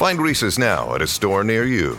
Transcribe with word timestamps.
Find 0.00 0.18
Reese's 0.18 0.58
now 0.58 0.94
at 0.94 1.02
a 1.02 1.06
store 1.06 1.44
near 1.44 1.66
you. 1.66 1.98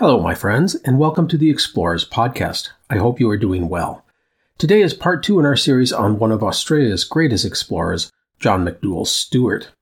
Hello, 0.00 0.18
my 0.18 0.34
friends, 0.34 0.76
and 0.76 0.98
welcome 0.98 1.28
to 1.28 1.36
the 1.36 1.50
Explorers 1.50 2.08
Podcast. 2.08 2.70
I 2.88 2.96
hope 2.96 3.20
you 3.20 3.28
are 3.28 3.36
doing 3.36 3.68
well. 3.68 4.04
Today 4.56 4.80
is 4.80 4.94
part 4.94 5.22
two 5.22 5.38
in 5.38 5.44
our 5.44 5.56
series 5.56 5.92
on 5.92 6.18
one 6.18 6.32
of 6.32 6.42
Australia's 6.42 7.04
greatest 7.04 7.44
explorers, 7.44 8.10
John 8.38 8.64
McDouall 8.64 9.06
Stuart. 9.06 9.72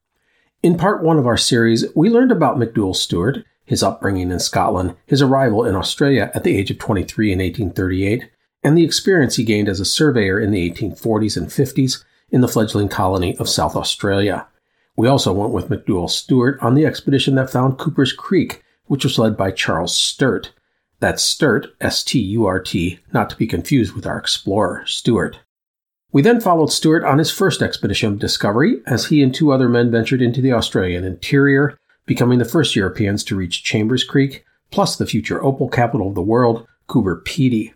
In 0.60 0.76
part 0.76 1.04
one 1.04 1.18
of 1.18 1.26
our 1.26 1.36
series, 1.36 1.84
we 1.94 2.10
learned 2.10 2.32
about 2.32 2.56
McDouall 2.56 2.96
Stuart, 2.96 3.44
his 3.64 3.82
upbringing 3.82 4.32
in 4.32 4.40
Scotland, 4.40 4.96
his 5.06 5.22
arrival 5.22 5.64
in 5.64 5.76
Australia 5.76 6.32
at 6.34 6.42
the 6.42 6.56
age 6.56 6.72
of 6.72 6.78
23 6.78 7.32
in 7.32 7.38
1838, 7.38 8.28
and 8.64 8.76
the 8.76 8.84
experience 8.84 9.36
he 9.36 9.44
gained 9.44 9.68
as 9.68 9.78
a 9.78 9.84
surveyor 9.84 10.40
in 10.40 10.50
the 10.50 10.68
1840s 10.68 11.36
and 11.36 11.46
50s 11.46 12.02
in 12.30 12.40
the 12.40 12.48
fledgling 12.48 12.88
colony 12.88 13.36
of 13.38 13.48
South 13.48 13.76
Australia. 13.76 14.46
We 14.96 15.08
also 15.08 15.32
went 15.32 15.52
with 15.52 15.68
McDouall 15.68 16.10
Stuart 16.10 16.58
on 16.60 16.74
the 16.74 16.84
expedition 16.84 17.36
that 17.36 17.50
found 17.50 17.78
Cooper's 17.78 18.12
Creek, 18.12 18.62
which 18.86 19.04
was 19.04 19.18
led 19.18 19.36
by 19.36 19.50
Charles 19.50 19.94
Sturt. 19.94 20.52
That's 21.00 21.22
Sturt, 21.22 21.68
S 21.80 22.02
T 22.02 22.18
U 22.18 22.46
R 22.46 22.60
T, 22.60 22.98
not 23.12 23.30
to 23.30 23.36
be 23.36 23.46
confused 23.46 23.94
with 23.94 24.06
our 24.06 24.18
explorer, 24.18 24.84
Stuart. 24.86 25.38
We 26.10 26.22
then 26.22 26.40
followed 26.40 26.72
Stuart 26.72 27.04
on 27.04 27.18
his 27.18 27.30
first 27.30 27.62
expedition 27.62 28.12
of 28.12 28.18
discovery 28.18 28.80
as 28.86 29.06
he 29.06 29.22
and 29.22 29.32
two 29.32 29.52
other 29.52 29.68
men 29.68 29.90
ventured 29.90 30.22
into 30.22 30.40
the 30.40 30.52
Australian 30.52 31.04
interior, 31.04 31.78
becoming 32.06 32.38
the 32.38 32.44
first 32.44 32.74
Europeans 32.74 33.22
to 33.24 33.36
reach 33.36 33.62
Chambers 33.62 34.02
Creek, 34.02 34.44
plus 34.70 34.96
the 34.96 35.06
future 35.06 35.42
opal 35.44 35.68
capital 35.68 36.08
of 36.08 36.14
the 36.14 36.22
world, 36.22 36.66
Coober 36.88 37.22
Pedy. 37.22 37.72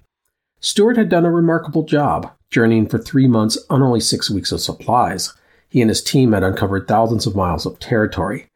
Stuart 0.61 0.97
had 0.97 1.09
done 1.09 1.27
a 1.27 1.31
remarkable 1.31 1.85
job, 1.85 2.33
journeying 2.53 2.87
for 2.87 2.99
three 2.99 3.27
months 3.27 3.59
on 3.69 3.83
only 3.83 3.99
six 3.99 4.31
weeks 4.31 4.53
of 4.53 4.61
supplies. 4.61 5.33
He 5.69 5.81
and 5.81 5.91
his 5.91 6.03
team 6.03 6.33
had 6.33 6.45
uncovered 6.45 6.87
thousands 6.87 7.27
of 7.27 7.35
miles 7.35 7.67
of 7.67 7.81
territory. 7.81 8.49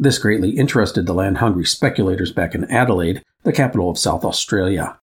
This 0.00 0.18
greatly 0.18 0.50
interested 0.50 1.06
the 1.06 1.12
land 1.12 1.38
hungry 1.38 1.66
speculators 1.66 2.32
back 2.32 2.54
in 2.54 2.64
Adelaide, 2.70 3.22
the 3.44 3.52
capital 3.52 3.90
of 3.90 3.98
South 3.98 4.24
Australia. 4.24 4.98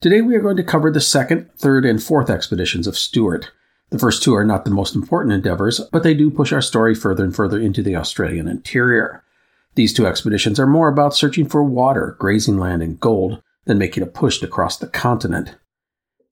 Today 0.00 0.20
we 0.20 0.36
are 0.36 0.42
going 0.42 0.58
to 0.58 0.62
cover 0.62 0.90
the 0.90 1.00
second, 1.00 1.50
third, 1.56 1.86
and 1.86 2.00
fourth 2.00 2.28
expeditions 2.28 2.86
of 2.86 2.98
Stuart. 2.98 3.50
The 3.90 3.98
first 3.98 4.22
two 4.22 4.34
are 4.34 4.44
not 4.44 4.64
the 4.64 4.70
most 4.70 4.94
important 4.94 5.32
endeavors, 5.32 5.80
but 5.90 6.02
they 6.02 6.12
do 6.12 6.30
push 6.30 6.52
our 6.52 6.60
story 6.60 6.94
further 6.94 7.24
and 7.24 7.34
further 7.34 7.58
into 7.58 7.82
the 7.82 7.96
Australian 7.96 8.46
interior. 8.46 9.24
These 9.74 9.94
two 9.94 10.06
expeditions 10.06 10.60
are 10.60 10.66
more 10.66 10.88
about 10.88 11.14
searching 11.14 11.48
for 11.48 11.64
water, 11.64 12.16
grazing 12.18 12.58
land, 12.58 12.82
and 12.82 13.00
gold, 13.00 13.42
than 13.64 13.78
making 13.78 14.02
a 14.02 14.06
push 14.06 14.38
to 14.40 14.46
cross 14.46 14.76
the 14.76 14.86
continent. 14.86 15.56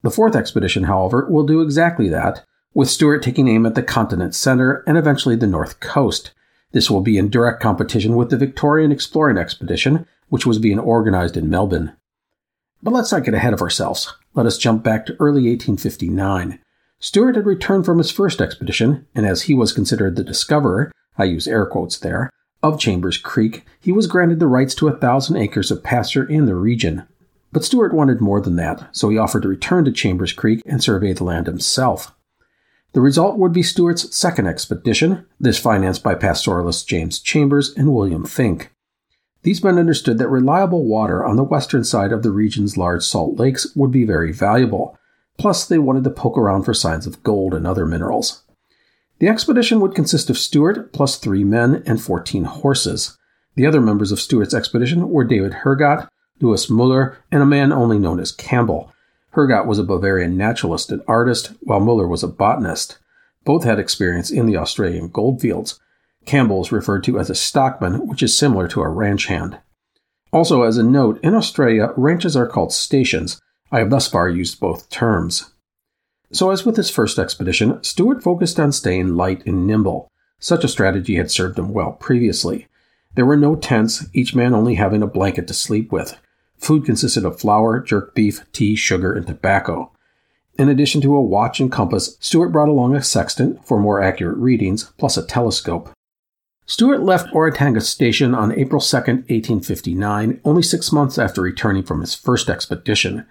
The 0.05 0.11
fourth 0.11 0.35
expedition, 0.35 0.83
however, 0.83 1.25
will 1.31 1.47
do 1.47 1.61
exactly 1.61 2.09
that, 2.09 2.45
with 2.75 2.91
Stuart 2.91 3.23
taking 3.23 3.47
aim 3.47 3.65
at 3.65 3.73
the 3.73 3.81
continent's 3.81 4.37
center 4.37 4.83
and 4.85 4.99
eventually 4.99 5.35
the 5.35 5.47
north 5.47 5.79
coast. 5.79 6.29
This 6.73 6.91
will 6.91 7.01
be 7.01 7.17
in 7.17 7.31
direct 7.31 7.59
competition 7.59 8.15
with 8.15 8.29
the 8.29 8.37
Victorian 8.37 8.91
Exploring 8.91 9.39
Expedition, 9.39 10.05
which 10.29 10.45
was 10.45 10.59
being 10.59 10.77
organized 10.77 11.35
in 11.35 11.49
Melbourne. 11.49 11.93
But 12.83 12.93
let's 12.93 13.11
not 13.11 13.23
get 13.23 13.33
ahead 13.33 13.53
of 13.53 13.63
ourselves. 13.63 14.13
Let 14.35 14.45
us 14.45 14.59
jump 14.59 14.83
back 14.83 15.07
to 15.07 15.13
early 15.13 15.49
1859. 15.49 16.59
Stuart 16.99 17.35
had 17.35 17.47
returned 17.47 17.85
from 17.85 17.97
his 17.97 18.11
first 18.11 18.41
expedition, 18.41 19.07
and 19.15 19.25
as 19.25 19.41
he 19.41 19.55
was 19.55 19.73
considered 19.73 20.17
the 20.17 20.23
discoverer, 20.23 20.91
I 21.17 21.23
use 21.23 21.47
air 21.47 21.65
quotes 21.65 21.97
there, 21.97 22.29
of 22.61 22.79
Chambers 22.79 23.17
Creek, 23.17 23.65
he 23.79 23.91
was 23.91 24.05
granted 24.05 24.39
the 24.39 24.45
rights 24.45 24.75
to 24.75 24.87
a 24.87 24.95
thousand 24.95 25.37
acres 25.37 25.71
of 25.71 25.83
pasture 25.83 26.25
in 26.29 26.45
the 26.45 26.53
region. 26.53 27.07
But 27.55 27.63
Stuart 27.63 27.93
wanted 27.93 28.19
more 28.19 28.41
than 28.41 28.57
that, 28.57 28.89
so 28.91 29.07
he 29.07 29.17
offered 29.17 29.43
to 29.43 29.47
return 29.47 29.85
to 29.85 29.91
Chambers 29.93 30.33
Creek 30.33 30.61
and 30.65 30.83
survey 30.83 31.13
the 31.13 31.23
land 31.23 31.47
himself. 31.47 32.13
The 32.91 32.99
result 32.99 33.37
would 33.37 33.53
be 33.53 33.63
Stuart's 33.63 34.13
second 34.13 34.47
expedition, 34.47 35.25
this 35.39 35.57
financed 35.57 36.03
by 36.03 36.15
pastoralists 36.15 36.83
James 36.83 37.17
Chambers 37.17 37.73
and 37.77 37.95
William 37.95 38.25
Finke. 38.25 38.67
These 39.43 39.63
men 39.63 39.79
understood 39.79 40.17
that 40.17 40.27
reliable 40.27 40.83
water 40.83 41.23
on 41.23 41.37
the 41.37 41.45
western 41.45 41.85
side 41.85 42.11
of 42.11 42.23
the 42.23 42.29
region's 42.29 42.75
large 42.75 43.05
salt 43.05 43.39
lakes 43.39 43.73
would 43.73 43.89
be 43.89 44.03
very 44.03 44.33
valuable. 44.33 44.99
Plus, 45.37 45.65
they 45.65 45.79
wanted 45.79 46.03
to 46.03 46.09
poke 46.09 46.37
around 46.37 46.63
for 46.63 46.73
signs 46.73 47.07
of 47.07 47.23
gold 47.23 47.53
and 47.53 47.65
other 47.65 47.85
minerals. 47.85 48.43
The 49.19 49.29
expedition 49.29 49.79
would 49.79 49.95
consist 49.95 50.29
of 50.29 50.37
Stuart 50.37 50.91
plus 50.91 51.15
three 51.15 51.45
men 51.45 51.83
and 51.85 52.01
14 52.01 52.43
horses. 52.43 53.17
The 53.55 53.65
other 53.65 53.79
members 53.79 54.11
of 54.11 54.19
Stuart's 54.19 54.53
expedition 54.53 55.09
were 55.09 55.23
David 55.23 55.53
Hergott, 55.63 56.09
Louis 56.41 56.69
Muller, 56.69 57.17
and 57.31 57.41
a 57.41 57.45
man 57.45 57.71
only 57.71 57.97
known 57.97 58.19
as 58.19 58.31
Campbell. 58.31 58.91
Hergott 59.33 59.65
was 59.65 59.79
a 59.79 59.83
Bavarian 59.83 60.37
naturalist 60.37 60.91
and 60.91 61.01
artist, 61.07 61.53
while 61.61 61.79
Muller 61.79 62.07
was 62.07 62.23
a 62.23 62.27
botanist. 62.27 62.97
Both 63.43 63.63
had 63.63 63.79
experience 63.79 64.31
in 64.31 64.45
the 64.45 64.57
Australian 64.57 65.09
goldfields. 65.09 65.79
Campbell 66.25 66.61
is 66.61 66.71
referred 66.71 67.03
to 67.03 67.19
as 67.19 67.29
a 67.29 67.35
stockman, 67.35 68.07
which 68.07 68.23
is 68.23 68.37
similar 68.37 68.67
to 68.69 68.81
a 68.81 68.89
ranch 68.89 69.27
hand. 69.27 69.59
Also, 70.33 70.63
as 70.63 70.77
a 70.77 70.83
note, 70.83 71.19
in 71.23 71.35
Australia, 71.35 71.93
ranches 71.95 72.35
are 72.35 72.47
called 72.47 72.73
stations. 72.73 73.39
I 73.71 73.79
have 73.79 73.89
thus 73.89 74.07
far 74.07 74.27
used 74.27 74.59
both 74.59 74.89
terms. 74.89 75.51
So, 76.31 76.49
as 76.49 76.65
with 76.65 76.75
his 76.75 76.89
first 76.89 77.19
expedition, 77.19 77.81
Stuart 77.83 78.23
focused 78.23 78.59
on 78.59 78.71
staying 78.71 79.15
light 79.15 79.45
and 79.45 79.65
nimble. 79.67 80.11
Such 80.39 80.63
a 80.63 80.67
strategy 80.67 81.15
had 81.15 81.31
served 81.31 81.57
him 81.57 81.71
well 81.71 81.93
previously. 81.93 82.67
There 83.15 83.25
were 83.25 83.37
no 83.37 83.55
tents, 83.55 84.05
each 84.13 84.35
man 84.35 84.53
only 84.53 84.75
having 84.75 85.01
a 85.01 85.07
blanket 85.07 85.47
to 85.47 85.53
sleep 85.53 85.91
with. 85.91 86.17
Food 86.57 86.85
consisted 86.85 87.25
of 87.25 87.39
flour, 87.39 87.79
jerked 87.79 88.15
beef, 88.15 88.41
tea, 88.51 88.75
sugar, 88.75 89.13
and 89.13 89.27
tobacco. 89.27 89.91
In 90.57 90.69
addition 90.69 91.01
to 91.01 91.15
a 91.15 91.21
watch 91.21 91.59
and 91.59 91.71
compass, 91.71 92.17
Stuart 92.19 92.49
brought 92.49 92.69
along 92.69 92.95
a 92.95 93.03
sextant 93.03 93.65
for 93.67 93.79
more 93.79 94.01
accurate 94.01 94.37
readings, 94.37 94.85
plus 94.97 95.17
a 95.17 95.25
telescope. 95.25 95.91
Stuart 96.65 97.03
left 97.03 97.31
Oratunga 97.33 97.81
Station 97.81 98.33
on 98.33 98.51
April 98.53 98.81
2, 98.81 98.97
1859, 98.97 100.41
only 100.43 100.63
six 100.63 100.91
months 100.91 101.19
after 101.19 101.41
returning 101.41 101.83
from 101.83 102.01
his 102.01 102.15
first 102.15 102.49
expedition. 102.49 103.25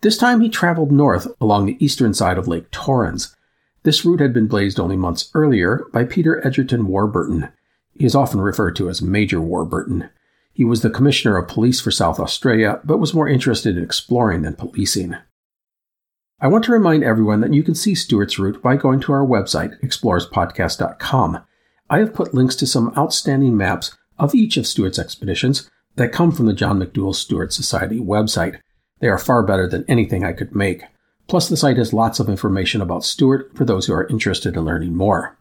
This 0.00 0.16
time 0.16 0.40
he 0.40 0.48
traveled 0.48 0.92
north 0.92 1.26
along 1.40 1.66
the 1.66 1.84
eastern 1.84 2.14
side 2.14 2.38
of 2.38 2.48
Lake 2.48 2.70
Torrens. 2.70 3.34
This 3.82 4.04
route 4.04 4.20
had 4.20 4.32
been 4.32 4.46
blazed 4.46 4.78
only 4.78 4.96
months 4.96 5.30
earlier 5.34 5.84
by 5.92 6.04
Peter 6.04 6.44
Egerton 6.46 6.86
Warburton. 6.86 7.48
He 7.94 8.06
is 8.06 8.14
often 8.14 8.40
referred 8.40 8.76
to 8.76 8.88
as 8.88 9.02
Major 9.02 9.40
Warburton. 9.40 10.08
He 10.58 10.64
was 10.64 10.82
the 10.82 10.90
Commissioner 10.90 11.36
of 11.36 11.46
Police 11.46 11.80
for 11.80 11.92
South 11.92 12.18
Australia, 12.18 12.80
but 12.82 12.98
was 12.98 13.14
more 13.14 13.28
interested 13.28 13.78
in 13.78 13.84
exploring 13.84 14.42
than 14.42 14.56
policing. 14.56 15.14
I 16.40 16.48
want 16.48 16.64
to 16.64 16.72
remind 16.72 17.04
everyone 17.04 17.42
that 17.42 17.54
you 17.54 17.62
can 17.62 17.76
see 17.76 17.94
Stuart's 17.94 18.40
route 18.40 18.60
by 18.60 18.74
going 18.74 18.98
to 19.02 19.12
our 19.12 19.24
website, 19.24 19.80
explorerspodcast.com. 19.84 21.44
I 21.88 21.98
have 21.98 22.12
put 22.12 22.34
links 22.34 22.56
to 22.56 22.66
some 22.66 22.92
outstanding 22.98 23.56
maps 23.56 23.96
of 24.18 24.34
each 24.34 24.56
of 24.56 24.66
Stuart's 24.66 24.98
expeditions 24.98 25.70
that 25.94 26.10
come 26.10 26.32
from 26.32 26.46
the 26.46 26.52
John 26.52 26.80
McDouall 26.80 27.14
Stuart 27.14 27.52
Society 27.52 28.00
website. 28.00 28.58
They 28.98 29.06
are 29.06 29.16
far 29.16 29.44
better 29.44 29.68
than 29.68 29.84
anything 29.86 30.24
I 30.24 30.32
could 30.32 30.56
make. 30.56 30.82
Plus, 31.28 31.48
the 31.48 31.56
site 31.56 31.76
has 31.76 31.92
lots 31.92 32.18
of 32.18 32.28
information 32.28 32.80
about 32.80 33.04
Stuart 33.04 33.56
for 33.56 33.64
those 33.64 33.86
who 33.86 33.92
are 33.92 34.08
interested 34.08 34.56
in 34.56 34.64
learning 34.64 34.96
more. 34.96 35.38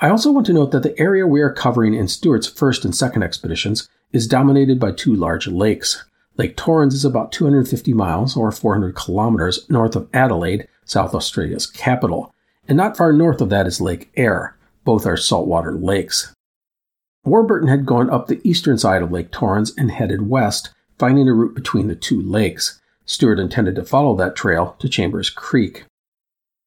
I 0.00 0.10
also 0.10 0.30
want 0.30 0.44
to 0.48 0.52
note 0.52 0.70
that 0.72 0.82
the 0.82 1.00
area 1.00 1.26
we 1.26 1.40
are 1.40 1.50
covering 1.50 1.94
in 1.94 2.08
Stuart's 2.08 2.46
first 2.46 2.84
and 2.84 2.94
second 2.94 3.22
expeditions 3.22 3.88
is 4.14 4.28
dominated 4.28 4.78
by 4.78 4.92
two 4.92 5.14
large 5.14 5.48
lakes. 5.48 6.04
Lake 6.38 6.56
Torrens 6.56 6.94
is 6.94 7.04
about 7.04 7.32
250 7.32 7.92
miles 7.92 8.36
or 8.36 8.50
400 8.52 8.94
kilometers 8.94 9.68
north 9.68 9.96
of 9.96 10.08
Adelaide, 10.14 10.68
South 10.84 11.14
Australia's 11.14 11.66
capital, 11.66 12.32
and 12.68 12.76
not 12.76 12.96
far 12.96 13.12
north 13.12 13.40
of 13.40 13.50
that 13.50 13.66
is 13.66 13.80
Lake 13.80 14.10
Eyre. 14.16 14.56
Both 14.84 15.04
are 15.04 15.16
saltwater 15.16 15.72
lakes. 15.72 16.32
Warburton 17.24 17.68
had 17.68 17.86
gone 17.86 18.08
up 18.08 18.26
the 18.28 18.40
eastern 18.48 18.78
side 18.78 19.02
of 19.02 19.10
Lake 19.10 19.32
Torrens 19.32 19.72
and 19.76 19.90
headed 19.90 20.28
west, 20.28 20.70
finding 20.98 21.28
a 21.28 21.34
route 21.34 21.54
between 21.54 21.88
the 21.88 21.96
two 21.96 22.22
lakes. 22.22 22.80
Stuart 23.06 23.40
intended 23.40 23.74
to 23.74 23.84
follow 23.84 24.14
that 24.16 24.36
trail 24.36 24.76
to 24.78 24.88
Chambers 24.88 25.28
Creek. 25.28 25.84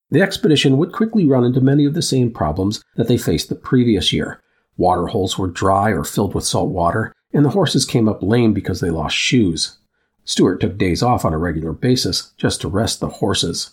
The 0.10 0.22
expedition 0.22 0.78
would 0.78 0.92
quickly 0.92 1.26
run 1.26 1.46
into 1.46 1.62
many 1.62 1.86
of 1.86 1.94
the 1.94 2.02
same 2.02 2.32
problems 2.32 2.84
that 2.96 3.08
they 3.08 3.18
faced 3.18 3.50
the 3.50 3.56
previous 3.56 4.12
year. 4.12 4.42
Water 4.78 5.08
holes 5.08 5.38
were 5.38 5.48
dry 5.48 5.92
or 5.92 6.04
filled 6.04 6.34
with 6.36 6.46
salt 6.46 6.70
water, 6.70 7.14
and 7.34 7.46
the 7.46 7.50
horses 7.50 7.86
came 7.86 8.08
up 8.08 8.24
lame 8.24 8.54
because 8.54 8.80
they 8.80 8.90
lost 8.90 9.16
shoes. 9.16 9.78
Stuart 10.24 10.60
took 10.60 10.78
days 10.78 11.02
off 11.02 11.24
on 11.24 11.34
a 11.34 11.38
regular 11.38 11.74
basis 11.74 12.34
just 12.38 12.62
to 12.62 12.68
rest 12.68 13.00
the 13.00 13.08
horses. 13.08 13.72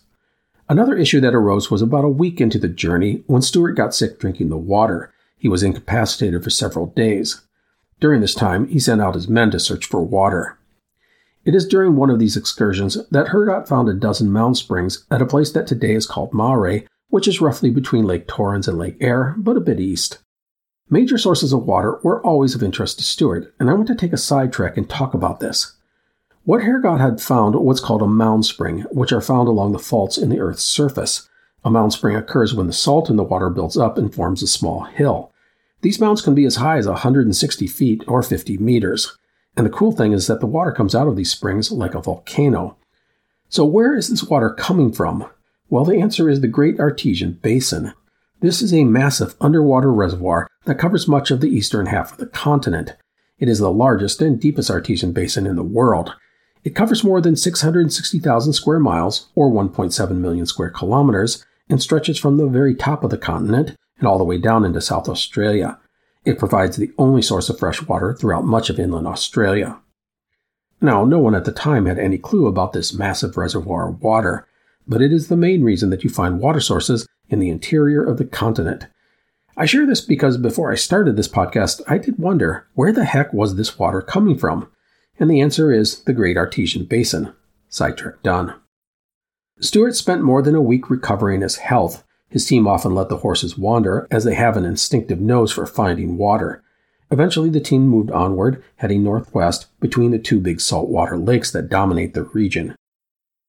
Another 0.69 0.97
issue 0.97 1.21
that 1.21 1.35
arose 1.35 1.71
was 1.71 1.83
about 1.83 2.05
a 2.05 2.09
week 2.09 2.41
into 2.41 2.59
the 2.59 2.69
journey 2.69 3.23
when 3.27 3.43
Stuart 3.43 3.73
got 3.73 3.95
sick 3.95 4.19
drinking 4.19 4.49
the 4.49 4.57
water. 4.57 5.13
He 5.37 5.49
was 5.49 5.63
incapacitated 5.63 6.43
for 6.43 6.51
several 6.51 6.87
days. 6.87 7.43
During 8.01 8.21
this 8.21 8.35
time, 8.35 8.69
he 8.69 8.79
sent 8.79 9.01
out 9.01 9.15
his 9.15 9.29
men 9.29 9.51
to 9.51 9.61
search 9.61 9.87
for 9.87 10.03
water. 10.03 10.59
It 11.45 11.55
is 11.55 11.67
during 11.67 11.97
one 11.97 12.09
of 12.09 12.19
these 12.19 12.37
excursions 12.37 12.97
that 13.11 13.29
Hergott 13.29 13.69
found 13.69 13.89
a 13.89 13.95
dozen 13.95 14.33
mound 14.33 14.57
springs 14.57 15.05
at 15.11 15.21
a 15.21 15.27
place 15.27 15.53
that 15.53 15.67
today 15.67 15.95
is 15.95 16.07
called 16.07 16.33
Marree, 16.33 16.87
which 17.09 17.29
is 17.29 17.41
roughly 17.41 17.71
between 17.71 18.07
Lake 18.07 18.27
Torrens 18.27 18.67
and 18.67 18.79
Lake 18.79 18.97
Eyre, 19.01 19.35
but 19.37 19.57
a 19.57 19.61
bit 19.61 19.79
east. 19.79 20.19
Major 20.91 21.17
sources 21.17 21.53
of 21.53 21.65
water 21.65 21.99
were 22.03 22.25
always 22.25 22.55
of 22.55 22.63
interest 22.63 22.99
to 22.99 23.05
Stuart, 23.05 23.55
and 23.59 23.71
I 23.71 23.73
want 23.73 23.87
to 23.89 23.95
take 23.95 24.13
a 24.13 24.19
sidetrack 24.19 24.77
and 24.77 24.89
talk 24.89 25.15
about 25.15 25.41
this. 25.41 25.77
What 26.45 26.61
Hergott 26.61 27.01
had 27.01 27.23
found 27.23 27.55
was 27.55 27.81
called 27.81 28.03
a 28.03 28.07
mound 28.07 28.45
spring, 28.45 28.81
which 28.91 29.11
are 29.11 29.23
found 29.23 29.49
along 29.49 29.73
the 29.73 29.79
faults 29.79 30.19
in 30.19 30.29
the 30.29 30.41
Earth's 30.41 30.63
surface. 30.63 31.27
A 31.65 31.71
mound 31.71 31.95
spring 31.95 32.17
occurs 32.17 32.53
when 32.53 32.67
the 32.67 32.73
salt 32.75 33.09
in 33.09 33.17
the 33.17 33.25
water 33.25 33.49
builds 33.49 33.79
up 33.79 33.97
and 33.97 34.15
forms 34.15 34.43
a 34.43 34.47
small 34.47 34.85
hill. 34.85 35.33
These 35.81 36.01
mounds 36.01 36.21
can 36.21 36.35
be 36.35 36.45
as 36.45 36.57
high 36.57 36.77
as 36.77 36.87
160 36.87 37.67
feet 37.67 38.05
or 38.07 38.23
50 38.23 38.59
meters. 38.59 39.17
And 39.57 39.65
the 39.65 39.71
cool 39.71 39.93
thing 39.93 40.13
is 40.13 40.27
that 40.27 40.41
the 40.41 40.47
water 40.47 40.73
comes 40.73 40.95
out 40.95 41.09
of 41.09 41.17
these 41.17 41.31
springs 41.31 41.73
like 41.73 41.95
a 41.95 42.03
volcano. 42.03 42.77
So, 43.49 43.65
where 43.65 43.95
is 43.95 44.09
this 44.09 44.25
water 44.25 44.51
coming 44.51 44.93
from? 44.93 45.31
Well, 45.71 45.87
the 45.87 45.99
answer 45.99 46.29
is 46.29 46.43
the 46.43 46.49
Great 46.49 46.79
Artesian 46.79 47.39
Basin. 47.41 47.95
This 48.41 48.61
is 48.61 48.75
a 48.75 48.85
massive 48.85 49.35
underwater 49.41 49.91
reservoir 49.91 50.47
that 50.65 50.79
covers 50.79 51.09
much 51.09 51.31
of 51.31 51.41
the 51.41 51.49
eastern 51.49 51.87
half 51.87 52.13
of 52.13 52.19
the 52.19 52.27
continent. 52.27 52.95
It 53.39 53.49
is 53.49 53.59
the 53.59 53.71
largest 53.71 54.23
and 54.23 54.41
deepest 54.41 54.71
artesian 54.71 55.13
basin 55.13 55.47
in 55.47 55.57
the 55.57 55.63
world. 55.63 56.15
It 56.63 56.75
covers 56.75 57.05
more 57.05 57.21
than 57.21 57.37
660,000 57.37 58.53
square 58.53 58.79
miles, 58.79 59.29
or 59.35 59.51
1.7 59.51 60.17
million 60.17 60.47
square 60.47 60.71
kilometers, 60.71 61.45
and 61.69 61.83
stretches 61.83 62.19
from 62.19 62.37
the 62.37 62.47
very 62.47 62.75
top 62.75 63.05
of 63.05 63.11
the 63.11 63.19
continent 63.19 63.77
and 63.99 64.09
all 64.09 64.19
the 64.19 64.25
way 64.25 64.39
down 64.39 64.65
into 64.65 64.81
South 64.81 65.09
Australia. 65.09 65.79
It 66.25 66.39
provides 66.39 66.77
the 66.77 66.93
only 66.97 67.23
source 67.23 67.49
of 67.49 67.59
fresh 67.59 67.83
water 67.83 68.15
throughout 68.15 68.45
much 68.45 68.71
of 68.71 68.79
inland 68.79 69.07
Australia. 69.07 69.79
Now, 70.81 71.05
no 71.05 71.19
one 71.19 71.35
at 71.35 71.45
the 71.45 71.53
time 71.53 71.87
had 71.87 71.99
any 71.99 72.19
clue 72.19 72.47
about 72.47 72.73
this 72.73 72.95
massive 72.95 73.37
reservoir 73.37 73.89
of 73.89 74.03
water, 74.03 74.47
but 74.87 75.03
it 75.03 75.13
is 75.13 75.29
the 75.29 75.37
main 75.37 75.63
reason 75.63 75.91
that 75.91 76.05
you 76.05 76.11
find 76.11 76.41
water 76.41 76.61
sources 76.61 77.07
in 77.29 77.39
the 77.41 77.51
interior 77.51 78.03
of 78.03 78.19
the 78.19 78.25
continent. 78.25 78.87
I 79.57 79.67
share 79.67 79.87
this 79.87 80.01
because 80.01 80.37
before 80.37 80.73
I 80.73 80.75
started 80.75 81.17
this 81.17 81.29
podcast, 81.29 81.81
I 81.87 81.99
did 81.99 82.19
wonder 82.19 82.67
where 82.75 82.93
the 82.93 83.05
heck 83.05 83.33
was 83.33 83.55
this 83.55 83.79
water 83.79 84.03
coming 84.03 84.37
from? 84.37 84.69
And 85.19 85.31
the 85.31 85.41
answer 85.41 85.73
is 85.73 86.03
the 86.05 86.13
Great 86.13 86.37
Artesian 86.37 86.87
Basin. 86.87 87.33
Sidetrack 87.69 88.23
done. 88.23 88.55
Stuart 89.61 89.95
spent 89.95 90.23
more 90.23 90.43
than 90.43 90.57
a 90.57 90.63
week 90.63 90.91
recovering 90.91 91.41
his 91.41 91.57
health, 91.57 92.05
his 92.35 92.47
team 92.47 92.67
often 92.67 92.97
let 92.97 93.09
the 93.09 93.19
horses 93.19 93.57
wander, 93.57 94.09
as 94.11 94.25
they 94.25 94.35
have 94.35 94.57
an 94.57 94.65
instinctive 94.65 95.21
nose 95.21 95.53
for 95.53 95.67
finding 95.67 96.17
water. 96.17 96.65
Eventually, 97.13 97.49
the 97.49 97.61
team 97.61 97.87
moved 97.87 98.11
onward, 98.11 98.61
heading 98.77 99.05
northwest 99.05 99.69
between 99.79 100.11
the 100.11 100.19
two 100.19 100.41
big 100.41 100.61
saltwater 100.61 101.17
lakes 101.17 101.53
that 101.53 101.69
dominate 101.69 102.13
the 102.13 102.25
region. 102.25 102.75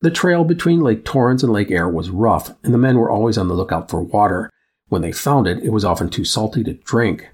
The 0.01 0.11
trail 0.11 0.43
between 0.43 0.81
Lake 0.81 1.03
Torrens 1.03 1.41
and 1.43 1.51
Lake 1.51 1.71
Eyre 1.71 1.89
was 1.89 2.11
rough, 2.11 2.51
and 2.63 2.75
the 2.75 2.77
men 2.77 2.99
were 2.99 3.09
always 3.09 3.39
on 3.39 3.47
the 3.47 3.55
lookout 3.55 3.89
for 3.89 4.03
water. 4.03 4.51
When 4.89 5.01
they 5.01 5.11
found 5.11 5.47
it, 5.47 5.63
it 5.63 5.71
was 5.71 5.85
often 5.85 6.09
too 6.09 6.25
salty 6.25 6.63
to 6.63 6.73
drink. 6.73 7.29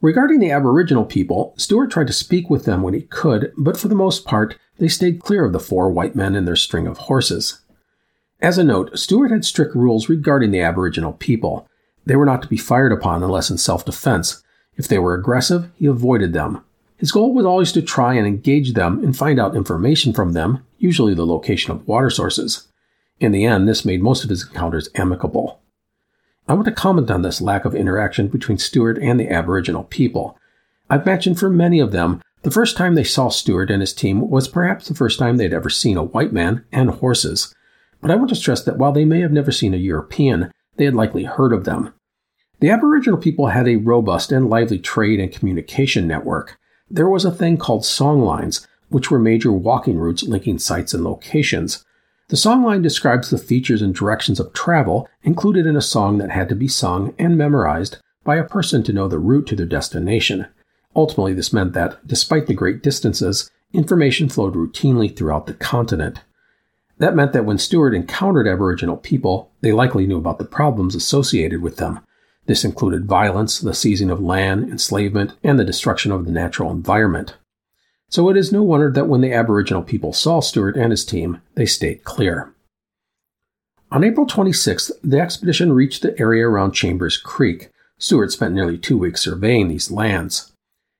Regarding 0.00 0.40
the 0.40 0.50
Aboriginal 0.50 1.04
people, 1.04 1.54
Stuart 1.56 1.90
tried 1.90 2.08
to 2.08 2.12
speak 2.12 2.50
with 2.50 2.64
them 2.64 2.82
when 2.82 2.94
he 2.94 3.02
could, 3.02 3.52
but 3.56 3.76
for 3.76 3.88
the 3.88 3.94
most 3.94 4.24
part, 4.24 4.58
they 4.78 4.88
stayed 4.88 5.22
clear 5.22 5.44
of 5.44 5.52
the 5.52 5.60
four 5.60 5.90
white 5.90 6.16
men 6.16 6.34
and 6.34 6.46
their 6.46 6.56
string 6.56 6.86
of 6.86 6.98
horses. 6.98 7.60
As 8.40 8.58
a 8.58 8.64
note, 8.64 8.98
Stuart 8.98 9.30
had 9.30 9.44
strict 9.44 9.76
rules 9.76 10.08
regarding 10.08 10.50
the 10.50 10.60
Aboriginal 10.60 11.12
people. 11.12 11.68
They 12.04 12.16
were 12.16 12.26
not 12.26 12.42
to 12.42 12.48
be 12.48 12.56
fired 12.56 12.90
upon 12.90 13.22
unless 13.22 13.50
in 13.50 13.58
self 13.58 13.84
defense. 13.84 14.42
If 14.76 14.88
they 14.88 14.98
were 14.98 15.14
aggressive, 15.14 15.70
he 15.76 15.86
avoided 15.86 16.32
them. 16.32 16.64
His 16.96 17.12
goal 17.12 17.34
was 17.34 17.46
always 17.46 17.72
to 17.72 17.82
try 17.82 18.14
and 18.14 18.26
engage 18.26 18.74
them 18.74 19.02
and 19.04 19.16
find 19.16 19.38
out 19.38 19.54
information 19.54 20.12
from 20.12 20.32
them, 20.32 20.64
usually 20.78 21.14
the 21.14 21.26
location 21.26 21.70
of 21.70 21.86
water 21.86 22.10
sources. 22.10 22.68
In 23.20 23.30
the 23.30 23.44
end, 23.44 23.68
this 23.68 23.84
made 23.84 24.02
most 24.02 24.24
of 24.24 24.30
his 24.30 24.46
encounters 24.46 24.88
amicable. 24.96 25.60
I 26.52 26.54
want 26.54 26.66
to 26.66 26.72
comment 26.72 27.10
on 27.10 27.22
this 27.22 27.40
lack 27.40 27.64
of 27.64 27.74
interaction 27.74 28.28
between 28.28 28.58
Stuart 28.58 28.98
and 28.98 29.18
the 29.18 29.30
Aboriginal 29.30 29.84
people. 29.84 30.38
I've 30.90 31.06
mentioned 31.06 31.38
for 31.38 31.48
many 31.48 31.80
of 31.80 31.92
them, 31.92 32.20
the 32.42 32.50
first 32.50 32.76
time 32.76 32.94
they 32.94 33.04
saw 33.04 33.30
Stuart 33.30 33.70
and 33.70 33.80
his 33.80 33.94
team 33.94 34.28
was 34.28 34.48
perhaps 34.48 34.86
the 34.86 34.94
first 34.94 35.18
time 35.18 35.38
they'd 35.38 35.54
ever 35.54 35.70
seen 35.70 35.96
a 35.96 36.02
white 36.02 36.30
man 36.30 36.62
and 36.70 36.90
horses. 36.90 37.54
But 38.02 38.10
I 38.10 38.16
want 38.16 38.28
to 38.28 38.34
stress 38.34 38.62
that 38.64 38.76
while 38.76 38.92
they 38.92 39.06
may 39.06 39.20
have 39.20 39.32
never 39.32 39.50
seen 39.50 39.72
a 39.72 39.78
European, 39.78 40.52
they 40.76 40.84
had 40.84 40.94
likely 40.94 41.24
heard 41.24 41.54
of 41.54 41.64
them. 41.64 41.94
The 42.60 42.68
Aboriginal 42.68 43.18
people 43.18 43.46
had 43.46 43.66
a 43.66 43.76
robust 43.76 44.30
and 44.30 44.50
lively 44.50 44.78
trade 44.78 45.20
and 45.20 45.32
communication 45.32 46.06
network. 46.06 46.58
There 46.90 47.08
was 47.08 47.24
a 47.24 47.32
thing 47.32 47.56
called 47.56 47.84
songlines, 47.84 48.66
which 48.90 49.10
were 49.10 49.18
major 49.18 49.52
walking 49.52 49.96
routes 49.96 50.22
linking 50.22 50.58
sites 50.58 50.92
and 50.92 51.02
locations. 51.02 51.82
The 52.28 52.36
songline 52.36 52.82
describes 52.82 53.30
the 53.30 53.38
features 53.38 53.82
and 53.82 53.94
directions 53.94 54.40
of 54.40 54.52
travel 54.52 55.08
included 55.22 55.66
in 55.66 55.76
a 55.76 55.82
song 55.82 56.18
that 56.18 56.30
had 56.30 56.48
to 56.48 56.54
be 56.54 56.68
sung 56.68 57.14
and 57.18 57.36
memorized 57.36 57.98
by 58.24 58.36
a 58.36 58.44
person 58.44 58.82
to 58.84 58.92
know 58.92 59.08
the 59.08 59.18
route 59.18 59.46
to 59.48 59.56
their 59.56 59.66
destination. 59.66 60.46
Ultimately, 60.94 61.34
this 61.34 61.52
meant 61.52 61.72
that, 61.72 62.06
despite 62.06 62.46
the 62.46 62.54
great 62.54 62.82
distances, 62.82 63.50
information 63.72 64.28
flowed 64.28 64.54
routinely 64.54 65.14
throughout 65.14 65.46
the 65.46 65.54
continent. 65.54 66.20
That 66.98 67.16
meant 67.16 67.32
that 67.32 67.44
when 67.44 67.58
Stuart 67.58 67.94
encountered 67.94 68.46
Aboriginal 68.46 68.96
people, 68.96 69.50
they 69.60 69.72
likely 69.72 70.06
knew 70.06 70.18
about 70.18 70.38
the 70.38 70.44
problems 70.44 70.94
associated 70.94 71.60
with 71.60 71.78
them. 71.78 72.00
This 72.46 72.64
included 72.64 73.06
violence, 73.06 73.58
the 73.58 73.74
seizing 73.74 74.10
of 74.10 74.20
land, 74.20 74.70
enslavement, 74.70 75.34
and 75.42 75.58
the 75.58 75.64
destruction 75.64 76.12
of 76.12 76.24
the 76.24 76.32
natural 76.32 76.70
environment. 76.70 77.34
So 78.12 78.28
it 78.28 78.36
is 78.36 78.52
no 78.52 78.62
wonder 78.62 78.90
that 78.90 79.08
when 79.08 79.22
the 79.22 79.32
Aboriginal 79.32 79.82
people 79.82 80.12
saw 80.12 80.40
Stuart 80.40 80.76
and 80.76 80.90
his 80.90 81.02
team, 81.02 81.40
they 81.54 81.64
stayed 81.64 82.04
clear. 82.04 82.52
On 83.90 84.04
April 84.04 84.26
26th, 84.26 84.90
the 85.02 85.18
expedition 85.18 85.72
reached 85.72 86.02
the 86.02 86.18
area 86.20 86.46
around 86.46 86.72
Chambers 86.72 87.16
Creek. 87.16 87.70
Stuart 87.96 88.30
spent 88.30 88.52
nearly 88.52 88.76
two 88.76 88.98
weeks 88.98 89.22
surveying 89.22 89.68
these 89.68 89.90
lands. 89.90 90.52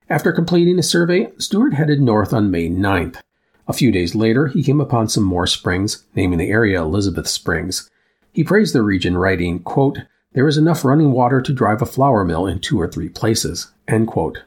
After 0.09 0.33
completing 0.33 0.79
his 0.79 0.89
survey, 0.89 1.31
Stuart 1.37 1.75
headed 1.75 2.01
north 2.01 2.33
on 2.33 2.51
May 2.51 2.71
9th. 2.71 3.21
A 3.69 3.75
few 3.75 3.93
days 3.93 4.15
later, 4.15 4.47
he 4.47 4.63
came 4.63 4.81
upon 4.81 5.09
some 5.09 5.25
more 5.25 5.47
springs, 5.47 6.07
naming 6.15 6.39
the 6.39 6.49
area 6.49 6.81
Elizabeth 6.81 7.29
Springs. 7.29 7.91
He 8.33 8.43
praised 8.43 8.75
the 8.75 8.81
region, 8.81 9.19
writing, 9.19 9.59
quote, 9.59 9.99
There 10.33 10.49
is 10.49 10.57
enough 10.57 10.83
running 10.83 11.13
water 11.13 11.43
to 11.43 11.53
drive 11.53 11.83
a 11.83 11.87
flour 11.87 12.25
mill 12.25 12.47
in 12.47 12.59
two 12.59 12.81
or 12.81 12.89
three 12.89 13.11
places. 13.11 13.71
End 13.87 14.09
quote. 14.09 14.45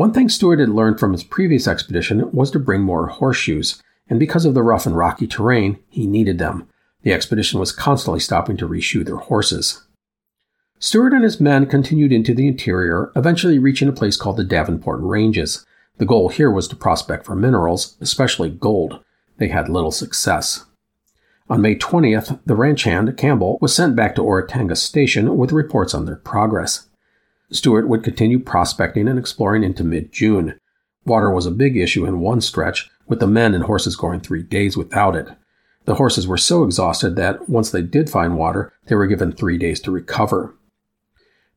One 0.00 0.14
thing 0.14 0.30
Stuart 0.30 0.60
had 0.60 0.70
learned 0.70 0.98
from 0.98 1.12
his 1.12 1.22
previous 1.22 1.68
expedition 1.68 2.32
was 2.32 2.50
to 2.52 2.58
bring 2.58 2.80
more 2.80 3.08
horseshoes, 3.08 3.82
and 4.08 4.18
because 4.18 4.46
of 4.46 4.54
the 4.54 4.62
rough 4.62 4.86
and 4.86 4.96
rocky 4.96 5.26
terrain, 5.26 5.78
he 5.90 6.06
needed 6.06 6.38
them. 6.38 6.66
The 7.02 7.12
expedition 7.12 7.60
was 7.60 7.70
constantly 7.70 8.20
stopping 8.20 8.56
to 8.56 8.66
reshoe 8.66 9.04
their 9.04 9.18
horses. 9.18 9.82
Stuart 10.78 11.12
and 11.12 11.22
his 11.22 11.38
men 11.38 11.66
continued 11.66 12.12
into 12.12 12.32
the 12.32 12.48
interior, 12.48 13.12
eventually 13.14 13.58
reaching 13.58 13.90
a 13.90 13.92
place 13.92 14.16
called 14.16 14.38
the 14.38 14.42
Davenport 14.42 15.00
Ranges. 15.02 15.66
The 15.98 16.06
goal 16.06 16.30
here 16.30 16.50
was 16.50 16.66
to 16.68 16.76
prospect 16.76 17.26
for 17.26 17.36
minerals, 17.36 17.98
especially 18.00 18.48
gold. 18.48 19.04
They 19.36 19.48
had 19.48 19.68
little 19.68 19.92
success. 19.92 20.64
On 21.50 21.60
May 21.60 21.76
20th, 21.76 22.40
the 22.46 22.56
ranch 22.56 22.84
hand, 22.84 23.18
Campbell, 23.18 23.58
was 23.60 23.74
sent 23.74 23.96
back 23.96 24.14
to 24.14 24.22
Oratunga 24.22 24.78
Station 24.78 25.36
with 25.36 25.52
reports 25.52 25.92
on 25.92 26.06
their 26.06 26.16
progress. 26.16 26.88
Stuart 27.52 27.88
would 27.88 28.04
continue 28.04 28.38
prospecting 28.38 29.08
and 29.08 29.18
exploring 29.18 29.64
into 29.64 29.84
mid 29.84 30.12
June. 30.12 30.58
Water 31.04 31.30
was 31.30 31.46
a 31.46 31.50
big 31.50 31.76
issue 31.76 32.06
in 32.06 32.20
one 32.20 32.40
stretch, 32.40 32.90
with 33.06 33.20
the 33.20 33.26
men 33.26 33.54
and 33.54 33.64
horses 33.64 33.96
going 33.96 34.20
three 34.20 34.42
days 34.42 34.76
without 34.76 35.16
it. 35.16 35.28
The 35.84 35.96
horses 35.96 36.28
were 36.28 36.38
so 36.38 36.62
exhausted 36.62 37.16
that 37.16 37.48
once 37.48 37.70
they 37.70 37.82
did 37.82 38.08
find 38.08 38.36
water, 38.36 38.72
they 38.86 38.94
were 38.94 39.06
given 39.06 39.32
three 39.32 39.58
days 39.58 39.80
to 39.80 39.90
recover. 39.90 40.54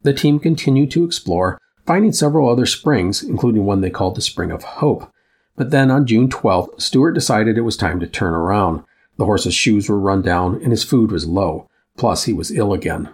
The 0.02 0.14
team 0.14 0.40
continued 0.40 0.92
to 0.92 1.06
explore, 1.06 1.60
finding 1.86 2.12
several 2.12 2.50
other 2.50 2.66
springs, 2.66 3.22
including 3.22 3.66
one 3.66 3.82
they 3.82 3.90
called 3.90 4.16
the 4.16 4.22
Spring 4.22 4.52
of 4.52 4.64
Hope. 4.64 5.12
But 5.56 5.70
then 5.70 5.92
on 5.92 6.08
June 6.08 6.30
12th, 6.30 6.82
Stuart 6.82 7.12
decided 7.12 7.58
it 7.58 7.62
was 7.62 7.78
time 7.78 8.00
to 8.00 8.08
turn 8.08 8.34
around. 8.34 8.84
The 9.18 9.26
horse's 9.26 9.54
shoes 9.54 9.88
were 9.88 10.00
run 10.00 10.22
down 10.22 10.56
and 10.56 10.72
his 10.72 10.84
food 10.84 11.12
was 11.12 11.28
low, 11.28 11.70
plus 11.96 12.24
he 12.24 12.34
was 12.34 12.52
ill 12.52 12.74
again. 12.74 13.10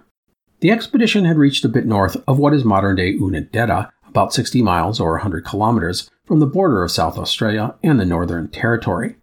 The 0.62 0.72
expedition 0.72 1.24
had 1.24 1.38
reached 1.38 1.64
a 1.64 1.70
bit 1.70 1.86
north 1.86 2.18
of 2.28 2.38
what 2.38 2.54
is 2.54 2.66
modern 2.66 2.98
day 2.98 3.18
Oodnadatta, 3.18 3.92
about 4.08 4.34
60 4.34 4.62
miles 4.62 5.00
or 5.00 5.12
100 5.12 5.46
kilometers 5.46 6.10
from 6.26 6.40
the 6.40 6.48
border 6.48 6.84
of 6.84 6.92
South 6.92 7.18
Australia 7.18 7.76
and 7.82 7.98
the 7.98 8.06
Northern 8.06 8.50
Territory. 8.50 9.16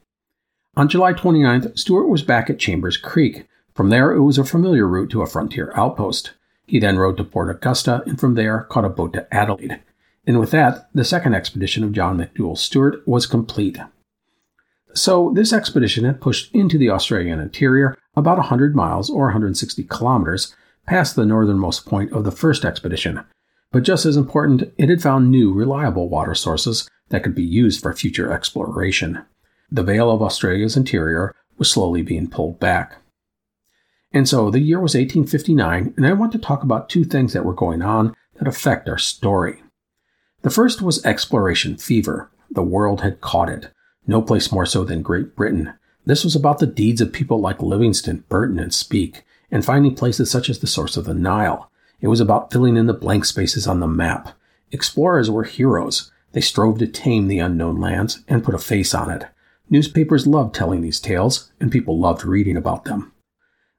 On 0.76 0.88
July 0.88 1.12
29th, 1.12 1.78
Stuart 1.78 2.08
was 2.08 2.22
back 2.22 2.48
at 2.48 2.58
Chambers 2.58 2.96
Creek. 2.96 3.46
From 3.74 3.90
there, 3.90 4.12
it 4.12 4.22
was 4.22 4.38
a 4.38 4.44
familiar 4.44 4.86
route 4.86 5.10
to 5.10 5.20
a 5.20 5.26
frontier 5.26 5.72
outpost. 5.74 6.32
He 6.66 6.80
then 6.80 6.96
rode 6.96 7.18
to 7.18 7.24
Port 7.24 7.50
Augusta 7.50 8.02
and 8.06 8.18
from 8.18 8.34
there 8.34 8.62
caught 8.70 8.86
a 8.86 8.88
boat 8.88 9.12
to 9.12 9.34
Adelaide. 9.34 9.80
And 10.26 10.40
with 10.40 10.52
that, 10.52 10.88
the 10.94 11.04
second 11.04 11.34
expedition 11.34 11.84
of 11.84 11.92
John 11.92 12.16
McDouall 12.16 12.56
Stuart 12.56 13.06
was 13.06 13.26
complete. 13.26 13.78
So, 14.94 15.32
this 15.34 15.52
expedition 15.52 16.06
had 16.06 16.22
pushed 16.22 16.52
into 16.54 16.78
the 16.78 16.88
Australian 16.88 17.40
interior 17.40 17.98
about 18.16 18.38
100 18.38 18.74
miles 18.74 19.10
or 19.10 19.26
160 19.26 19.84
kilometers 19.84 20.56
past 20.86 21.16
the 21.16 21.26
northernmost 21.26 21.86
point 21.86 22.12
of 22.12 22.24
the 22.24 22.30
first 22.30 22.64
expedition. 22.64 23.24
But 23.72 23.82
just 23.82 24.06
as 24.06 24.16
important, 24.16 24.72
it 24.78 24.88
had 24.88 25.02
found 25.02 25.30
new, 25.30 25.52
reliable 25.52 26.08
water 26.08 26.34
sources 26.34 26.88
that 27.08 27.22
could 27.22 27.34
be 27.34 27.44
used 27.44 27.82
for 27.82 27.92
future 27.92 28.32
exploration. 28.32 29.24
The 29.70 29.82
veil 29.82 30.10
of 30.10 30.22
Australia's 30.22 30.76
interior 30.76 31.34
was 31.58 31.70
slowly 31.70 32.02
being 32.02 32.28
pulled 32.28 32.60
back. 32.60 32.96
And 34.12 34.28
so 34.28 34.50
the 34.50 34.60
year 34.60 34.80
was 34.80 34.94
1859, 34.94 35.94
and 35.96 36.06
I 36.06 36.12
want 36.12 36.32
to 36.32 36.38
talk 36.38 36.62
about 36.62 36.88
two 36.88 37.04
things 37.04 37.32
that 37.32 37.44
were 37.44 37.52
going 37.52 37.82
on 37.82 38.14
that 38.38 38.48
affect 38.48 38.88
our 38.88 38.98
story. 38.98 39.62
The 40.42 40.50
first 40.50 40.80
was 40.80 41.04
exploration 41.04 41.76
fever. 41.76 42.30
The 42.50 42.62
world 42.62 43.00
had 43.00 43.20
caught 43.20 43.48
it, 43.48 43.70
no 44.06 44.22
place 44.22 44.52
more 44.52 44.66
so 44.66 44.84
than 44.84 45.02
Great 45.02 45.34
Britain. 45.34 45.74
This 46.04 46.22
was 46.22 46.36
about 46.36 46.60
the 46.60 46.66
deeds 46.66 47.00
of 47.00 47.12
people 47.12 47.40
like 47.40 47.60
Livingstone, 47.60 48.24
Burton, 48.28 48.60
and 48.60 48.72
Speke, 48.72 49.24
and 49.50 49.64
finding 49.64 49.94
places 49.94 50.30
such 50.30 50.48
as 50.48 50.58
the 50.58 50.66
source 50.66 50.96
of 50.96 51.04
the 51.04 51.14
Nile. 51.14 51.70
It 52.00 52.08
was 52.08 52.20
about 52.20 52.52
filling 52.52 52.76
in 52.76 52.86
the 52.86 52.94
blank 52.94 53.24
spaces 53.24 53.66
on 53.66 53.80
the 53.80 53.86
map. 53.86 54.30
Explorers 54.70 55.30
were 55.30 55.44
heroes. 55.44 56.10
They 56.32 56.40
strove 56.40 56.78
to 56.78 56.86
tame 56.86 57.28
the 57.28 57.38
unknown 57.38 57.80
lands 57.80 58.22
and 58.28 58.44
put 58.44 58.54
a 58.54 58.58
face 58.58 58.94
on 58.94 59.10
it. 59.10 59.26
Newspapers 59.70 60.26
loved 60.26 60.54
telling 60.54 60.82
these 60.82 61.00
tales, 61.00 61.50
and 61.60 61.72
people 61.72 61.98
loved 61.98 62.24
reading 62.24 62.56
about 62.56 62.84
them. 62.84 63.12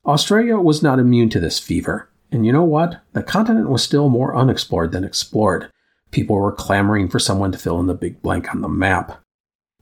Australia 0.05 0.57
was 0.57 0.81
not 0.83 0.99
immune 0.99 1.29
to 1.29 1.39
this 1.39 1.59
fever. 1.59 2.09
And 2.31 2.45
you 2.45 2.51
know 2.51 2.63
what? 2.63 3.01
The 3.13 3.23
continent 3.23 3.69
was 3.69 3.83
still 3.83 4.09
more 4.09 4.35
unexplored 4.35 4.91
than 4.91 5.03
explored. 5.03 5.71
People 6.11 6.35
were 6.35 6.51
clamoring 6.51 7.09
for 7.09 7.19
someone 7.19 7.51
to 7.51 7.57
fill 7.57 7.79
in 7.79 7.87
the 7.87 7.93
big 7.93 8.21
blank 8.21 8.53
on 8.53 8.61
the 8.61 8.67
map. 8.67 9.21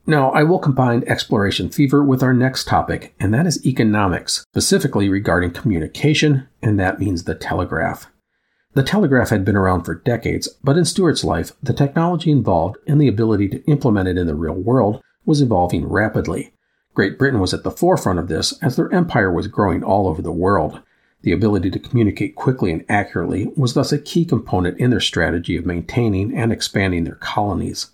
Now, 0.08 0.30
I 0.30 0.44
will 0.44 0.60
combine 0.60 1.02
exploration 1.08 1.68
fever 1.68 2.04
with 2.04 2.22
our 2.22 2.32
next 2.32 2.68
topic, 2.68 3.14
and 3.18 3.34
that 3.34 3.44
is 3.44 3.66
economics, 3.66 4.44
specifically 4.52 5.08
regarding 5.08 5.50
communication, 5.50 6.46
and 6.62 6.78
that 6.78 7.00
means 7.00 7.24
the 7.24 7.34
telegraph. 7.34 8.06
The 8.74 8.84
telegraph 8.84 9.30
had 9.30 9.44
been 9.44 9.56
around 9.56 9.82
for 9.82 9.96
decades, 9.96 10.48
but 10.62 10.76
in 10.76 10.84
Stuart's 10.84 11.24
life, 11.24 11.52
the 11.60 11.72
technology 11.72 12.30
involved 12.30 12.76
and 12.86 13.00
the 13.00 13.08
ability 13.08 13.48
to 13.48 13.64
implement 13.64 14.06
it 14.06 14.16
in 14.16 14.28
the 14.28 14.36
real 14.36 14.54
world 14.54 15.02
was 15.24 15.42
evolving 15.42 15.84
rapidly. 15.84 16.52
Great 16.94 17.18
Britain 17.18 17.40
was 17.40 17.52
at 17.52 17.64
the 17.64 17.70
forefront 17.72 18.20
of 18.20 18.28
this 18.28 18.52
as 18.62 18.76
their 18.76 18.92
empire 18.92 19.32
was 19.32 19.48
growing 19.48 19.82
all 19.82 20.06
over 20.06 20.22
the 20.22 20.30
world. 20.30 20.82
The 21.22 21.32
ability 21.32 21.70
to 21.70 21.80
communicate 21.80 22.36
quickly 22.36 22.70
and 22.70 22.84
accurately 22.88 23.50
was 23.56 23.74
thus 23.74 23.90
a 23.90 23.98
key 23.98 24.24
component 24.24 24.78
in 24.78 24.90
their 24.90 25.00
strategy 25.00 25.56
of 25.56 25.66
maintaining 25.66 26.36
and 26.36 26.52
expanding 26.52 27.02
their 27.04 27.16
colonies. 27.16 27.90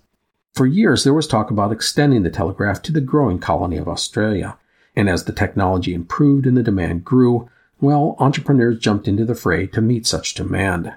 For 0.54 0.66
years, 0.66 1.02
there 1.02 1.14
was 1.14 1.26
talk 1.26 1.50
about 1.50 1.72
extending 1.72 2.22
the 2.22 2.30
telegraph 2.30 2.82
to 2.82 2.92
the 2.92 3.00
growing 3.00 3.38
colony 3.38 3.78
of 3.78 3.88
Australia, 3.88 4.58
and 4.94 5.08
as 5.08 5.24
the 5.24 5.32
technology 5.32 5.94
improved 5.94 6.46
and 6.46 6.56
the 6.56 6.62
demand 6.62 7.04
grew, 7.04 7.48
well, 7.80 8.16
entrepreneurs 8.18 8.78
jumped 8.78 9.08
into 9.08 9.24
the 9.24 9.34
fray 9.34 9.66
to 9.68 9.80
meet 9.80 10.06
such 10.06 10.34
demand. 10.34 10.92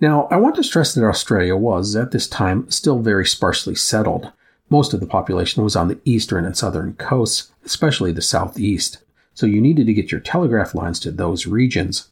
Now, 0.00 0.28
I 0.30 0.36
want 0.36 0.56
to 0.56 0.64
stress 0.64 0.94
that 0.94 1.04
Australia 1.04 1.56
was, 1.56 1.96
at 1.96 2.10
this 2.10 2.28
time, 2.28 2.70
still 2.70 2.98
very 2.98 3.24
sparsely 3.24 3.74
settled. 3.74 4.30
Most 4.68 4.92
of 4.92 5.00
the 5.00 5.06
population 5.06 5.64
was 5.64 5.74
on 5.74 5.88
the 5.88 6.00
eastern 6.04 6.44
and 6.44 6.56
southern 6.56 6.94
coasts, 6.94 7.52
especially 7.64 8.12
the 8.12 8.20
southeast, 8.20 8.98
so 9.32 9.46
you 9.46 9.60
needed 9.60 9.86
to 9.86 9.94
get 9.94 10.12
your 10.12 10.20
telegraph 10.20 10.74
lines 10.74 11.00
to 11.00 11.10
those 11.10 11.46
regions. 11.46 12.08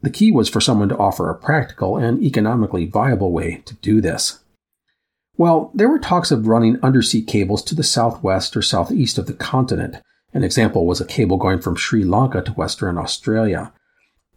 The 0.00 0.10
key 0.10 0.30
was 0.30 0.48
for 0.48 0.60
someone 0.60 0.88
to 0.88 0.96
offer 0.96 1.28
a 1.28 1.34
practical 1.34 1.96
and 1.98 2.22
economically 2.22 2.86
viable 2.86 3.32
way 3.32 3.62
to 3.66 3.74
do 3.74 4.00
this. 4.00 4.40
Well, 5.36 5.70
there 5.74 5.88
were 5.88 5.98
talks 5.98 6.30
of 6.30 6.46
running 6.46 6.78
undersea 6.82 7.22
cables 7.22 7.62
to 7.64 7.74
the 7.74 7.82
southwest 7.82 8.56
or 8.56 8.62
southeast 8.62 9.18
of 9.18 9.26
the 9.26 9.34
continent, 9.34 9.96
an 10.34 10.42
example 10.42 10.84
was 10.84 11.00
a 11.00 11.06
cable 11.06 11.36
going 11.36 11.60
from 11.60 11.76
Sri 11.76 12.02
Lanka 12.02 12.42
to 12.42 12.52
Western 12.52 12.98
Australia. 12.98 13.72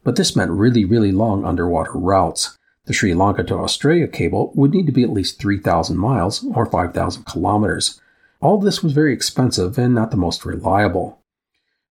But 0.03 0.15
this 0.15 0.35
meant 0.35 0.51
really, 0.51 0.85
really 0.85 1.11
long 1.11 1.43
underwater 1.43 1.93
routes. 1.93 2.55
The 2.85 2.93
Sri 2.93 3.15
Lanka 3.15 3.43
to 3.45 3.55
Australia 3.55 4.07
cable 4.07 4.53
would 4.55 4.71
need 4.71 4.85
to 4.85 4.91
be 4.91 5.03
at 5.03 5.09
least 5.09 5.41
3,000 5.41 5.97
miles 5.97 6.45
or 6.53 6.67
5,000 6.67 7.23
kilometers. 7.25 7.99
All 8.39 8.59
this 8.59 8.83
was 8.83 8.93
very 8.93 9.11
expensive 9.11 9.79
and 9.79 9.95
not 9.95 10.11
the 10.11 10.17
most 10.17 10.45
reliable. 10.45 11.19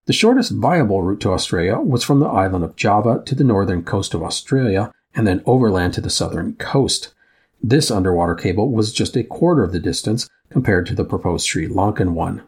The 0.05 0.13
shortest 0.13 0.53
viable 0.53 1.01
route 1.01 1.19
to 1.21 1.33
Australia 1.33 1.77
was 1.77 2.05
from 2.05 2.21
the 2.21 2.27
island 2.27 2.63
of 2.63 2.77
Java 2.77 3.21
to 3.25 3.35
the 3.35 3.43
northern 3.43 3.83
coast 3.83 4.13
of 4.13 4.23
Australia 4.23 4.89
and 5.13 5.27
then 5.27 5.43
overland 5.45 5.93
to 5.95 6.01
the 6.01 6.09
southern 6.09 6.53
coast. 6.53 7.13
This 7.61 7.91
underwater 7.91 8.35
cable 8.35 8.71
was 8.71 8.93
just 8.93 9.17
a 9.17 9.23
quarter 9.23 9.63
of 9.63 9.71
the 9.71 9.79
distance 9.79 10.27
compared 10.49 10.85
to 10.87 10.95
the 10.95 11.03
proposed 11.03 11.47
Sri 11.47 11.67
Lankan 11.67 12.13
one. 12.13 12.43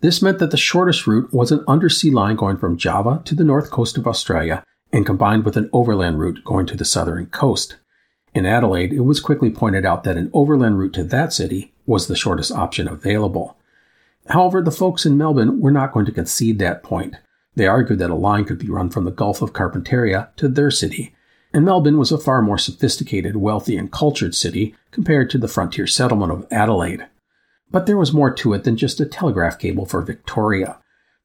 This 0.00 0.20
meant 0.20 0.38
that 0.38 0.50
the 0.50 0.56
shortest 0.56 1.06
route 1.06 1.32
was 1.32 1.50
an 1.50 1.64
undersea 1.66 2.10
line 2.10 2.36
going 2.36 2.58
from 2.58 2.76
Java 2.76 3.22
to 3.24 3.34
the 3.34 3.44
north 3.44 3.70
coast 3.70 3.96
of 3.96 4.06
Australia 4.06 4.62
and 4.92 5.06
combined 5.06 5.44
with 5.44 5.56
an 5.56 5.70
overland 5.72 6.18
route 6.18 6.44
going 6.44 6.66
to 6.66 6.76
the 6.76 6.84
southern 6.84 7.26
coast. 7.26 7.76
In 8.34 8.46
Adelaide, 8.46 8.92
it 8.92 9.00
was 9.00 9.20
quickly 9.20 9.50
pointed 9.50 9.86
out 9.86 10.04
that 10.04 10.16
an 10.16 10.30
overland 10.32 10.78
route 10.78 10.92
to 10.94 11.04
that 11.04 11.32
city 11.32 11.72
was 11.86 12.06
the 12.06 12.16
shortest 12.16 12.52
option 12.52 12.88
available. 12.88 13.56
However, 14.28 14.60
the 14.62 14.70
folks 14.70 15.06
in 15.06 15.16
Melbourne 15.16 15.60
were 15.60 15.70
not 15.70 15.92
going 15.92 16.06
to 16.06 16.12
concede 16.12 16.58
that 16.58 16.82
point. 16.82 17.16
They 17.54 17.66
argued 17.66 17.98
that 18.00 18.10
a 18.10 18.14
line 18.14 18.44
could 18.44 18.58
be 18.58 18.68
run 18.68 18.90
from 18.90 19.04
the 19.04 19.10
Gulf 19.10 19.42
of 19.42 19.52
Carpentaria 19.52 20.34
to 20.36 20.48
their 20.48 20.70
city, 20.70 21.13
and 21.54 21.64
Melbourne 21.64 21.98
was 21.98 22.10
a 22.10 22.18
far 22.18 22.42
more 22.42 22.58
sophisticated, 22.58 23.36
wealthy, 23.36 23.76
and 23.76 23.92
cultured 23.92 24.34
city 24.34 24.74
compared 24.90 25.30
to 25.30 25.38
the 25.38 25.46
frontier 25.46 25.86
settlement 25.86 26.32
of 26.32 26.48
Adelaide. 26.50 27.06
But 27.70 27.86
there 27.86 27.96
was 27.96 28.12
more 28.12 28.34
to 28.34 28.54
it 28.54 28.64
than 28.64 28.76
just 28.76 29.00
a 29.00 29.06
telegraph 29.06 29.60
cable 29.60 29.86
for 29.86 30.02
Victoria. 30.02 30.78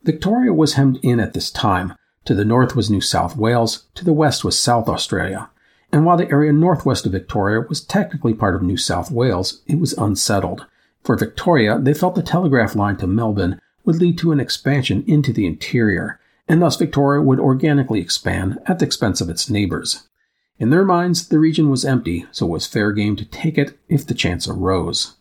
Victoria 0.03 0.53
was 0.53 0.73
hemmed 0.73 0.99
in 1.01 1.19
at 1.19 1.33
this 1.33 1.49
time. 1.49 1.95
To 2.25 2.35
the 2.35 2.45
north 2.45 2.75
was 2.75 2.91
New 2.91 3.01
South 3.01 3.35
Wales, 3.35 3.87
to 3.95 4.05
the 4.05 4.13
west 4.13 4.43
was 4.43 4.57
South 4.57 4.87
Australia. 4.87 5.49
And 5.91 6.05
while 6.05 6.17
the 6.17 6.29
area 6.29 6.53
northwest 6.53 7.07
of 7.07 7.11
Victoria 7.11 7.61
was 7.67 7.81
technically 7.81 8.35
part 8.35 8.53
of 8.53 8.61
New 8.61 8.77
South 8.77 9.09
Wales, 9.09 9.63
it 9.65 9.79
was 9.79 9.93
unsettled. 9.93 10.67
For 11.03 11.15
Victoria, 11.15 11.79
they 11.79 11.95
felt 11.95 12.13
the 12.13 12.21
telegraph 12.21 12.75
line 12.75 12.97
to 12.97 13.07
Melbourne 13.07 13.59
would 13.83 13.95
lead 13.95 14.19
to 14.19 14.31
an 14.31 14.39
expansion 14.39 15.03
into 15.07 15.33
the 15.33 15.47
interior, 15.47 16.19
and 16.47 16.61
thus 16.61 16.75
Victoria 16.75 17.23
would 17.23 17.39
organically 17.39 17.99
expand 17.99 18.59
at 18.67 18.77
the 18.77 18.85
expense 18.85 19.21
of 19.21 19.29
its 19.29 19.49
neighbors. 19.49 20.07
In 20.59 20.71
their 20.71 20.83
minds, 20.83 21.29
the 21.29 21.39
region 21.39 21.69
was 21.69 21.85
empty, 21.85 22.25
so 22.31 22.45
it 22.45 22.49
was 22.49 22.67
fair 22.67 22.91
game 22.91 23.15
to 23.15 23.25
take 23.25 23.57
it 23.57 23.79
if 23.87 24.05
the 24.05 24.13
chance 24.13 24.47
arose. 24.47 25.15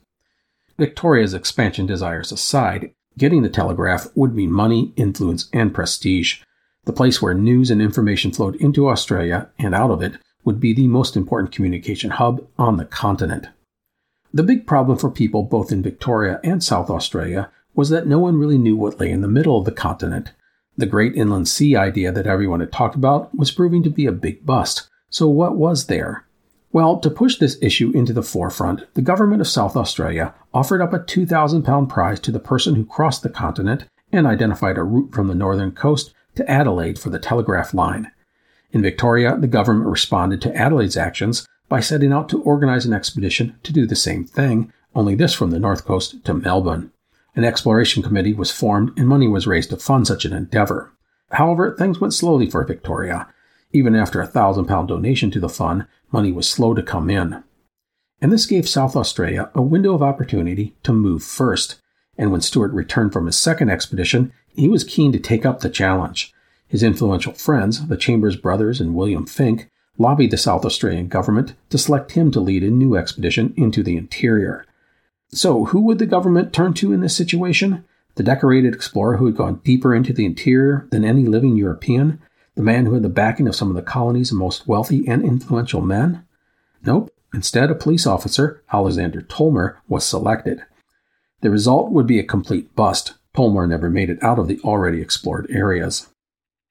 Victoria's 0.76 1.33
expansion 1.33 1.87
desires 1.87 2.33
aside, 2.33 2.92
getting 3.16 3.42
the 3.42 3.49
telegraph 3.49 4.09
would 4.16 4.35
mean 4.35 4.50
money, 4.50 4.92
influence, 4.97 5.49
and 5.52 5.73
prestige. 5.73 6.42
The 6.87 6.92
place 6.92 7.23
where 7.23 7.35
news 7.35 7.71
and 7.71 7.80
information 7.80 8.33
flowed 8.33 8.57
into 8.57 8.88
Australia 8.88 9.49
and 9.59 9.75
out 9.75 9.92
of 9.92 10.02
it 10.02 10.14
would 10.45 10.59
be 10.59 10.73
the 10.73 10.88
most 10.88 11.16
important 11.16 11.52
communication 11.52 12.11
hub 12.11 12.45
on 12.59 12.76
the 12.76 12.85
continent. 12.85 13.47
The 14.35 14.42
big 14.42 14.66
problem 14.66 14.99
for 14.99 15.11
people 15.11 15.45
both 15.45 15.71
in 15.71 15.83
Victoria 15.83 16.40
and 16.42 16.62
South 16.62 16.90
Australia 16.90 17.50
was 17.75 17.90
that 17.90 18.07
no 18.07 18.18
one 18.18 18.38
really 18.38 18.59
knew 18.59 18.76
what 18.76 18.99
lay 18.99 19.11
in 19.11 19.21
the 19.21 19.28
middle 19.28 19.59
of 19.59 19.64
the 19.64 19.73
continent. 19.73 20.33
The 20.76 20.87
Great 20.87 21.14
Inland 21.14 21.49
Sea 21.49 21.76
idea 21.76 22.11
that 22.12 22.26
everyone 22.26 22.61
had 22.61 22.73
talked 22.73 22.95
about 22.95 23.35
was 23.37 23.50
proving 23.50 23.83
to 23.85 23.90
be 23.90 24.07
a 24.07 24.12
big 24.12 24.45
bust. 24.45 24.88
So, 25.11 25.29
what 25.29 25.57
was 25.57 25.87
there? 25.87 26.27
Well, 26.71 26.99
to 26.99 27.11
push 27.11 27.38
this 27.38 27.57
issue 27.62 27.91
into 27.95 28.12
the 28.12 28.23
forefront, 28.23 28.93
the 28.95 29.03
government 29.03 29.41
of 29.41 29.49
South 29.49 29.75
Australia 29.75 30.35
offered 30.53 30.83
up 30.83 30.93
a 30.93 30.99
£2,000 30.99 31.88
prize 31.88 32.21
to 32.21 32.31
the 32.31 32.38
person 32.38 32.75
who 32.75 32.85
crossed 32.85 33.23
the 33.23 33.31
continent 33.31 33.85
and 34.12 34.27
identified 34.27 34.77
a 34.77 34.83
route 34.83 35.15
from 35.15 35.29
the 35.29 35.35
northern 35.35 35.73
coast 35.73 36.12
to 36.35 36.50
Adelaide 36.50 36.99
for 36.99 37.11
the 37.11 37.19
telegraph 37.19 37.73
line. 37.73 38.11
In 38.71 38.83
Victoria, 38.83 39.37
the 39.38 39.47
government 39.47 39.88
responded 39.88 40.43
to 40.43 40.55
Adelaide's 40.55 40.97
actions 40.97 41.47
by 41.69 41.81
setting 41.81 42.12
out 42.12 42.29
to 42.29 42.43
organize 42.43 42.85
an 42.85 42.93
expedition 42.93 43.57
to 43.62 43.73
do 43.73 43.87
the 43.87 43.97
same 43.97 44.25
thing, 44.25 44.73
only 44.95 45.15
this 45.15 45.35
from 45.35 45.50
the 45.50 45.59
north 45.59 45.87
coast 45.87 46.23
to 46.25 46.35
Melbourne. 46.35 46.93
An 47.35 47.45
exploration 47.45 48.03
committee 48.03 48.35
was 48.35 48.50
formed 48.50 48.99
and 48.99 49.09
money 49.09 49.29
was 49.29 49.47
raised 49.47 49.71
to 49.71 49.77
fund 49.77 50.07
such 50.07 50.25
an 50.25 50.33
endeavor. 50.33 50.93
However, 51.31 51.75
things 51.75 52.00
went 52.00 52.15
slowly 52.15 52.50
for 52.50 52.65
Victoria. 52.65 53.29
Even 53.72 53.94
after 53.94 54.20
a 54.20 54.26
thousand 54.26 54.66
pound 54.66 54.88
donation 54.88 55.30
to 55.30 55.40
the 55.40 55.48
fund, 55.48 55.87
money 56.10 56.32
was 56.32 56.48
slow 56.48 56.75
to 56.75 56.82
come 56.82 57.10
in. 57.10 57.42
And 58.20 58.32
this 58.32 58.46
gave 58.46 58.68
South 58.68 58.96
Australia 58.96 59.50
a 59.54 59.62
window 59.62 59.94
of 59.94 60.02
opportunity 60.02 60.75
to 60.82 60.92
move 60.92 61.22
first. 61.22 61.80
And 62.16 62.32
when 62.32 62.40
Stuart 62.40 62.72
returned 62.72 63.12
from 63.12 63.26
his 63.26 63.37
second 63.37 63.70
expedition, 63.70 64.32
he 64.48 64.68
was 64.68 64.84
keen 64.84 65.12
to 65.12 65.20
take 65.20 65.46
up 65.46 65.60
the 65.60 65.70
challenge. 65.70 66.32
His 66.66 66.82
influential 66.82 67.32
friends, 67.32 67.87
the 67.87 67.96
Chambers 67.96 68.37
brothers 68.37 68.80
and 68.80 68.94
William 68.94 69.26
Finke, 69.26 69.68
lobbied 69.98 70.30
the 70.30 70.37
South 70.37 70.64
Australian 70.64 71.08
government 71.08 71.54
to 71.70 71.78
select 71.78 72.12
him 72.12 72.30
to 72.32 72.40
lead 72.40 72.62
a 72.62 72.70
new 72.70 72.96
expedition 72.96 73.54
into 73.56 73.82
the 73.82 73.96
interior. 73.96 74.64
So, 75.30 75.66
who 75.66 75.80
would 75.82 75.98
the 75.98 76.06
government 76.06 76.52
turn 76.52 76.75
to 76.75 76.92
in 76.92 77.00
this 77.00 77.16
situation? 77.16 77.84
The 78.14 78.22
decorated 78.22 78.75
explorer 78.75 79.18
who 79.18 79.26
had 79.26 79.37
gone 79.37 79.60
deeper 79.64 79.94
into 79.94 80.12
the 80.12 80.25
interior 80.25 80.88
than 80.90 81.04
any 81.04 81.25
living 81.25 81.56
European? 81.56 82.20
The 82.59 82.65
man 82.65 82.87
who 82.87 82.95
had 82.95 83.05
the 83.05 83.09
backing 83.09 83.47
of 83.47 83.55
some 83.55 83.71
of 83.71 83.77
the 83.77 83.83
colony's 83.83 84.33
most 84.33 84.67
wealthy 84.67 85.07
and 85.07 85.23
influential 85.25 85.81
men? 85.81 86.27
Nope. 86.85 87.09
Instead, 87.33 87.71
a 87.71 87.75
police 87.77 88.05
officer, 88.05 88.65
Alexander 88.73 89.23
Tolmer, 89.23 89.77
was 89.87 90.05
selected. 90.05 90.65
The 91.41 91.50
result 91.50 91.93
would 91.93 92.09
be 92.09 92.19
a 92.19 92.25
complete 92.25 92.75
bust. 92.75 93.15
Tolmer 93.33 93.69
never 93.69 93.88
made 93.88 94.11
it 94.11 94.21
out 94.25 94.41
of 94.41 94.49
the 94.49 94.59
already 94.65 95.00
explored 95.00 95.47
areas. 95.49 96.09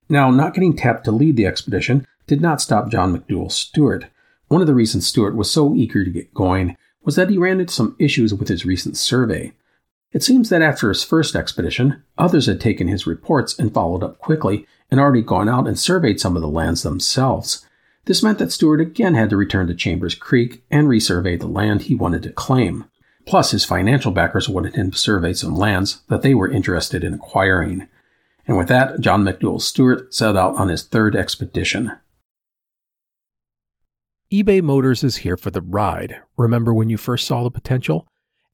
Now, 0.09 0.29
not 0.29 0.53
getting 0.53 0.75
tapped 0.75 1.05
to 1.05 1.11
lead 1.11 1.37
the 1.37 1.45
expedition 1.45 2.05
did 2.27 2.41
not 2.41 2.59
stop 2.59 2.91
John 2.91 3.17
McDouall 3.17 3.49
Stuart. 3.49 4.07
One 4.49 4.59
of 4.59 4.67
the 4.67 4.75
reasons 4.75 5.07
Stuart 5.07 5.37
was 5.37 5.49
so 5.49 5.73
eager 5.73 6.03
to 6.03 6.11
get 6.11 6.33
going 6.33 6.75
was 7.03 7.15
that 7.15 7.29
he 7.29 7.37
ran 7.37 7.61
into 7.61 7.71
some 7.71 7.95
issues 7.97 8.33
with 8.33 8.49
his 8.49 8.65
recent 8.65 8.97
survey. 8.97 9.53
It 10.11 10.21
seems 10.21 10.49
that 10.49 10.61
after 10.61 10.89
his 10.89 11.05
first 11.05 11.33
expedition, 11.33 12.03
others 12.17 12.47
had 12.47 12.59
taken 12.59 12.89
his 12.89 13.07
reports 13.07 13.57
and 13.57 13.73
followed 13.73 14.03
up 14.03 14.19
quickly 14.19 14.67
and 14.89 14.99
already 14.99 15.21
gone 15.21 15.49
out 15.49 15.67
and 15.67 15.77
surveyed 15.77 16.19
some 16.19 16.35
of 16.35 16.41
the 16.41 16.47
lands 16.47 16.83
themselves. 16.83 17.65
This 18.05 18.23
meant 18.23 18.39
that 18.39 18.51
Stuart 18.51 18.79
again 18.79 19.15
had 19.15 19.29
to 19.31 19.37
return 19.37 19.67
to 19.67 19.75
Chambers 19.75 20.15
Creek 20.15 20.63
and 20.71 20.87
resurvey 20.87 21.39
the 21.39 21.47
land 21.47 21.83
he 21.83 21.95
wanted 21.95 22.23
to 22.23 22.31
claim. 22.31 22.85
Plus, 23.25 23.51
his 23.51 23.65
financial 23.65 24.11
backers 24.11 24.47
wanted 24.47 24.75
him 24.75 24.91
to 24.91 24.97
survey 24.97 25.33
some 25.33 25.53
lands 25.53 26.01
that 26.07 26.21
they 26.21 26.33
were 26.33 26.49
interested 26.49 27.03
in 27.03 27.13
acquiring. 27.13 27.89
And 28.47 28.57
with 28.57 28.69
that, 28.69 29.01
John 29.01 29.23
McDouall 29.23 29.61
Stuart 29.61 30.13
set 30.13 30.37
out 30.37 30.55
on 30.55 30.69
his 30.69 30.83
third 30.83 31.17
expedition. 31.17 31.91
eBay 34.31 34.61
Motors 34.61 35.03
is 35.03 35.17
here 35.17 35.35
for 35.35 35.51
the 35.51 35.61
ride. 35.61 36.21
Remember 36.37 36.73
when 36.73 36.89
you 36.89 36.95
first 36.95 37.27
saw 37.27 37.43
the 37.43 37.51
potential? 37.51 38.07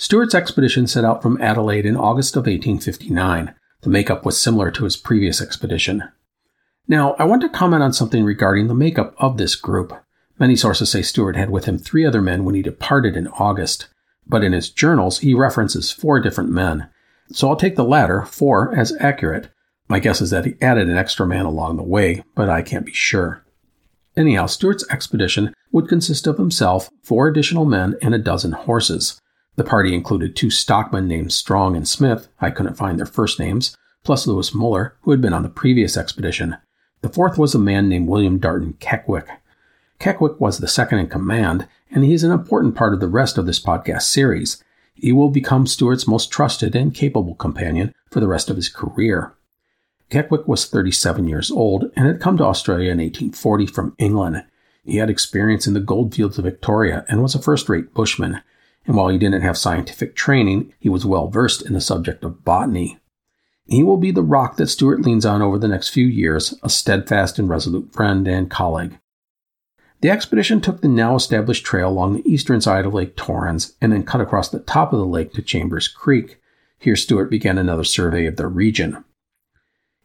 Stuart's 0.00 0.34
expedition 0.34 0.86
set 0.86 1.04
out 1.04 1.22
from 1.22 1.42
Adelaide 1.42 1.84
in 1.84 1.96
August 1.96 2.36
of 2.36 2.46
1859. 2.46 3.52
The 3.80 3.90
makeup 3.90 4.24
was 4.24 4.40
similar 4.40 4.70
to 4.70 4.84
his 4.84 4.96
previous 4.96 5.42
expedition. 5.42 6.04
Now, 6.86 7.14
I 7.18 7.24
want 7.24 7.42
to 7.42 7.48
comment 7.48 7.82
on 7.82 7.92
something 7.92 8.24
regarding 8.24 8.68
the 8.68 8.74
makeup 8.74 9.16
of 9.18 9.38
this 9.38 9.56
group. 9.56 9.92
Many 10.38 10.54
sources 10.54 10.88
say 10.88 11.02
Stuart 11.02 11.34
had 11.34 11.50
with 11.50 11.64
him 11.64 11.78
three 11.78 12.06
other 12.06 12.22
men 12.22 12.44
when 12.44 12.54
he 12.54 12.62
departed 12.62 13.16
in 13.16 13.26
August, 13.26 13.88
but 14.24 14.44
in 14.44 14.52
his 14.52 14.70
journals 14.70 15.18
he 15.18 15.34
references 15.34 15.90
four 15.90 16.20
different 16.20 16.50
men. 16.50 16.88
So 17.32 17.48
I'll 17.48 17.56
take 17.56 17.74
the 17.74 17.82
latter, 17.82 18.24
four, 18.24 18.72
as 18.72 18.96
accurate. 19.00 19.50
My 19.88 19.98
guess 19.98 20.20
is 20.20 20.30
that 20.30 20.44
he 20.44 20.54
added 20.62 20.88
an 20.88 20.96
extra 20.96 21.26
man 21.26 21.44
along 21.44 21.76
the 21.76 21.82
way, 21.82 22.22
but 22.36 22.48
I 22.48 22.62
can't 22.62 22.86
be 22.86 22.92
sure. 22.92 23.44
Anyhow, 24.16 24.46
Stuart's 24.46 24.88
expedition 24.90 25.52
would 25.72 25.88
consist 25.88 26.28
of 26.28 26.38
himself, 26.38 26.88
four 27.02 27.26
additional 27.26 27.64
men, 27.64 27.96
and 28.00 28.14
a 28.14 28.18
dozen 28.18 28.52
horses. 28.52 29.20
The 29.58 29.64
party 29.64 29.92
included 29.92 30.36
two 30.36 30.50
stockmen 30.50 31.08
named 31.08 31.32
Strong 31.32 31.74
and 31.74 31.86
Smith, 31.86 32.28
I 32.40 32.50
couldn't 32.50 32.76
find 32.76 32.96
their 32.96 33.06
first 33.06 33.40
names, 33.40 33.76
plus 34.04 34.24
Lewis 34.24 34.54
Muller, 34.54 34.94
who 35.02 35.10
had 35.10 35.20
been 35.20 35.32
on 35.32 35.42
the 35.42 35.48
previous 35.48 35.96
expedition. 35.96 36.56
The 37.00 37.08
fourth 37.08 37.36
was 37.36 37.56
a 37.56 37.58
man 37.58 37.88
named 37.88 38.06
William 38.06 38.38
Darton 38.38 38.74
Kekwick. 38.74 39.26
Kekwick 39.98 40.38
was 40.38 40.58
the 40.58 40.68
second 40.68 41.00
in 41.00 41.08
command, 41.08 41.66
and 41.90 42.04
he 42.04 42.14
is 42.14 42.22
an 42.22 42.30
important 42.30 42.76
part 42.76 42.94
of 42.94 43.00
the 43.00 43.08
rest 43.08 43.36
of 43.36 43.46
this 43.46 43.58
podcast 43.58 44.02
series. 44.02 44.62
He 44.94 45.10
will 45.10 45.28
become 45.28 45.66
Stuart's 45.66 46.06
most 46.06 46.30
trusted 46.30 46.76
and 46.76 46.94
capable 46.94 47.34
companion 47.34 47.92
for 48.12 48.20
the 48.20 48.28
rest 48.28 48.50
of 48.50 48.54
his 48.54 48.68
career. 48.68 49.34
Kekwick 50.08 50.46
was 50.46 50.66
37 50.66 51.26
years 51.26 51.50
old 51.50 51.90
and 51.96 52.06
had 52.06 52.20
come 52.20 52.36
to 52.36 52.44
Australia 52.44 52.92
in 52.92 52.98
1840 52.98 53.66
from 53.66 53.96
England. 53.98 54.44
He 54.84 54.98
had 54.98 55.10
experience 55.10 55.66
in 55.66 55.74
the 55.74 55.80
goldfields 55.80 56.38
of 56.38 56.44
Victoria 56.44 57.04
and 57.08 57.20
was 57.20 57.34
a 57.34 57.42
first 57.42 57.68
rate 57.68 57.92
bushman 57.92 58.40
and 58.88 58.96
while 58.96 59.08
he 59.08 59.18
didn't 59.18 59.42
have 59.42 59.58
scientific 59.58 60.16
training, 60.16 60.72
he 60.80 60.88
was 60.88 61.04
well 61.04 61.28
versed 61.28 61.60
in 61.62 61.74
the 61.74 61.80
subject 61.80 62.24
of 62.24 62.42
botany. 62.42 62.98
He 63.66 63.82
will 63.82 63.98
be 63.98 64.10
the 64.10 64.22
rock 64.22 64.56
that 64.56 64.68
Stuart 64.68 65.02
leans 65.02 65.26
on 65.26 65.42
over 65.42 65.58
the 65.58 65.68
next 65.68 65.90
few 65.90 66.06
years, 66.06 66.54
a 66.62 66.70
steadfast 66.70 67.38
and 67.38 67.50
resolute 67.50 67.92
friend 67.92 68.26
and 68.26 68.50
colleague. 68.50 68.98
The 70.00 70.10
expedition 70.10 70.62
took 70.62 70.80
the 70.80 70.88
now 70.88 71.16
established 71.16 71.66
trail 71.66 71.90
along 71.90 72.14
the 72.14 72.26
eastern 72.28 72.62
side 72.62 72.86
of 72.86 72.94
Lake 72.94 73.14
Torrens 73.14 73.74
and 73.82 73.92
then 73.92 74.04
cut 74.04 74.22
across 74.22 74.48
the 74.48 74.60
top 74.60 74.94
of 74.94 74.98
the 74.98 75.06
lake 75.06 75.34
to 75.34 75.42
Chambers 75.42 75.86
Creek. 75.86 76.40
Here, 76.78 76.96
Stuart 76.96 77.28
began 77.28 77.58
another 77.58 77.84
survey 77.84 78.24
of 78.24 78.36
the 78.36 78.46
region. 78.46 79.04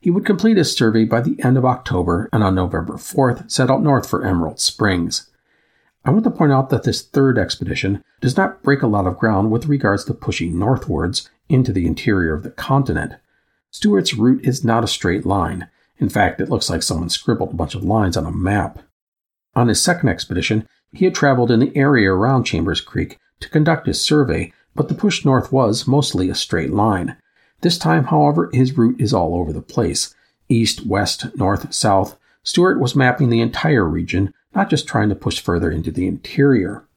He 0.02 0.10
would 0.10 0.26
complete 0.26 0.58
his 0.58 0.76
survey 0.76 1.06
by 1.06 1.22
the 1.22 1.41
end 1.41 1.58
of 1.58 1.63
October 1.63 2.28
and 2.34 2.43
on 2.43 2.56
November 2.56 2.96
4th 2.96 3.50
set 3.50 3.69
out 3.69 3.82
north 3.82 4.10
for 4.10 4.26
Emerald 4.26 4.60
Springs. 4.60 5.30
I 6.06 6.12
want 6.12 6.26
to 6.26 6.32
point 6.32 6.52
out 6.52 6.70
that 6.70 6.84
this 6.84 7.02
third 7.02 7.38
expedition 7.38 8.04
does 8.20 8.36
not 8.36 8.62
break 8.62 8.82
a 8.82 8.88
lot 8.88 9.08
of 9.08 9.18
ground 9.18 9.52
with 9.52 9.68
regards 9.68 10.04
to 10.06 10.13
pushing 10.13 10.60
northwards 10.60 11.30
into 11.48 11.72
the 11.72 11.86
interior 11.86 12.34
of 12.34 12.44
the 12.44 12.50
continent. 12.50 13.13
Stuart's 13.72 14.13
route 14.13 14.44
is 14.44 14.66
not 14.66 14.84
a 14.84 14.88
straight 14.88 15.26
line. 15.26 15.70
In 15.98 16.10
fact, 16.10 16.42
it 16.42 16.50
looks 16.50 16.70
like 16.70 16.84
someone 16.84 17.10
scribbled 17.10 17.52
a 17.52 17.56
bunch 17.56 17.74
of 17.74 17.86
lines 17.86 18.18
on 18.18 18.26
a 18.26 18.32
map. 18.32 18.80
On 19.56 19.70
his 19.70 19.82
second 19.82 20.10
expedition, 20.10 20.68
he 20.92 21.06
had 21.06 21.16
traveled 21.16 21.52
in 21.52 21.60
the 21.60 21.76
area 21.76 22.12
around 22.12 22.44
Chambers 22.44 22.82
Creek 22.82 23.18
to 23.39 23.50
conduct 23.50 23.88
his 23.88 24.02
survey, 24.02 24.52
but 24.76 24.89
the 24.89 24.96
push 24.96 25.24
north 25.24 25.52
was 25.52 25.88
mostly 25.88 26.30
a 26.30 26.36
straight 26.36 26.72
line. 26.72 27.16
This 27.62 27.78
time, 27.78 28.06
however, 28.06 28.50
his 28.52 28.78
route 28.78 29.00
is 29.00 29.13
all 29.13 29.36
over 29.36 29.54
the 29.54 29.62
place 29.62 30.13
east, 30.50 30.86
west, 30.86 31.36
north, 31.38 31.74
south. 31.74 32.18
Stuart 32.44 32.80
was 32.80 32.96
mapping 32.96 33.30
the 33.30 33.39
entire 33.39 33.86
region 33.86 34.34
not 34.56 34.70
just 34.70 34.88
trying 34.88 35.10
to 35.10 35.16
push 35.16 35.39
further 35.39 35.72
into 35.72 35.92
the 35.92 36.08
interior. 36.08 36.88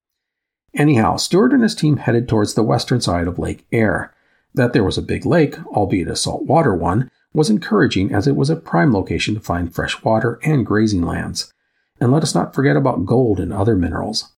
Anyhow, 0.74 1.16
Stuart 1.16 1.52
and 1.52 1.62
his 1.62 1.74
team 1.74 1.96
headed 1.96 2.28
towards 2.28 2.54
the 2.54 2.62
western 2.62 3.00
side 3.00 3.26
of 3.26 3.38
Lake 3.38 3.66
Eyre. 3.72 4.12
That 4.54 4.72
there 4.72 4.84
was 4.84 4.98
a 4.98 5.02
big 5.02 5.24
lake, 5.24 5.58
albeit 5.66 6.08
a 6.08 6.16
saltwater 6.16 6.74
one, 6.74 7.10
was 7.32 7.50
encouraging 7.50 8.12
as 8.12 8.26
it 8.26 8.36
was 8.36 8.50
a 8.50 8.56
prime 8.56 8.92
location 8.92 9.34
to 9.34 9.40
find 9.40 9.74
fresh 9.74 10.02
water 10.02 10.38
and 10.42 10.64
grazing 10.64 11.02
lands. 11.02 11.52
And 12.00 12.12
let 12.12 12.22
us 12.22 12.34
not 12.34 12.54
forget 12.54 12.76
about 12.76 13.06
gold 13.06 13.40
and 13.40 13.52
other 13.52 13.76
minerals. 13.76 14.32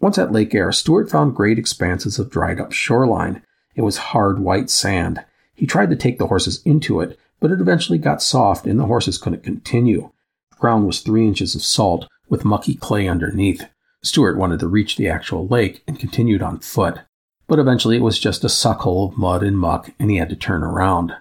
Once 0.00 0.18
at 0.18 0.32
Lake 0.32 0.54
Eyre, 0.54 0.72
Stuart 0.72 1.10
found 1.10 1.34
great 1.34 1.58
expanses 1.58 2.18
of 2.18 2.30
dried 2.30 2.60
up 2.60 2.72
shoreline. 2.72 3.42
It 3.74 3.82
was 3.82 3.96
hard 3.96 4.38
white 4.38 4.68
sand. 4.68 5.24
He 5.54 5.66
tried 5.66 5.90
to 5.90 5.96
take 5.96 6.18
the 6.18 6.26
horses 6.26 6.60
into 6.64 7.00
it, 7.00 7.18
but 7.40 7.50
it 7.50 7.60
eventually 7.60 7.98
got 7.98 8.22
soft 8.22 8.66
and 8.66 8.78
the 8.78 8.86
horses 8.86 9.18
couldn't 9.18 9.42
continue. 9.42 10.10
The 10.50 10.56
ground 10.56 10.86
was 10.86 11.00
three 11.00 11.26
inches 11.26 11.54
of 11.54 11.62
salt, 11.62 12.06
with 12.28 12.44
mucky 12.44 12.74
clay 12.74 13.08
underneath. 13.08 13.64
Stuart 14.02 14.36
wanted 14.36 14.60
to 14.60 14.68
reach 14.68 14.96
the 14.96 15.08
actual 15.08 15.46
lake 15.46 15.82
and 15.86 15.98
continued 15.98 16.42
on 16.42 16.60
foot, 16.60 17.00
but 17.46 17.58
eventually 17.58 17.96
it 17.96 18.02
was 18.02 18.18
just 18.18 18.44
a 18.44 18.48
suckhole 18.48 19.10
of 19.10 19.18
mud 19.18 19.42
and 19.42 19.58
muck 19.58 19.90
and 19.98 20.10
he 20.10 20.18
had 20.18 20.28
to 20.28 20.36
turn 20.36 20.62
around. 20.62 21.14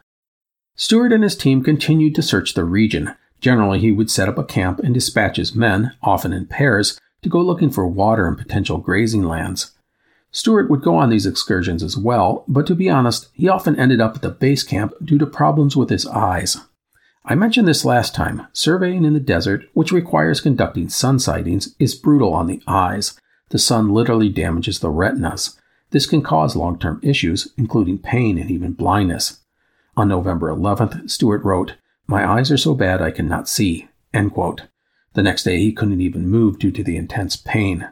Stuart 0.76 1.14
and 1.14 1.24
his 1.24 1.36
team 1.36 1.64
continued 1.64 2.16
to 2.16 2.22
search 2.22 2.54
the 2.54 2.64
region. 2.64 3.16
Generally, 3.40 3.80
he 3.80 3.92
would 3.92 4.10
set 4.10 4.28
up 4.28 4.38
a 4.38 4.44
camp 4.44 4.80
and 4.80 4.94
dispatch 4.94 5.38
his 5.38 5.54
men, 5.54 5.94
often 6.02 6.34
in 6.34 6.48
pairs, 6.48 7.00
to 7.22 7.30
go 7.30 7.40
looking 7.40 7.70
for 7.70 7.88
water 7.88 8.28
and 8.28 8.38
potential 8.38 8.78
grazing 8.78 9.24
lands. 9.24 9.72
Stuart 10.32 10.70
would 10.70 10.82
go 10.82 10.96
on 10.96 11.10
these 11.10 11.28
excursions 11.28 11.84
as 11.84 11.96
well, 11.96 12.44
but 12.48 12.66
to 12.66 12.74
be 12.74 12.90
honest, 12.90 13.30
he 13.34 13.48
often 13.48 13.80
ended 13.80 14.02
up 14.02 14.16
at 14.16 14.22
the 14.24 14.30
base 14.30 14.64
camp 14.64 14.94
due 15.04 15.20
to 15.20 15.28
problems 15.28 15.78
with 15.78 15.90
his 15.90 16.08
eyes. 16.08 16.58
I 17.26 17.36
mentioned 17.36 17.70
this 17.70 17.86
last 17.86 18.14
time. 18.14 18.48
Surveying 18.52 19.06
in 19.06 19.14
the 19.14 19.20
desert, 19.20 19.70
which 19.74 19.94
requires 19.94 20.42
conducting 20.42 20.90
sun 20.90 21.20
sightings, 21.20 21.74
is 21.80 21.96
brutal 21.96 22.34
on 22.34 22.48
the 22.48 22.62
eyes. 22.68 23.18
The 23.50 23.60
sun 23.60 23.94
literally 23.94 24.28
damages 24.28 24.80
the 24.80 24.90
retinas. 24.90 25.58
This 25.92 26.06
can 26.06 26.22
cause 26.22 26.58
long 26.58 26.78
term 26.78 27.00
issues, 27.02 27.48
including 27.58 28.00
pain 28.00 28.38
and 28.38 28.52
even 28.52 28.74
blindness. 28.74 29.40
On 29.96 30.10
November 30.10 30.50
11th, 30.50 31.10
Stuart 31.10 31.46
wrote, 31.46 31.76
My 32.08 32.30
eyes 32.30 32.52
are 32.52 32.58
so 32.58 32.74
bad 32.74 33.02
I 33.02 33.12
cannot 33.12 33.48
see. 33.48 33.88
End 34.14 34.34
quote. 34.34 34.64
The 35.14 35.24
next 35.24 35.44
day, 35.44 35.60
he 35.60 35.72
couldn't 35.72 36.02
even 36.02 36.28
move 36.28 36.60
due 36.60 36.72
to 36.72 36.84
the 36.84 36.98
intense 36.98 37.38
pain. 37.38 37.88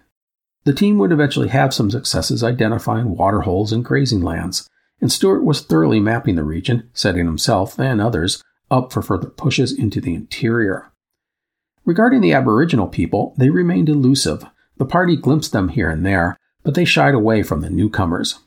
The 0.66 0.74
team 0.74 0.98
would 0.98 1.14
eventually 1.14 1.50
have 1.50 1.74
some 1.74 1.90
successes 1.90 2.44
identifying 2.44 3.16
water 3.16 3.42
holes 3.42 3.72
and 3.72 3.86
grazing 3.86 4.24
lands, 4.24 4.68
and 5.00 5.10
Stuart 5.10 5.46
was 5.46 5.62
thoroughly 5.62 6.02
mapping 6.02 6.36
the 6.36 6.44
region, 6.44 6.90
setting 6.94 7.26
himself 7.26 7.80
and 7.80 8.02
others 8.02 8.44
up 8.72 8.92
for 8.92 9.02
further 9.02 9.30
pushes 9.30 9.72
into 9.72 10.02
the 10.02 10.16
interior. 10.16 10.92
Regarding 11.86 12.22
the 12.22 12.34
Aboriginal 12.34 12.88
people, 12.88 13.36
they 13.38 13.50
remained 13.50 13.90
elusive. 13.90 14.46
The 14.78 14.86
party 14.86 15.16
glimpsed 15.16 15.52
them 15.52 15.70
here 15.70 15.90
and 15.90 16.06
there, 16.06 16.38
but 16.64 16.74
they 16.74 16.86
shied 16.86 17.14
away 17.14 17.44
from 17.44 17.62
the 17.62 17.70
newcomers. 17.70 18.40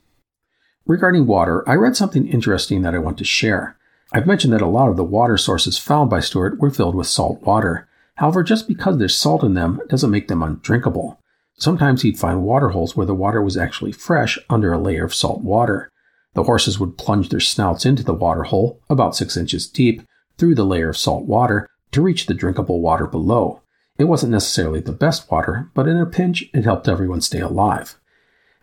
Regarding 0.86 1.26
water, 1.26 1.68
I 1.68 1.74
read 1.74 1.96
something 1.96 2.26
interesting 2.26 2.82
that 2.82 2.94
I 2.94 2.98
want 2.98 3.18
to 3.18 3.24
share. 3.24 3.76
I've 4.12 4.26
mentioned 4.26 4.52
that 4.52 4.62
a 4.62 4.66
lot 4.66 4.88
of 4.88 4.96
the 4.96 5.04
water 5.04 5.36
sources 5.36 5.78
found 5.78 6.10
by 6.10 6.20
Stuart 6.20 6.60
were 6.60 6.70
filled 6.70 6.94
with 6.94 7.06
salt 7.06 7.42
water. 7.42 7.88
However, 8.16 8.42
just 8.42 8.68
because 8.68 8.98
there's 8.98 9.16
salt 9.16 9.42
in 9.42 9.54
them 9.54 9.80
doesn't 9.88 10.10
make 10.10 10.28
them 10.28 10.42
undrinkable. 10.42 11.18
Sometimes 11.56 12.02
he'd 12.02 12.18
find 12.18 12.42
water 12.42 12.70
holes 12.70 12.96
where 12.96 13.06
the 13.06 13.14
water 13.14 13.42
was 13.42 13.56
actually 13.56 13.92
fresh 13.92 14.38
under 14.50 14.72
a 14.72 14.78
layer 14.78 15.04
of 15.04 15.14
salt 15.14 15.42
water. 15.42 15.90
The 16.34 16.44
horses 16.44 16.78
would 16.78 16.98
plunge 16.98 17.28
their 17.28 17.40
snouts 17.40 17.86
into 17.86 18.04
the 18.04 18.14
water 18.14 18.42
hole, 18.44 18.80
about 18.90 19.16
six 19.16 19.36
inches 19.36 19.66
deep, 19.66 20.02
through 20.38 20.54
the 20.54 20.64
layer 20.64 20.90
of 20.90 20.96
salt 20.96 21.24
water 21.24 21.68
to 21.92 22.02
reach 22.02 22.26
the 22.26 22.34
drinkable 22.34 22.80
water 22.80 23.06
below. 23.06 23.60
It 23.98 24.04
wasn't 24.04 24.32
necessarily 24.32 24.80
the 24.80 24.92
best 24.92 25.30
water, 25.30 25.70
but 25.74 25.86
in 25.86 25.96
a 25.96 26.06
pinch, 26.06 26.50
it 26.52 26.64
helped 26.64 26.88
everyone 26.88 27.20
stay 27.20 27.40
alive. 27.40 27.96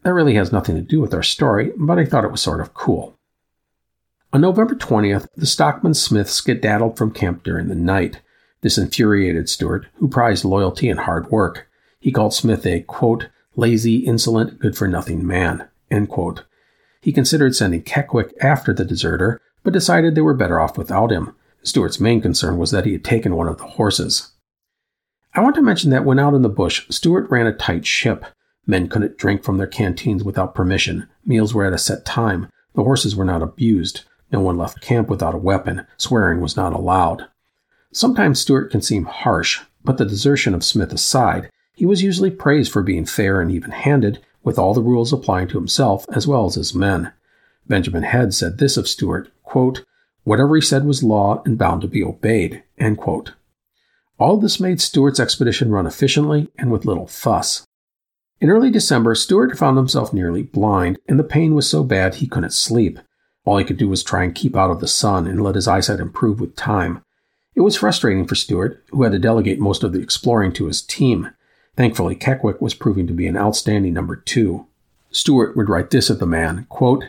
That 0.04 0.14
really 0.14 0.36
has 0.36 0.52
nothing 0.52 0.76
to 0.76 0.82
do 0.82 1.00
with 1.00 1.14
our 1.14 1.24
story, 1.24 1.72
but 1.78 1.98
I 1.98 2.06
thought 2.06 2.26
it 2.26 2.32
was 2.32 2.42
sort 2.42 2.60
of 2.60 2.74
cool. 2.74 3.18
On 4.34 4.42
November 4.42 4.76
20th, 4.76 5.28
the 5.36 5.46
Stockman 5.46 5.94
Smith 5.94 6.30
skedaddled 6.30 6.98
from 6.98 7.12
camp 7.12 7.44
during 7.44 7.68
the 7.68 7.76
night. 7.76 8.22
This 8.62 8.78
infuriated 8.78 9.50
Stuart, 9.50 9.88
who 9.96 10.08
prized 10.08 10.46
loyalty 10.46 10.90
and 10.90 11.02
hard 11.02 11.30
work. 11.30 11.68
He 12.00 12.12
called 12.12 12.34
Smith 12.34 12.66
a, 12.66 12.82
quote, 12.82 13.30
lazy, 13.56 13.98
insolent, 13.98 14.60
good 14.60 14.78
for 14.78 14.88
nothing 14.88 15.26
man, 15.26 15.68
end 15.90 16.10
quote. 16.10 16.46
He 17.02 17.12
considered 17.12 17.56
sending 17.56 17.84
Kekwick 17.84 18.32
after 18.42 18.74
the 18.74 18.86
deserter, 18.86 19.42
but 19.64 19.74
decided 19.74 20.16
they 20.16 20.22
were 20.22 20.34
better 20.34 20.60
off 20.60 20.78
without 20.78 21.12
him. 21.12 21.36
Stuart's 21.64 22.00
main 22.00 22.22
concern 22.22 22.58
was 22.58 22.72
that 22.72 22.86
he 22.86 22.94
had 22.94 23.04
taken 23.04 23.36
one 23.36 23.48
of 23.48 23.58
the 23.58 23.66
horses. 23.66 24.32
I 25.34 25.42
want 25.42 25.56
to 25.56 25.62
mention 25.62 25.92
that 25.92 26.06
when 26.06 26.20
out 26.20 26.34
in 26.34 26.42
the 26.42 26.50
bush, 26.50 26.86
Stuart 26.90 27.30
ran 27.30 27.48
a 27.48 27.54
tight 27.54 27.86
ship. 27.86 28.26
Men 28.66 28.88
couldn't 28.90 29.18
drink 29.18 29.44
from 29.44 29.58
their 29.58 29.68
canteens 29.68 30.24
without 30.24 30.56
permission. 30.56 31.08
Meals 31.26 31.54
were 31.54 31.66
at 31.66 31.74
a 31.74 31.78
set 31.78 32.06
time. 32.06 32.50
The 32.74 32.84
horses 32.84 33.16
were 33.16 33.26
not 33.26 33.42
abused. 33.42 34.02
No 34.32 34.40
one 34.40 34.58
left 34.58 34.82
camp 34.82 35.10
without 35.10 35.36
a 35.36 35.40
weapon. 35.40 35.86
Swearing 35.98 36.42
was 36.42 36.56
not 36.56 36.74
allowed. 36.74 37.28
Sometimes 37.94 38.40
Stuart 38.40 38.72
can 38.72 38.82
seem 38.82 39.06
harsh, 39.06 39.62
but 39.84 39.98
the 39.98 40.06
desertion 40.06 40.54
of 40.54 40.64
Smith 40.64 40.94
aside, 40.94 41.50
he 41.74 41.86
was 41.86 42.04
usually 42.04 42.32
praised 42.32 42.72
for 42.72 42.84
being 42.84 43.06
fair 43.06 43.42
and 43.42 43.52
even 43.52 43.72
handed, 43.72 44.22
with 44.44 44.58
all 44.58 44.74
the 44.74 44.82
rules 44.82 45.12
applying 45.12 45.48
to 45.50 45.58
himself 45.58 46.06
as 46.14 46.28
well 46.28 46.46
as 46.46 46.56
his 46.56 46.74
men. 46.74 47.12
Benjamin 47.68 48.04
Head 48.04 48.34
said 48.34 48.58
this 48.58 48.78
of 48.78 48.88
Stuart 48.88 49.32
quote, 49.44 49.84
Whatever 50.24 50.56
he 50.56 50.62
said 50.62 50.86
was 50.86 51.04
law 51.04 51.42
and 51.46 51.58
bound 51.58 51.82
to 51.82 51.88
be 51.88 52.04
obeyed. 52.04 52.64
All 54.18 54.38
this 54.38 54.60
made 54.60 54.80
Stuart's 54.80 55.20
expedition 55.20 55.72
run 55.72 55.88
efficiently 55.88 56.50
and 56.58 56.72
with 56.72 56.86
little 56.86 57.08
fuss. 57.08 57.66
In 58.40 58.50
early 58.50 58.72
December, 58.72 59.16
Stuart 59.16 59.58
found 59.58 59.78
himself 59.78 60.14
nearly 60.14 60.44
blind, 60.44 61.00
and 61.08 61.20
the 61.20 61.24
pain 61.24 61.54
was 61.54 61.70
so 61.70 61.84
bad 61.84 62.16
he 62.16 62.28
couldn't 62.28 62.54
sleep. 62.54 63.00
All 63.46 63.58
he 63.58 63.66
could 63.66 63.78
do 63.78 63.88
was 63.88 64.04
try 64.04 64.24
and 64.24 64.36
keep 64.36 64.56
out 64.56 64.70
of 64.70 64.80
the 64.80 64.88
sun 64.88 65.28
and 65.28 65.44
let 65.44 65.56
his 65.56 65.68
eyesight 65.68 66.00
improve 66.00 66.40
with 66.40 66.56
time. 66.56 67.04
It 67.56 67.62
was 67.62 67.78
frustrating 67.78 68.28
for 68.28 68.36
Stuart, 68.36 68.84
who 68.90 69.04
had 69.04 69.12
to 69.12 69.20
delegate 69.20 69.60
most 69.60 69.84
of 69.84 69.92
the 69.92 70.02
exploring 70.02 70.54
to 70.54 70.68
his 70.68 70.82
team. 70.82 71.32
Thankfully, 71.76 72.16
Kekwick 72.16 72.62
was 72.62 72.74
proving 72.74 73.08
to 73.08 73.14
be 73.14 73.28
an 73.28 73.38
outstanding 73.38 73.94
number 73.94 74.16
two. 74.16 74.68
Stuart 75.10 75.58
would 75.58 75.70
write 75.70 75.90
this 75.90 76.10
of 76.10 76.20
the 76.20 76.26
man 76.26 76.66
quote, 76.70 77.06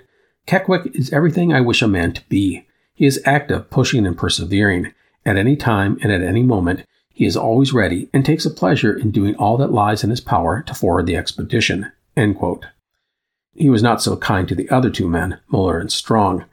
Kekwick 0.46 0.94
is 0.96 1.12
everything 1.12 1.52
I 1.52 1.60
wish 1.60 1.82
a 1.82 1.88
man 1.88 2.12
to 2.12 2.22
be. 2.28 2.66
He 3.02 3.08
is 3.08 3.20
active, 3.24 3.68
pushing, 3.68 4.06
and 4.06 4.16
persevering. 4.16 4.94
At 5.26 5.36
any 5.36 5.56
time 5.56 5.98
and 6.02 6.12
at 6.12 6.22
any 6.22 6.44
moment, 6.44 6.84
he 7.12 7.26
is 7.26 7.36
always 7.36 7.72
ready 7.72 8.08
and 8.14 8.24
takes 8.24 8.46
a 8.46 8.50
pleasure 8.50 8.96
in 8.96 9.10
doing 9.10 9.34
all 9.34 9.56
that 9.56 9.72
lies 9.72 10.04
in 10.04 10.10
his 10.10 10.20
power 10.20 10.62
to 10.62 10.72
forward 10.72 11.06
the 11.06 11.16
expedition. 11.16 11.90
He 12.14 13.68
was 13.68 13.82
not 13.82 14.00
so 14.00 14.16
kind 14.16 14.46
to 14.46 14.54
the 14.54 14.70
other 14.70 14.88
two 14.88 15.08
men, 15.08 15.40
Muller 15.48 15.80
and 15.80 15.90
Strong. 15.90 16.44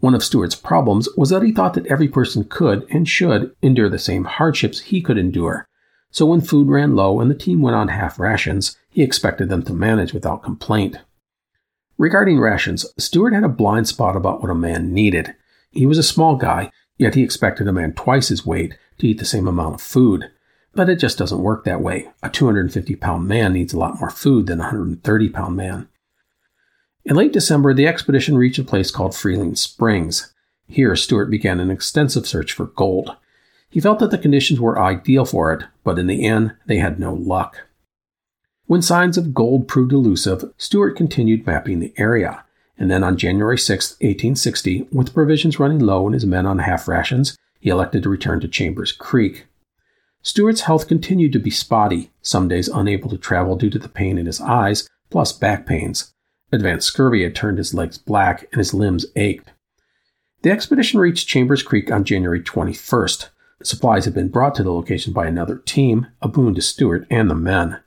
One 0.00 0.14
of 0.14 0.24
Stuart's 0.24 0.54
problems 0.54 1.10
was 1.14 1.28
that 1.28 1.42
he 1.42 1.52
thought 1.52 1.74
that 1.74 1.88
every 1.88 2.08
person 2.08 2.44
could 2.44 2.86
and 2.88 3.06
should 3.06 3.54
endure 3.60 3.90
the 3.90 3.98
same 3.98 4.24
hardships 4.24 4.80
he 4.80 5.02
could 5.02 5.18
endure. 5.18 5.66
So 6.10 6.24
when 6.24 6.40
food 6.40 6.68
ran 6.68 6.96
low 6.96 7.20
and 7.20 7.30
the 7.30 7.34
team 7.34 7.60
went 7.60 7.76
on 7.76 7.88
half 7.88 8.18
rations, 8.18 8.78
he 8.88 9.02
expected 9.02 9.50
them 9.50 9.62
to 9.64 9.74
manage 9.74 10.14
without 10.14 10.42
complaint. 10.42 10.96
Regarding 11.98 12.40
rations, 12.40 12.86
Stuart 12.96 13.34
had 13.34 13.44
a 13.44 13.48
blind 13.50 13.88
spot 13.88 14.16
about 14.16 14.40
what 14.40 14.50
a 14.50 14.54
man 14.54 14.94
needed. 14.94 15.34
He 15.72 15.86
was 15.86 15.98
a 15.98 16.02
small 16.02 16.36
guy, 16.36 16.70
yet 16.98 17.14
he 17.14 17.22
expected 17.22 17.66
a 17.66 17.72
man 17.72 17.94
twice 17.94 18.28
his 18.28 18.46
weight 18.46 18.76
to 18.98 19.08
eat 19.08 19.18
the 19.18 19.24
same 19.24 19.48
amount 19.48 19.74
of 19.74 19.82
food. 19.82 20.30
But 20.74 20.88
it 20.88 20.96
just 20.96 21.18
doesn't 21.18 21.42
work 21.42 21.64
that 21.64 21.80
way. 21.80 22.10
A 22.22 22.30
250 22.30 22.94
pound 22.96 23.26
man 23.26 23.54
needs 23.54 23.72
a 23.72 23.78
lot 23.78 23.98
more 23.98 24.10
food 24.10 24.46
than 24.46 24.60
a 24.60 24.64
130 24.64 25.28
pound 25.30 25.56
man. 25.56 25.88
In 27.04 27.16
late 27.16 27.32
December, 27.32 27.74
the 27.74 27.86
expedition 27.86 28.38
reached 28.38 28.58
a 28.58 28.64
place 28.64 28.90
called 28.90 29.16
Freeling 29.16 29.56
Springs. 29.56 30.32
Here, 30.68 30.94
Stuart 30.94 31.26
began 31.26 31.58
an 31.58 31.70
extensive 31.70 32.26
search 32.26 32.52
for 32.52 32.66
gold. 32.66 33.16
He 33.68 33.80
felt 33.80 33.98
that 33.98 34.10
the 34.10 34.18
conditions 34.18 34.60
were 34.60 34.78
ideal 34.78 35.24
for 35.24 35.52
it, 35.52 35.64
but 35.82 35.98
in 35.98 36.06
the 36.06 36.24
end, 36.24 36.54
they 36.66 36.76
had 36.76 37.00
no 37.00 37.12
luck. 37.12 37.62
When 38.66 38.82
signs 38.82 39.18
of 39.18 39.34
gold 39.34 39.66
proved 39.66 39.92
elusive, 39.92 40.44
Stuart 40.56 40.96
continued 40.96 41.46
mapping 41.46 41.80
the 41.80 41.92
area 41.96 42.44
and 42.82 42.90
then 42.90 43.04
on 43.04 43.16
January 43.16 43.56
6, 43.56 43.92
1860, 44.00 44.88
with 44.90 45.14
provisions 45.14 45.60
running 45.60 45.78
low 45.78 46.04
and 46.04 46.14
his 46.14 46.26
men 46.26 46.46
on 46.46 46.58
half 46.58 46.88
rations, 46.88 47.38
he 47.60 47.70
elected 47.70 48.02
to 48.02 48.08
return 48.08 48.40
to 48.40 48.48
Chambers 48.48 48.90
Creek. 48.90 49.46
Stuart's 50.20 50.62
health 50.62 50.88
continued 50.88 51.32
to 51.32 51.38
be 51.38 51.48
spotty, 51.48 52.10
some 52.22 52.48
days 52.48 52.66
unable 52.66 53.08
to 53.10 53.16
travel 53.16 53.54
due 53.54 53.70
to 53.70 53.78
the 53.78 53.88
pain 53.88 54.18
in 54.18 54.26
his 54.26 54.40
eyes, 54.40 54.88
plus 55.10 55.32
back 55.32 55.64
pains. 55.64 56.12
Advanced 56.50 56.88
scurvy 56.88 57.22
had 57.22 57.36
turned 57.36 57.58
his 57.58 57.72
legs 57.72 57.98
black 57.98 58.48
and 58.50 58.58
his 58.58 58.74
limbs 58.74 59.06
ached. 59.14 59.52
The 60.42 60.50
expedition 60.50 60.98
reached 60.98 61.28
Chambers 61.28 61.62
Creek 61.62 61.88
on 61.88 62.02
January 62.02 62.40
21st. 62.40 63.28
Supplies 63.62 64.06
had 64.06 64.14
been 64.14 64.28
brought 64.28 64.56
to 64.56 64.64
the 64.64 64.72
location 64.72 65.12
by 65.12 65.28
another 65.28 65.58
team, 65.58 66.08
a 66.20 66.26
boon 66.26 66.56
to 66.56 66.60
Stuart 66.60 67.06
and 67.08 67.30
the 67.30 67.36
men. 67.36 67.78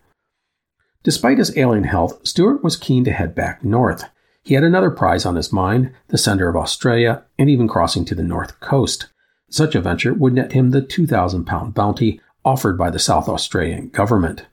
Despite 1.03 1.37
his 1.37 1.57
ailing 1.57 1.83
health, 1.83 2.25
Stuart 2.25 2.63
was 2.63 2.77
keen 2.77 3.03
to 3.03 3.11
head 3.11 3.35
back 3.35 3.61
north. 3.61 4.05
He 4.45 4.53
had 4.53 4.63
another 4.63 4.91
prize 4.91 5.25
on 5.25 5.35
his 5.35 5.51
mind, 5.51 5.91
the 6.09 6.19
center 6.19 6.47
of 6.47 6.55
Australia, 6.55 7.23
and 7.39 7.49
even 7.49 7.67
crossing 7.67 8.05
to 8.05 8.15
the 8.15 8.23
north 8.23 8.59
coast. 8.59 9.07
Such 9.49 9.73
a 9.73 9.81
venture 9.81 10.13
would 10.13 10.33
net 10.33 10.51
him 10.51 10.69
the 10.69 10.83
2,000 10.83 11.45
pound 11.45 11.73
bounty 11.73 12.21
offered 12.45 12.77
by 12.77 12.91
the 12.91 12.99
South 12.99 13.27
Australian 13.27 13.89
government. 13.89 14.45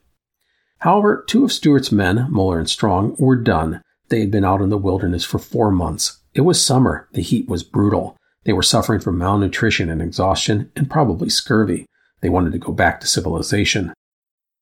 However, 0.78 1.22
two 1.28 1.44
of 1.44 1.52
Stuart's 1.52 1.92
men, 1.92 2.26
Muller 2.31 2.59
and 2.59 2.70
Strong, 2.70 3.16
were 3.18 3.37
done. 3.37 3.83
They 4.09 4.20
had 4.20 4.31
been 4.31 4.46
out 4.46 4.62
in 4.62 4.70
the 4.70 4.78
wilderness 4.78 5.26
for 5.26 5.38
four 5.38 5.70
months. 5.70 6.22
It 6.33 6.40
was 6.40 6.64
summer. 6.64 7.07
The 7.12 7.20
heat 7.20 7.46
was 7.46 7.62
brutal. 7.62 8.16
They 8.44 8.55
were 8.55 8.62
suffering 8.62 9.00
from 9.00 9.18
malnutrition 9.18 9.90
and 9.90 10.00
exhaustion, 10.00 10.72
and 10.74 10.90
probably 10.90 11.28
scurvy. 11.28 11.85
They 12.22 12.31
wanted 12.31 12.52
to 12.52 12.59
go 12.59 12.72
back 12.72 12.98
to 13.00 13.07
civilization. 13.07 13.92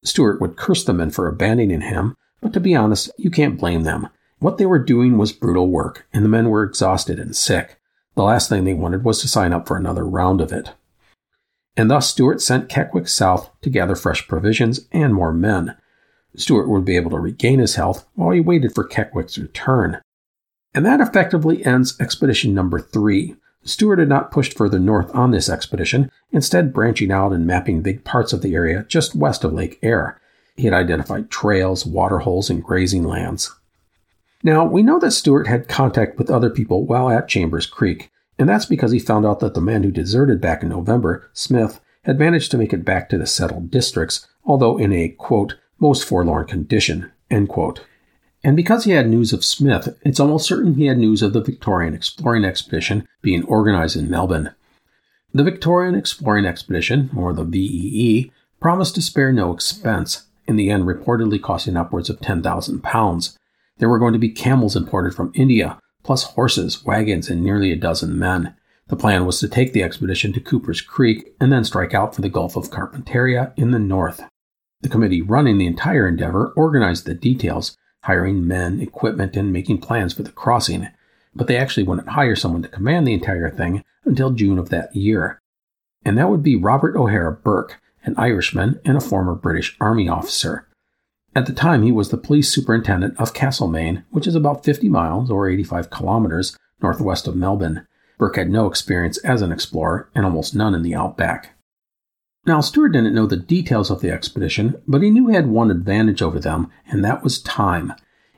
Stuart 0.03 0.41
would 0.41 0.57
curse 0.57 0.83
the 0.83 0.93
men 0.93 1.11
for 1.11 1.29
abandoning 1.29 1.83
him, 1.83 2.17
but 2.41 2.53
to 2.53 2.61
be 2.61 2.75
honest, 2.75 3.13
you 3.17 3.31
can't 3.31 3.59
blame 3.59 3.85
them. 3.85 4.09
What 4.41 4.57
they 4.57 4.67
were 4.67 4.79
doing 4.79 5.19
was 5.19 5.33
brutal 5.33 5.69
work, 5.69 6.07
and 6.13 6.25
the 6.25 6.29
men 6.29 6.49
were 6.49 6.65
exhausted 6.65 7.19
and 7.19 7.37
sick. 7.37 7.79
The 8.17 8.23
last 8.23 8.49
thing 8.49 8.65
they 8.65 8.75
wanted 8.75 9.05
was 9.05 9.21
to 9.21 9.29
sign 9.29 9.53
up 9.53 9.69
for 9.69 9.77
another 9.77 10.05
round 10.05 10.41
of 10.41 10.51
it. 10.51 10.73
And 11.77 11.91
thus 11.91 12.11
Stuart 12.11 12.41
sent 12.41 12.69
Kekwick 12.69 13.09
south 13.09 13.51
to 13.61 13.71
gather 13.71 13.95
fresh 13.95 14.27
provisions 14.27 14.89
and 14.93 15.15
more 15.15 15.33
men. 15.33 15.77
Stuart 16.37 16.69
would 16.69 16.85
be 16.85 16.97
able 16.97 17.11
to 17.11 17.19
regain 17.19 17.59
his 17.59 17.75
health 17.75 18.07
while 18.15 18.31
he 18.31 18.41
waited 18.41 18.75
for 18.75 18.89
Kekwick's 18.89 19.39
return. 19.39 20.01
And 20.75 20.87
that 20.87 21.01
effectively 21.01 21.65
ends 21.65 22.01
expedition 22.01 22.55
number 22.55 22.81
three. 22.81 23.37
Stuart 23.63 23.99
had 23.99 24.09
not 24.09 24.31
pushed 24.31 24.57
further 24.57 24.79
north 24.79 25.15
on 25.15 25.33
this 25.33 25.51
expedition, 25.51 26.11
instead 26.33 26.73
branching 26.73 27.13
out 27.13 27.33
and 27.33 27.47
mapping 27.47 27.83
big 27.83 28.05
parts 28.05 28.33
of 28.33 28.41
the 28.41 28.55
area 28.55 28.87
just 28.89 29.15
west 29.15 29.45
of 29.45 29.53
Lake 29.53 29.79
Eyre. 29.83 30.19
He 30.57 30.65
had 30.65 30.75
identified 30.75 31.31
trails, 31.31 31.85
water 31.85 32.21
holes, 32.21 32.49
and 32.49 32.65
grazing 32.65 33.05
lands. 33.05 33.55
Now, 34.43 34.65
we 34.65 34.83
know 34.83 34.99
that 34.99 35.11
Stuart 35.11 35.47
had 35.47 35.69
contact 35.69 36.19
with 36.19 36.31
other 36.31 36.49
people 36.49 36.87
while 36.87 37.11
at 37.11 37.29
Chambers 37.29 37.67
Creek, 37.67 38.11
and 38.39 38.49
that's 38.49 38.65
because 38.65 38.91
he 38.91 38.99
found 38.99 39.27
out 39.27 39.41
that 39.41 39.55
the 39.55 39.61
man 39.61 39.83
who 39.83 39.91
deserted 39.91 40.41
back 40.41 40.63
in 40.63 40.71
November, 40.71 41.29
Smith, 41.35 41.81
had 42.05 42.19
managed 42.19 42.51
to 42.51 42.59
make 42.59 42.73
it 42.73 42.85
back 42.85 43.11
to 43.11 43.19
the 43.19 43.27
settled 43.27 43.71
districts, 43.71 44.27
although 44.45 44.79
in 44.79 44.93
a, 44.93 45.11
quote, 45.11 45.57
most 45.79 46.05
forlorn 46.05 46.47
condition, 46.47 47.13
end 47.31 47.51
quote. 47.51 47.85
And 48.43 48.57
because 48.57 48.85
he 48.85 48.93
had 48.93 49.09
news 49.09 49.35
of 49.35 49.45
Smith, 49.45 49.95
it's 50.03 50.19
almost 50.19 50.47
certain 50.47 50.75
he 50.75 50.87
had 50.87 50.97
news 50.97 51.21
of 51.21 51.35
the 51.35 51.43
Victorian 51.43 51.93
Exploring 51.93 52.47
Expedition 52.47 53.07
being 53.21 53.45
organized 53.45 53.97
in 53.97 54.09
Melbourne. 54.09 54.55
The 55.35 55.45
Victorian 55.45 55.95
Exploring 55.95 56.47
Expedition, 56.47 57.11
or 57.15 57.35
the 57.35 57.45
VEE, 57.45 58.33
promised 58.59 58.95
to 58.95 59.03
spare 59.03 59.33
no 59.33 59.53
expense, 59.53 60.25
in 60.47 60.57
the 60.57 60.71
end 60.71 60.85
reportedly 60.85 61.41
costing 61.41 61.77
upwards 61.77 62.09
of 62.09 62.21
£10,000. 62.21 63.37
There 63.81 63.89
were 63.89 63.99
going 63.99 64.13
to 64.13 64.19
be 64.19 64.29
camels 64.29 64.77
imported 64.77 65.15
from 65.15 65.33
India, 65.35 65.79
plus 66.03 66.23
horses, 66.23 66.85
wagons, 66.85 67.31
and 67.31 67.43
nearly 67.43 67.73
a 67.73 67.77
dozen 67.77 68.19
men. 68.19 68.55
The 68.89 68.97
plan 68.97 69.25
was 69.25 69.41
to 69.41 69.49
take 69.49 69.73
the 69.73 69.83
expedition 69.83 70.35
to 70.35 70.41
Cooper's 70.41 70.83
Creek 70.83 71.35
and 71.41 71.51
then 71.51 71.65
strike 71.65 71.95
out 71.95 72.15
for 72.15 72.21
the 72.21 72.29
Gulf 72.29 72.57
of 72.57 72.71
Carpentaria 72.71 73.55
in 73.57 73.71
the 73.71 73.79
north. 73.79 74.23
The 74.83 74.91
committee 74.91 75.23
running 75.23 75.57
the 75.57 75.67
entire 75.67 76.07
endeavor 76.07 76.53
organized 76.57 77.07
the 77.07 77.15
details, 77.15 77.75
hiring 78.03 78.47
men, 78.47 78.83
equipment, 78.83 79.35
and 79.35 79.51
making 79.51 79.79
plans 79.79 80.13
for 80.13 80.25
the 80.25 80.33
crossing, 80.33 80.89
but 81.35 81.47
they 81.47 81.57
actually 81.57 81.85
wouldn't 81.85 82.09
hire 82.09 82.37
someone 82.37 82.63
to 82.63 82.69
command 82.69 83.07
the 83.07 83.15
entire 83.15 83.49
thing 83.49 83.83
until 84.05 84.31
June 84.31 84.59
of 84.59 84.69
that 84.69 84.95
year. 84.95 85.39
And 86.05 86.19
that 86.19 86.29
would 86.29 86.43
be 86.43 86.57
Robert 86.57 86.97
O'Hara 86.97 87.33
Burke, 87.33 87.81
an 88.05 88.15
Irishman 88.19 88.79
and 88.85 88.99
a 88.99 89.01
former 89.01 89.35
British 89.35 89.75
Army 89.81 90.07
officer. 90.07 90.67
At 91.35 91.47
the 91.47 91.53
time, 91.53 91.83
he 91.83 91.93
was 91.93 92.09
the 92.09 92.17
police 92.17 92.49
superintendent 92.49 93.19
of 93.21 93.35
Castlemaine, 93.35 94.05
which 94.11 94.27
is 94.27 94.35
about 94.35 94.65
50 94.65 94.89
miles 94.89 95.31
or 95.31 95.49
85 95.49 95.91
kilometers 95.91 96.57
northwest 96.83 97.29
of 97.29 97.37
Melbourne. 97.37 97.87
Burke 98.19 98.37
had 98.37 98.51
no 98.51 98.67
experience 98.67 99.19
as 99.19 99.41
an 99.41 99.53
explorer 99.53 100.11
and 100.15 100.25
almost 100.25 100.55
none 100.55 100.75
in 100.75 100.83
the 100.83 100.95
outback. 100.95 101.57
Now, 102.47 102.61
Stuart 102.61 102.91
didn't 102.91 103.15
know 103.15 103.27
the 103.27 103.37
details 103.37 103.91
of 103.91 104.01
the 104.01 104.11
expedition, 104.11 104.81
but 104.89 105.03
he 105.03 105.11
knew 105.11 105.29
he 105.29 105.35
had 105.35 105.47
one 105.47 105.71
advantage 105.71 106.23
over 106.23 106.41
them, 106.41 106.71
and 106.87 107.05
that 107.05 107.23
was 107.23 107.41
time. 107.41 107.93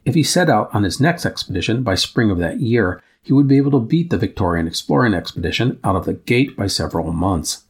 If 0.05 0.15
he 0.15 0.25
set 0.25 0.51
out 0.51 0.69
on 0.75 0.83
his 0.83 1.01
next 1.01 1.25
expedition 1.25 1.83
by 1.83 1.95
spring 1.95 2.31
of 2.31 2.39
that 2.39 2.61
year, 2.61 3.01
he 3.23 3.33
would 3.33 3.47
be 3.47 3.57
able 3.57 3.71
to 3.73 3.81
beat 3.81 4.11
the 4.11 4.19
Victorian 4.19 4.67
exploring 4.67 5.15
expedition 5.15 5.79
out 5.85 5.95
of 5.95 6.05
the 6.05 6.15
gate 6.15 6.57
by 6.57 6.67
several 6.67 7.13
months. 7.13 7.65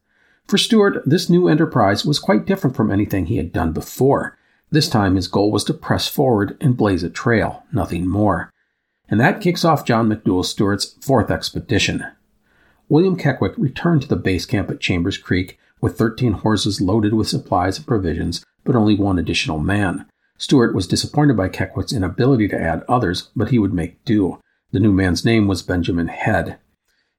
For 0.48 0.56
Stuart, 0.56 1.02
this 1.04 1.28
new 1.28 1.48
enterprise 1.48 2.04
was 2.06 2.18
quite 2.18 2.46
different 2.46 2.74
from 2.74 2.90
anything 2.90 3.26
he 3.26 3.36
had 3.36 3.52
done 3.52 3.72
before. 3.72 4.36
This 4.72 4.88
time 4.88 5.16
his 5.16 5.28
goal 5.28 5.52
was 5.52 5.64
to 5.64 5.74
press 5.74 6.08
forward 6.08 6.56
and 6.58 6.78
blaze 6.78 7.02
a 7.02 7.10
trail, 7.10 7.64
nothing 7.72 8.08
more. 8.08 8.50
And 9.06 9.20
that 9.20 9.42
kicks 9.42 9.66
off 9.66 9.84
John 9.84 10.08
McDouall 10.08 10.46
Stuart's 10.46 10.96
fourth 11.02 11.30
expedition. 11.30 12.06
William 12.88 13.18
Kekwick 13.18 13.52
returned 13.58 14.00
to 14.02 14.08
the 14.08 14.16
base 14.16 14.46
camp 14.46 14.70
at 14.70 14.80
Chambers 14.80 15.18
Creek 15.18 15.58
with 15.82 15.98
13 15.98 16.32
horses 16.32 16.80
loaded 16.80 17.12
with 17.12 17.28
supplies 17.28 17.76
and 17.76 17.86
provisions, 17.86 18.42
but 18.64 18.74
only 18.74 18.94
one 18.94 19.18
additional 19.18 19.58
man. 19.58 20.06
Stuart 20.38 20.74
was 20.74 20.86
disappointed 20.86 21.36
by 21.36 21.50
Kekwick's 21.50 21.92
inability 21.92 22.48
to 22.48 22.60
add 22.60 22.82
others, 22.88 23.28
but 23.36 23.50
he 23.50 23.58
would 23.58 23.74
make 23.74 24.02
do. 24.06 24.40
The 24.70 24.80
new 24.80 24.92
man's 24.92 25.22
name 25.22 25.48
was 25.48 25.62
Benjamin 25.62 26.08
Head. 26.08 26.58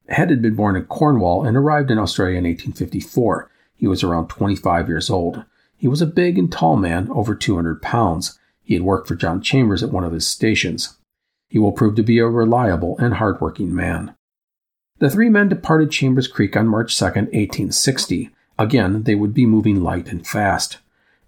Head 0.10 0.32
had 0.32 0.42
been 0.42 0.56
born 0.56 0.76
in 0.76 0.86
Cornwall 0.86 1.46
and 1.46 1.56
arrived 1.56 1.92
in 1.92 2.00
Australia 2.00 2.40
in 2.40 2.46
1854. 2.46 3.52
He 3.76 3.86
was 3.86 4.04
around 4.04 4.30
25 4.30 4.88
years 4.88 5.12
old. 5.12 5.46
He 5.78 5.88
was 5.88 6.02
a 6.02 6.08
big 6.08 6.38
and 6.38 6.52
tall 6.52 6.78
man, 6.78 7.10
over 7.12 7.36
200 7.36 7.82
pounds. 7.82 8.40
He 8.62 8.74
had 8.74 8.84
worked 8.84 9.08
for 9.08 9.16
John 9.16 9.42
Chambers 9.42 9.84
at 9.84 9.92
one 9.92 10.04
of 10.04 10.14
his 10.14 10.26
stations. 10.26 10.98
He 11.50 11.60
will 11.60 11.72
prove 11.72 11.96
to 11.96 12.04
be 12.04 12.20
a 12.20 12.28
reliable 12.28 12.98
and 12.98 13.16
hard-working 13.16 13.74
man. 13.74 14.16
The 15.00 15.10
three 15.10 15.30
men 15.30 15.50
departed 15.50 15.92
Chambers 15.92 16.28
Creek 16.28 16.56
on 16.56 16.68
March 16.68 16.98
2, 16.98 17.06
1860. 17.06 18.30
Again, 18.58 19.04
they 19.04 19.16
would 19.16 19.34
be 19.34 19.46
moving 19.46 19.84
light 19.84 20.08
and 20.08 20.26
fast. 20.26 20.78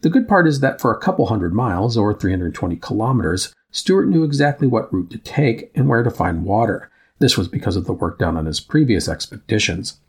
The 0.01 0.09
good 0.09 0.27
part 0.27 0.47
is 0.47 0.59
that 0.59 0.79
for 0.79 0.93
a 0.93 0.99
couple 0.99 1.25
hundred 1.25 1.53
miles, 1.53 1.97
or 1.97 2.13
320 2.13 2.77
kilometers, 2.77 3.53
Stuart 3.71 4.07
knew 4.07 4.23
exactly 4.23 4.67
what 4.67 4.93
route 4.93 5.09
to 5.09 5.17
take 5.17 5.71
and 5.75 5.89
where 5.89 6.03
to 6.03 6.11
find 6.11 6.45
water. 6.45 6.89
This 7.19 7.37
was 7.37 7.47
because 7.47 7.75
of 7.75 7.85
the 7.85 7.93
work 7.93 8.19
done 8.19 8.37
on 8.37 8.45
his 8.45 8.59
previous 8.59 9.09
expeditions. 9.09 9.99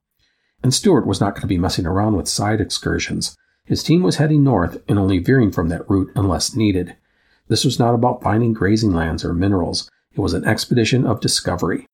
And 0.62 0.72
Stuart 0.72 1.07
was 1.07 1.20
not 1.20 1.35
going 1.35 1.42
to 1.42 1.46
be 1.46 1.59
messing 1.59 1.87
around 1.87 2.16
with 2.16 2.29
side 2.29 2.61
excursions. 2.61 3.37
His 3.66 3.83
team 3.83 4.02
was 4.02 4.16
heading 4.16 4.44
north 4.44 4.81
and 4.88 4.98
only 4.98 5.18
veering 5.18 5.50
from 5.50 5.68
that 5.68 5.88
route 5.90 6.11
unless 6.14 6.55
needed. 6.55 6.96
This 7.48 7.64
was 7.64 7.79
not 7.79 7.94
about 7.94 8.22
finding 8.22 8.52
grazing 8.52 8.92
lands 8.92 9.24
or 9.24 9.35
minerals. 9.35 9.90
It 10.12 10.20
was 10.20 10.33
an 10.33 10.44
expedition 10.44 11.05
of 11.05 11.20
discovery. 11.20 11.87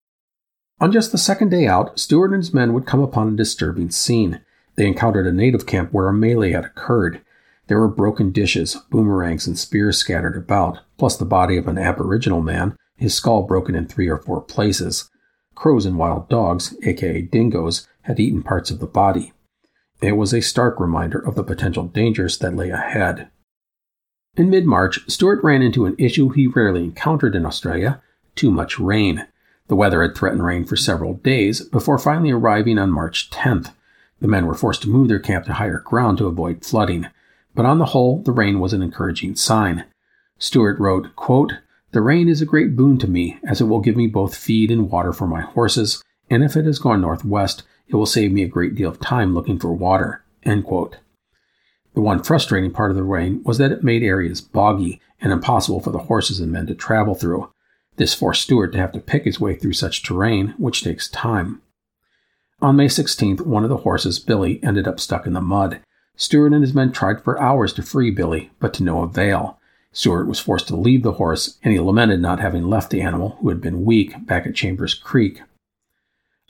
On 0.80 0.92
just 0.92 1.12
the 1.12 1.18
second 1.18 1.50
day 1.50 1.66
out, 1.66 1.98
Stuart 1.98 2.32
and 2.32 2.42
his 2.42 2.52
men 2.52 2.72
would 2.72 2.86
come 2.86 3.00
upon 3.00 3.28
a 3.28 3.36
disturbing 3.36 3.90
scene. 3.90 4.40
They 4.76 4.86
encountered 4.86 5.26
a 5.26 5.32
native 5.32 5.66
camp 5.66 5.92
where 5.92 6.08
a 6.08 6.12
melee 6.12 6.52
had 6.52 6.64
occurred. 6.64 7.22
There 7.68 7.80
were 7.80 7.88
broken 7.88 8.32
dishes, 8.32 8.76
boomerangs, 8.90 9.46
and 9.46 9.58
spears 9.58 9.96
scattered 9.96 10.36
about, 10.36 10.80
plus 10.98 11.16
the 11.16 11.24
body 11.24 11.56
of 11.56 11.68
an 11.68 11.78
aboriginal 11.78 12.42
man, 12.42 12.76
his 12.96 13.14
skull 13.14 13.42
broken 13.42 13.74
in 13.74 13.86
three 13.86 14.08
or 14.08 14.18
four 14.18 14.40
places. 14.40 15.08
Crows 15.54 15.86
and 15.86 15.98
wild 15.98 16.28
dogs, 16.28 16.74
aka 16.82 17.22
dingoes, 17.22 17.86
had 18.02 18.20
eaten 18.20 18.42
parts 18.42 18.70
of 18.70 18.78
the 18.78 18.86
body. 18.86 19.32
It 20.02 20.16
was 20.16 20.34
a 20.34 20.42
stark 20.42 20.80
reminder 20.80 21.20
of 21.20 21.36
the 21.36 21.44
potential 21.44 21.84
dangers 21.86 22.36
that 22.38 22.56
lay 22.56 22.70
ahead. 22.70 23.28
In 24.36 24.50
mid 24.50 24.66
March, 24.66 24.98
Stuart 25.08 25.44
ran 25.44 25.62
into 25.62 25.86
an 25.86 25.94
issue 25.96 26.30
he 26.30 26.48
rarely 26.48 26.82
encountered 26.82 27.36
in 27.36 27.46
Australia 27.46 28.02
too 28.34 28.50
much 28.50 28.80
rain. 28.80 29.28
The 29.68 29.76
weather 29.76 30.02
had 30.02 30.16
threatened 30.16 30.44
rain 30.44 30.64
for 30.64 30.74
several 30.74 31.14
days 31.14 31.60
before 31.60 31.98
finally 31.98 32.32
arriving 32.32 32.78
on 32.78 32.90
March 32.90 33.30
10th. 33.30 33.72
The 34.20 34.26
men 34.26 34.46
were 34.46 34.54
forced 34.54 34.82
to 34.82 34.90
move 34.90 35.06
their 35.06 35.20
camp 35.20 35.46
to 35.46 35.52
higher 35.52 35.78
ground 35.78 36.18
to 36.18 36.26
avoid 36.26 36.64
flooding, 36.64 37.06
but 37.54 37.64
on 37.64 37.78
the 37.78 37.86
whole, 37.86 38.22
the 38.22 38.32
rain 38.32 38.58
was 38.58 38.72
an 38.72 38.82
encouraging 38.82 39.36
sign. 39.36 39.84
Stuart 40.36 40.80
wrote, 40.80 41.14
quote, 41.14 41.52
The 41.92 42.00
rain 42.00 42.28
is 42.28 42.42
a 42.42 42.46
great 42.46 42.74
boon 42.74 42.98
to 42.98 43.08
me, 43.08 43.38
as 43.46 43.60
it 43.60 43.64
will 43.64 43.80
give 43.80 43.96
me 43.96 44.08
both 44.08 44.34
feed 44.34 44.72
and 44.72 44.90
water 44.90 45.12
for 45.12 45.28
my 45.28 45.42
horses, 45.42 46.02
and 46.32 46.42
if 46.42 46.56
it 46.56 46.64
has 46.64 46.78
gone 46.78 47.02
northwest, 47.02 47.62
it 47.88 47.94
will 47.94 48.06
save 48.06 48.32
me 48.32 48.42
a 48.42 48.48
great 48.48 48.74
deal 48.74 48.88
of 48.88 48.98
time 48.98 49.34
looking 49.34 49.58
for 49.58 49.70
water. 49.70 50.24
The 50.44 52.00
one 52.00 52.22
frustrating 52.22 52.70
part 52.70 52.90
of 52.90 52.96
the 52.96 53.02
rain 53.02 53.42
was 53.44 53.58
that 53.58 53.70
it 53.70 53.84
made 53.84 54.02
areas 54.02 54.40
boggy 54.40 54.98
and 55.20 55.30
impossible 55.30 55.80
for 55.80 55.90
the 55.90 55.98
horses 55.98 56.40
and 56.40 56.50
men 56.50 56.66
to 56.68 56.74
travel 56.74 57.14
through. 57.14 57.52
This 57.96 58.14
forced 58.14 58.44
Stuart 58.44 58.72
to 58.72 58.78
have 58.78 58.92
to 58.92 59.00
pick 59.00 59.24
his 59.24 59.40
way 59.40 59.54
through 59.56 59.74
such 59.74 60.02
terrain, 60.02 60.54
which 60.56 60.82
takes 60.82 61.06
time. 61.06 61.60
On 62.62 62.76
May 62.76 62.86
16th, 62.86 63.42
one 63.42 63.62
of 63.62 63.68
the 63.68 63.78
horses, 63.78 64.18
Billy, 64.18 64.58
ended 64.62 64.88
up 64.88 65.00
stuck 65.00 65.26
in 65.26 65.34
the 65.34 65.42
mud. 65.42 65.80
Stuart 66.16 66.54
and 66.54 66.62
his 66.62 66.72
men 66.72 66.92
tried 66.92 67.22
for 67.22 67.38
hours 67.38 67.74
to 67.74 67.82
free 67.82 68.10
Billy, 68.10 68.50
but 68.58 68.72
to 68.74 68.82
no 68.82 69.02
avail. 69.02 69.60
Stuart 69.92 70.26
was 70.26 70.40
forced 70.40 70.68
to 70.68 70.76
leave 70.76 71.02
the 71.02 71.12
horse, 71.12 71.58
and 71.62 71.74
he 71.74 71.78
lamented 71.78 72.22
not 72.22 72.40
having 72.40 72.70
left 72.70 72.90
the 72.90 73.02
animal, 73.02 73.36
who 73.42 73.50
had 73.50 73.60
been 73.60 73.84
weak, 73.84 74.26
back 74.26 74.46
at 74.46 74.54
Chambers 74.54 74.94
Creek. 74.94 75.42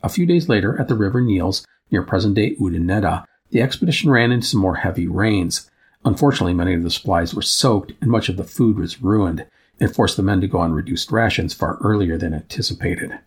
A 0.03 0.09
few 0.09 0.27
days 0.27 0.49
later, 0.49 0.79
at 0.81 0.89
the 0.89 0.97
River 0.97 1.23
Neales, 1.23 1.65
near 1.91 2.03
present 2.03 2.35
day 2.35 2.57
Oodnadatta, 2.57 3.25
the 3.51 3.63
expedition 3.63 4.11
ran 4.11 4.33
into 4.33 4.47
some 4.47 4.61
more 4.61 4.77
heavy 4.77 5.07
rains. 5.07 5.71
Unfortunately, 6.05 6.55
many 6.55 6.75
of 6.75 6.83
the 6.83 6.91
supplies 6.91 7.35
were 7.35 7.43
soaked 7.43 7.93
and 8.01 8.11
much 8.11 8.29
of 8.29 8.37
the 8.37 8.45
food 8.45 8.79
was 8.79 9.03
ruined. 9.03 9.47
It 9.79 9.89
forced 9.89 10.17
the 10.17 10.23
men 10.23 10.41
to 10.41 10.49
go 10.49 10.59
on 10.59 10.73
reduced 10.73 11.13
rations 11.13 11.55
far 11.55 11.79
earlier 11.83 12.19
than 12.19 12.35
anticipated. 12.35 13.19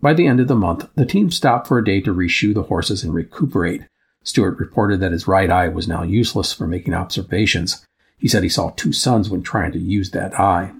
By 0.00 0.14
the 0.14 0.26
end 0.26 0.38
of 0.38 0.46
the 0.46 0.54
month, 0.54 0.88
the 0.94 1.06
team 1.06 1.30
stopped 1.30 1.66
for 1.66 1.78
a 1.78 1.84
day 1.84 2.00
to 2.02 2.14
reshoe 2.14 2.54
the 2.54 2.64
horses 2.64 3.02
and 3.02 3.12
recuperate. 3.12 3.82
Stuart 4.22 4.58
reported 4.58 5.00
that 5.00 5.12
his 5.12 5.26
right 5.26 5.50
eye 5.50 5.68
was 5.68 5.88
now 5.88 6.02
useless 6.02 6.52
for 6.52 6.68
making 6.68 6.94
observations. 6.94 7.84
He 8.18 8.28
said 8.28 8.42
he 8.42 8.48
saw 8.48 8.70
two 8.70 8.92
suns 8.92 9.30
when 9.30 9.42
trying 9.42 9.72
to 9.72 9.78
use 9.78 10.10
that 10.10 10.38
eye. 10.38 10.72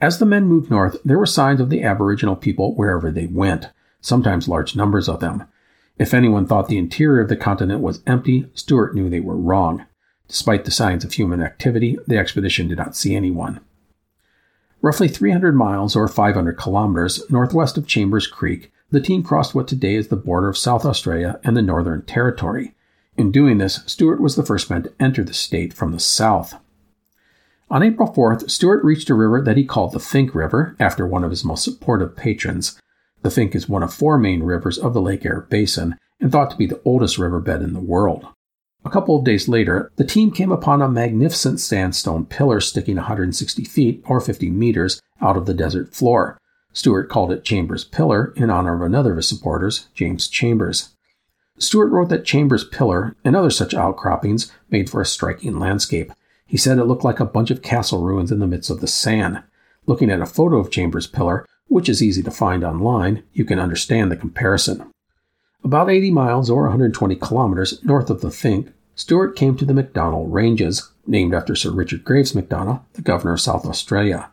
As 0.00 0.18
the 0.18 0.26
men 0.26 0.46
moved 0.46 0.70
north, 0.70 0.96
there 1.04 1.18
were 1.18 1.26
signs 1.26 1.60
of 1.60 1.70
the 1.70 1.82
Aboriginal 1.82 2.34
people 2.34 2.74
wherever 2.74 3.10
they 3.10 3.26
went 3.26 3.68
sometimes 4.00 4.48
large 4.48 4.76
numbers 4.76 5.08
of 5.08 5.20
them. 5.20 5.44
If 5.98 6.14
anyone 6.14 6.46
thought 6.46 6.68
the 6.68 6.78
interior 6.78 7.20
of 7.20 7.28
the 7.28 7.36
continent 7.36 7.80
was 7.80 8.02
empty, 8.06 8.46
Stuart 8.54 8.94
knew 8.94 9.10
they 9.10 9.20
were 9.20 9.36
wrong. 9.36 9.84
Despite 10.28 10.64
the 10.64 10.70
signs 10.70 11.04
of 11.04 11.12
human 11.12 11.42
activity, 11.42 11.98
the 12.06 12.16
expedition 12.16 12.68
did 12.68 12.78
not 12.78 12.96
see 12.96 13.14
anyone. 13.14 13.60
Roughly 14.82 15.08
300 15.08 15.54
miles 15.54 15.94
or 15.94 16.08
500 16.08 16.56
kilometers 16.56 17.22
northwest 17.30 17.76
of 17.76 17.86
Chambers 17.86 18.26
Creek, 18.26 18.72
the 18.90 19.00
team 19.00 19.22
crossed 19.22 19.54
what 19.54 19.68
today 19.68 19.94
is 19.94 20.08
the 20.08 20.16
border 20.16 20.48
of 20.48 20.56
South 20.56 20.84
Australia 20.84 21.38
and 21.44 21.56
the 21.56 21.62
Northern 21.62 22.02
Territory. 22.02 22.74
In 23.16 23.30
doing 23.30 23.58
this, 23.58 23.80
Stuart 23.86 24.20
was 24.20 24.36
the 24.36 24.42
first 24.42 24.70
man 24.70 24.84
to 24.84 24.92
enter 24.98 25.22
the 25.22 25.34
state 25.34 25.74
from 25.74 25.92
the 25.92 26.00
south. 26.00 26.54
On 27.70 27.82
April 27.82 28.12
4th, 28.12 28.50
Stuart 28.50 28.82
reached 28.82 29.10
a 29.10 29.14
river 29.14 29.42
that 29.42 29.56
he 29.56 29.64
called 29.64 29.92
the 29.92 29.98
Finke 29.98 30.34
River 30.34 30.74
after 30.80 31.06
one 31.06 31.22
of 31.22 31.30
his 31.30 31.44
most 31.44 31.62
supportive 31.62 32.16
patrons. 32.16 32.80
The 33.22 33.28
Finke 33.28 33.54
is 33.54 33.68
one 33.68 33.82
of 33.82 33.92
four 33.92 34.16
main 34.18 34.42
rivers 34.42 34.78
of 34.78 34.94
the 34.94 35.00
Lake 35.00 35.26
Eyre 35.26 35.46
Basin 35.50 35.96
and 36.20 36.32
thought 36.32 36.50
to 36.50 36.56
be 36.56 36.66
the 36.66 36.80
oldest 36.84 37.18
riverbed 37.18 37.62
in 37.62 37.72
the 37.72 37.80
world. 37.80 38.26
A 38.84 38.90
couple 38.90 39.18
of 39.18 39.24
days 39.24 39.46
later, 39.46 39.92
the 39.96 40.04
team 40.04 40.30
came 40.30 40.50
upon 40.50 40.80
a 40.80 40.88
magnificent 40.88 41.60
sandstone 41.60 42.24
pillar 42.24 42.60
sticking 42.60 42.96
160 42.96 43.64
feet 43.64 44.02
or 44.06 44.20
50 44.20 44.48
meters 44.50 45.02
out 45.20 45.36
of 45.36 45.44
the 45.44 45.52
desert 45.52 45.94
floor. 45.94 46.38
Stuart 46.72 47.10
called 47.10 47.30
it 47.30 47.44
Chambers 47.44 47.84
Pillar 47.84 48.32
in 48.36 48.48
honor 48.48 48.74
of 48.74 48.82
another 48.82 49.10
of 49.10 49.18
his 49.18 49.28
supporters, 49.28 49.88
James 49.94 50.28
Chambers. 50.28 50.90
Stuart 51.58 51.88
wrote 51.88 52.08
that 52.08 52.24
Chambers 52.24 52.64
Pillar 52.64 53.16
and 53.22 53.36
other 53.36 53.50
such 53.50 53.74
outcroppings 53.74 54.50
made 54.70 54.88
for 54.88 55.02
a 55.02 55.06
striking 55.06 55.58
landscape. 55.58 56.10
He 56.46 56.56
said 56.56 56.78
it 56.78 56.84
looked 56.84 57.04
like 57.04 57.20
a 57.20 57.26
bunch 57.26 57.50
of 57.50 57.60
castle 57.60 58.02
ruins 58.02 58.32
in 58.32 58.38
the 58.38 58.46
midst 58.46 58.70
of 58.70 58.80
the 58.80 58.86
sand. 58.86 59.42
Looking 59.84 60.10
at 60.10 60.22
a 60.22 60.26
photo 60.26 60.56
of 60.56 60.70
Chambers 60.70 61.06
Pillar, 61.06 61.44
which 61.70 61.88
is 61.88 62.02
easy 62.02 62.22
to 62.22 62.30
find 62.30 62.64
online, 62.64 63.22
you 63.32 63.44
can 63.44 63.60
understand 63.60 64.10
the 64.10 64.16
comparison. 64.16 64.90
About 65.62 65.88
80 65.88 66.10
miles 66.10 66.50
or 66.50 66.62
120 66.64 67.14
kilometers 67.16 67.82
north 67.84 68.10
of 68.10 68.20
the 68.20 68.28
Finke, 68.28 68.72
Stuart 68.96 69.36
came 69.36 69.56
to 69.56 69.64
the 69.64 69.72
Macdonnell 69.72 70.26
Ranges, 70.28 70.90
named 71.06 71.32
after 71.32 71.54
Sir 71.54 71.70
Richard 71.70 72.04
Graves 72.04 72.34
Macdonnell, 72.34 72.84
the 72.94 73.02
governor 73.02 73.34
of 73.34 73.40
South 73.40 73.64
Australia. 73.64 74.30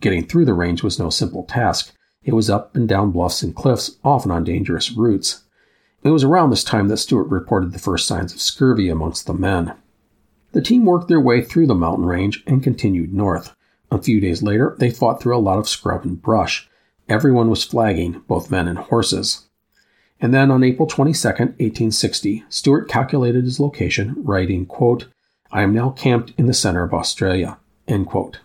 Getting 0.00 0.26
through 0.26 0.46
the 0.46 0.54
range 0.54 0.82
was 0.82 0.98
no 0.98 1.10
simple 1.10 1.44
task. 1.44 1.92
It 2.24 2.34
was 2.34 2.48
up 2.48 2.74
and 2.74 2.88
down 2.88 3.10
bluffs 3.10 3.42
and 3.42 3.54
cliffs, 3.54 3.98
often 4.02 4.30
on 4.30 4.44
dangerous 4.44 4.90
routes. 4.90 5.44
It 6.02 6.10
was 6.10 6.24
around 6.24 6.50
this 6.50 6.64
time 6.64 6.88
that 6.88 6.96
Stuart 6.96 7.28
reported 7.28 7.72
the 7.72 7.78
first 7.78 8.06
signs 8.06 8.32
of 8.32 8.40
scurvy 8.40 8.88
amongst 8.88 9.26
the 9.26 9.34
men. 9.34 9.74
The 10.52 10.62
team 10.62 10.86
worked 10.86 11.08
their 11.08 11.20
way 11.20 11.42
through 11.42 11.66
the 11.66 11.74
mountain 11.74 12.06
range 12.06 12.42
and 12.46 12.62
continued 12.62 13.12
north. 13.12 13.54
A 13.90 14.00
few 14.00 14.20
days 14.20 14.42
later, 14.42 14.74
they 14.78 14.90
fought 14.90 15.20
through 15.20 15.36
a 15.36 15.38
lot 15.38 15.58
of 15.58 15.68
scrub 15.68 16.04
and 16.04 16.20
brush. 16.20 16.68
Everyone 17.08 17.48
was 17.48 17.64
flagging, 17.64 18.22
both 18.28 18.50
men 18.50 18.68
and 18.68 18.78
horses. 18.78 19.46
And 20.20 20.34
then 20.34 20.50
on 20.50 20.62
April 20.62 20.86
22, 20.86 21.28
1860, 21.28 22.44
Stuart 22.48 22.88
calculated 22.88 23.44
his 23.44 23.58
location, 23.58 24.14
writing, 24.18 24.66
quote, 24.66 25.06
I 25.50 25.62
am 25.62 25.72
now 25.72 25.90
camped 25.90 26.34
in 26.36 26.46
the 26.46 26.52
center 26.52 26.82
of 26.82 26.92
Australia. 26.92 27.58
End 27.86 28.06
quote. 28.06 28.40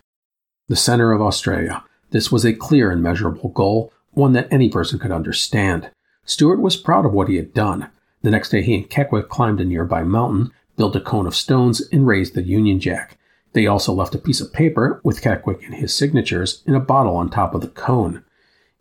The 0.69 0.77
center 0.77 1.11
of 1.11 1.21
Australia. 1.21 1.83
This 2.11 2.31
was 2.31 2.45
a 2.45 2.53
clear 2.53 2.89
and 2.89 3.03
measurable 3.03 3.49
goal, 3.49 3.91
one 4.11 4.31
that 4.33 4.47
any 4.49 4.69
person 4.69 4.99
could 4.99 5.11
understand. 5.11 5.89
Stuart 6.23 6.61
was 6.61 6.77
proud 6.77 7.05
of 7.05 7.11
what 7.11 7.27
he 7.27 7.35
had 7.35 7.53
done. 7.53 7.89
The 8.21 8.31
next 8.31 8.49
day, 8.49 8.61
he 8.61 8.75
and 8.75 8.89
Kekwick 8.89 9.27
climbed 9.27 9.59
a 9.59 9.65
nearby 9.65 10.03
mountain, 10.03 10.51
built 10.77 10.95
a 10.95 11.01
cone 11.01 11.27
of 11.27 11.35
stones, 11.35 11.81
and 11.91 12.07
raised 12.07 12.33
the 12.33 12.43
Union 12.43 12.79
Jack. 12.79 13.17
They 13.51 13.67
also 13.67 13.91
left 13.91 14.15
a 14.15 14.19
piece 14.19 14.39
of 14.39 14.53
paper 14.53 15.01
with 15.03 15.21
Kekwick 15.21 15.65
and 15.65 15.75
his 15.75 15.93
signatures 15.93 16.63
in 16.65 16.75
a 16.75 16.79
bottle 16.79 17.17
on 17.17 17.29
top 17.29 17.53
of 17.53 17.61
the 17.61 17.67
cone. 17.67 18.23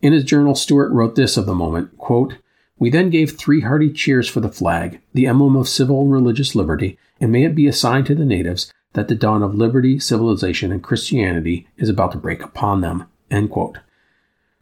In 0.03 0.13
his 0.13 0.25
journal, 0.25 0.57
Stuart 0.57 0.91
wrote 0.91 1.15
this 1.15 1.37
of 1.37 1.47
the 1.47 1.55
moment 1.55 1.97
quote, 1.97 2.35
We 2.77 2.91
then 2.91 3.09
gave 3.09 3.33
three 3.39 3.61
hearty 3.61 3.91
cheers 3.91 4.29
for 4.29 4.41
the 4.41 4.51
flag, 4.51 5.01
the 5.15 5.29
emblem 5.29 5.55
of 5.55 5.69
civil 5.69 6.03
and 6.03 6.13
religious 6.13 6.57
liberty, 6.57 6.99
and 7.21 7.31
may 7.31 7.45
it 7.45 7.55
be 7.55 7.69
a 7.69 7.73
sign 7.73 8.05
to 8.05 8.15
the 8.17 8.25
natives 8.25 8.73
that 8.95 9.07
the 9.07 9.15
dawn 9.15 9.43
of 9.43 9.55
liberty, 9.55 10.01
civilization, 10.01 10.73
and 10.73 10.83
Christianity 10.83 11.69
is 11.77 11.89
about 11.89 12.11
to 12.13 12.19
break 12.19 12.43
upon 12.43 12.81
them. 12.81 13.05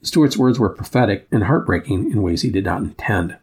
Stuart's 0.03 0.37
words 0.37 0.59
were 0.59 0.68
prophetic 0.68 1.26
and 1.33 1.44
heartbreaking 1.44 2.12
in 2.12 2.22
ways 2.22 2.42
he 2.42 2.50
did 2.50 2.64
not 2.64 2.83
intend. 2.83 3.37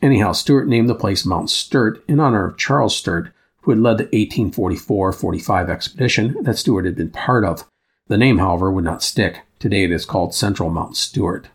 Anyhow, 0.00 0.32
Stuart 0.32 0.66
named 0.66 0.88
the 0.88 0.94
place 0.94 1.26
Mount 1.26 1.50
Sturt 1.50 2.02
in 2.08 2.20
honor 2.20 2.46
of 2.46 2.56
Charles 2.56 2.96
Sturt, 2.96 3.32
who 3.62 3.72
had 3.72 3.80
led 3.80 3.98
the 3.98 4.04
1844 4.04 5.12
45 5.12 5.68
expedition 5.68 6.36
that 6.42 6.56
Stuart 6.56 6.86
had 6.86 6.96
been 6.96 7.10
part 7.10 7.44
of. 7.44 7.64
The 8.08 8.16
name, 8.16 8.38
however, 8.38 8.70
would 8.70 8.84
not 8.84 9.02
stick. 9.02 9.42
Today 9.60 9.84
it 9.84 9.92
is 9.92 10.06
called 10.06 10.34
Central 10.34 10.70
Mount 10.70 10.96
Stuart. 10.96 11.50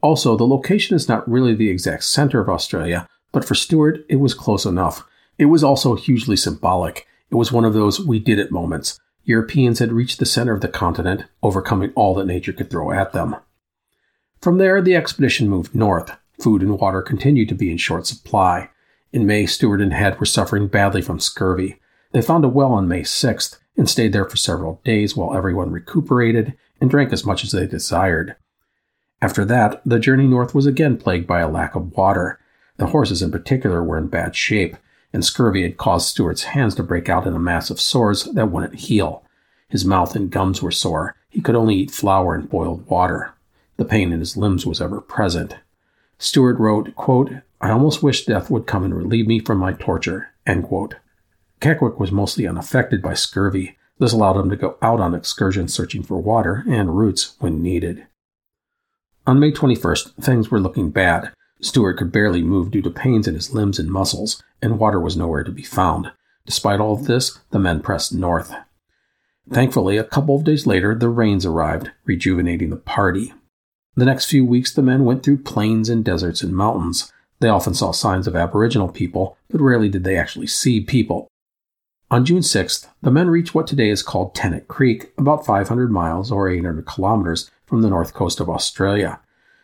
Also, 0.00 0.36
the 0.36 0.46
location 0.46 0.94
is 0.94 1.08
not 1.08 1.28
really 1.28 1.52
the 1.52 1.68
exact 1.68 2.04
center 2.04 2.40
of 2.40 2.48
Australia, 2.48 3.08
but 3.32 3.44
for 3.44 3.56
Stuart, 3.56 4.06
it 4.08 4.16
was 4.16 4.34
close 4.34 4.64
enough. 4.64 5.02
It 5.36 5.46
was 5.46 5.64
also 5.64 5.96
hugely 5.96 6.36
symbolic. 6.36 7.08
It 7.28 7.34
was 7.34 7.50
one 7.50 7.64
of 7.64 7.74
those 7.74 8.00
we 8.00 8.20
did 8.20 8.38
it 8.38 8.52
moments. 8.52 9.00
Europeans 9.24 9.80
had 9.80 9.90
reached 9.90 10.20
the 10.20 10.26
center 10.26 10.54
of 10.54 10.60
the 10.60 10.68
continent, 10.68 11.24
overcoming 11.42 11.92
all 11.96 12.14
that 12.14 12.26
nature 12.26 12.52
could 12.52 12.70
throw 12.70 12.92
at 12.92 13.12
them. 13.12 13.34
From 14.40 14.58
there, 14.58 14.80
the 14.80 14.94
expedition 14.94 15.48
moved 15.48 15.74
north. 15.74 16.12
Food 16.40 16.62
and 16.62 16.78
water 16.78 17.02
continued 17.02 17.48
to 17.48 17.56
be 17.56 17.72
in 17.72 17.78
short 17.78 18.06
supply. 18.06 18.70
In 19.12 19.26
May, 19.26 19.44
Stuart 19.44 19.80
and 19.80 19.92
Head 19.92 20.20
were 20.20 20.26
suffering 20.26 20.68
badly 20.68 21.02
from 21.02 21.18
scurvy. 21.18 21.80
They 22.12 22.22
found 22.22 22.44
a 22.44 22.48
well 22.48 22.70
on 22.70 22.86
May 22.86 23.02
6th 23.02 23.58
and 23.76 23.90
stayed 23.90 24.12
there 24.12 24.24
for 24.24 24.36
several 24.36 24.80
days 24.84 25.16
while 25.16 25.36
everyone 25.36 25.72
recuperated 25.72 26.56
and 26.80 26.90
drank 26.90 27.12
as 27.12 27.24
much 27.24 27.44
as 27.44 27.52
they 27.52 27.66
desired. 27.66 28.36
After 29.20 29.44
that, 29.44 29.82
the 29.84 29.98
journey 29.98 30.26
north 30.26 30.54
was 30.54 30.66
again 30.66 30.96
plagued 30.96 31.26
by 31.26 31.40
a 31.40 31.48
lack 31.48 31.74
of 31.74 31.92
water. 31.96 32.38
The 32.76 32.86
horses 32.86 33.22
in 33.22 33.32
particular 33.32 33.82
were 33.82 33.98
in 33.98 34.06
bad 34.06 34.36
shape, 34.36 34.76
and 35.12 35.24
scurvy 35.24 35.62
had 35.62 35.76
caused 35.76 36.08
Stuart's 36.08 36.44
hands 36.44 36.74
to 36.76 36.82
break 36.82 37.08
out 37.08 37.26
in 37.26 37.34
a 37.34 37.38
mass 37.38 37.70
of 37.70 37.80
sores 37.80 38.24
that 38.24 38.50
wouldn't 38.50 38.76
heal. 38.76 39.24
His 39.68 39.84
mouth 39.84 40.14
and 40.14 40.30
gums 40.30 40.62
were 40.62 40.70
sore. 40.70 41.16
He 41.28 41.40
could 41.40 41.56
only 41.56 41.74
eat 41.74 41.90
flour 41.90 42.34
and 42.34 42.48
boiled 42.48 42.86
water. 42.86 43.34
The 43.76 43.84
pain 43.84 44.12
in 44.12 44.20
his 44.20 44.36
limbs 44.36 44.64
was 44.66 44.80
ever 44.80 45.00
present. 45.00 45.56
Stuart 46.18 46.58
wrote, 46.58 46.94
quote, 46.94 47.30
I 47.60 47.70
almost 47.70 48.02
wish 48.02 48.24
death 48.24 48.50
would 48.50 48.66
come 48.66 48.84
and 48.84 48.94
relieve 48.94 49.26
me 49.26 49.40
from 49.40 49.58
my 49.58 49.72
torture. 49.72 50.28
End 50.46 50.64
quote. 50.64 50.96
Was 51.98 52.12
mostly 52.12 52.46
unaffected 52.46 53.02
by 53.02 53.14
scurvy. 53.14 53.77
This 53.98 54.12
allowed 54.12 54.34
them 54.34 54.50
to 54.50 54.56
go 54.56 54.76
out 54.80 55.00
on 55.00 55.14
excursions 55.14 55.74
searching 55.74 56.02
for 56.02 56.18
water 56.18 56.64
and 56.68 56.96
roots 56.96 57.34
when 57.40 57.62
needed. 57.62 58.06
On 59.26 59.40
May 59.40 59.52
21st, 59.52 60.14
things 60.22 60.50
were 60.50 60.60
looking 60.60 60.90
bad. 60.90 61.32
Stuart 61.60 61.94
could 61.94 62.12
barely 62.12 62.42
move 62.42 62.70
due 62.70 62.82
to 62.82 62.90
pains 62.90 63.26
in 63.26 63.34
his 63.34 63.52
limbs 63.52 63.78
and 63.78 63.90
muscles, 63.90 64.42
and 64.62 64.78
water 64.78 65.00
was 65.00 65.16
nowhere 65.16 65.44
to 65.44 65.50
be 65.50 65.62
found. 65.62 66.12
Despite 66.46 66.80
all 66.80 66.94
of 66.94 67.06
this, 67.06 67.38
the 67.50 67.58
men 67.58 67.80
pressed 67.80 68.14
north. 68.14 68.54
Thankfully, 69.50 69.96
a 69.96 70.04
couple 70.04 70.36
of 70.36 70.44
days 70.44 70.66
later, 70.66 70.94
the 70.94 71.08
rains 71.08 71.44
arrived, 71.44 71.90
rejuvenating 72.04 72.70
the 72.70 72.76
party. 72.76 73.34
The 73.96 74.04
next 74.04 74.26
few 74.26 74.44
weeks, 74.44 74.72
the 74.72 74.82
men 74.82 75.04
went 75.04 75.22
through 75.22 75.38
plains 75.38 75.88
and 75.88 76.04
deserts 76.04 76.42
and 76.42 76.54
mountains. 76.54 77.12
They 77.40 77.48
often 77.48 77.74
saw 77.74 77.92
signs 77.92 78.26
of 78.26 78.36
Aboriginal 78.36 78.88
people, 78.88 79.36
but 79.50 79.60
rarely 79.60 79.88
did 79.88 80.04
they 80.04 80.16
actually 80.16 80.46
see 80.46 80.80
people. 80.80 81.28
On 82.10 82.24
June 82.24 82.40
6th, 82.40 82.88
the 83.02 83.10
men 83.10 83.28
reached 83.28 83.54
what 83.54 83.66
today 83.66 83.90
is 83.90 84.02
called 84.02 84.34
Tennant 84.34 84.66
Creek, 84.66 85.12
about 85.18 85.44
500 85.44 85.92
miles 85.92 86.32
or 86.32 86.48
800 86.48 86.86
kilometers 86.86 87.50
from 87.66 87.82
the 87.82 87.90
north 87.90 88.14
coast 88.14 88.40
of 88.40 88.48
Australia. 88.48 89.20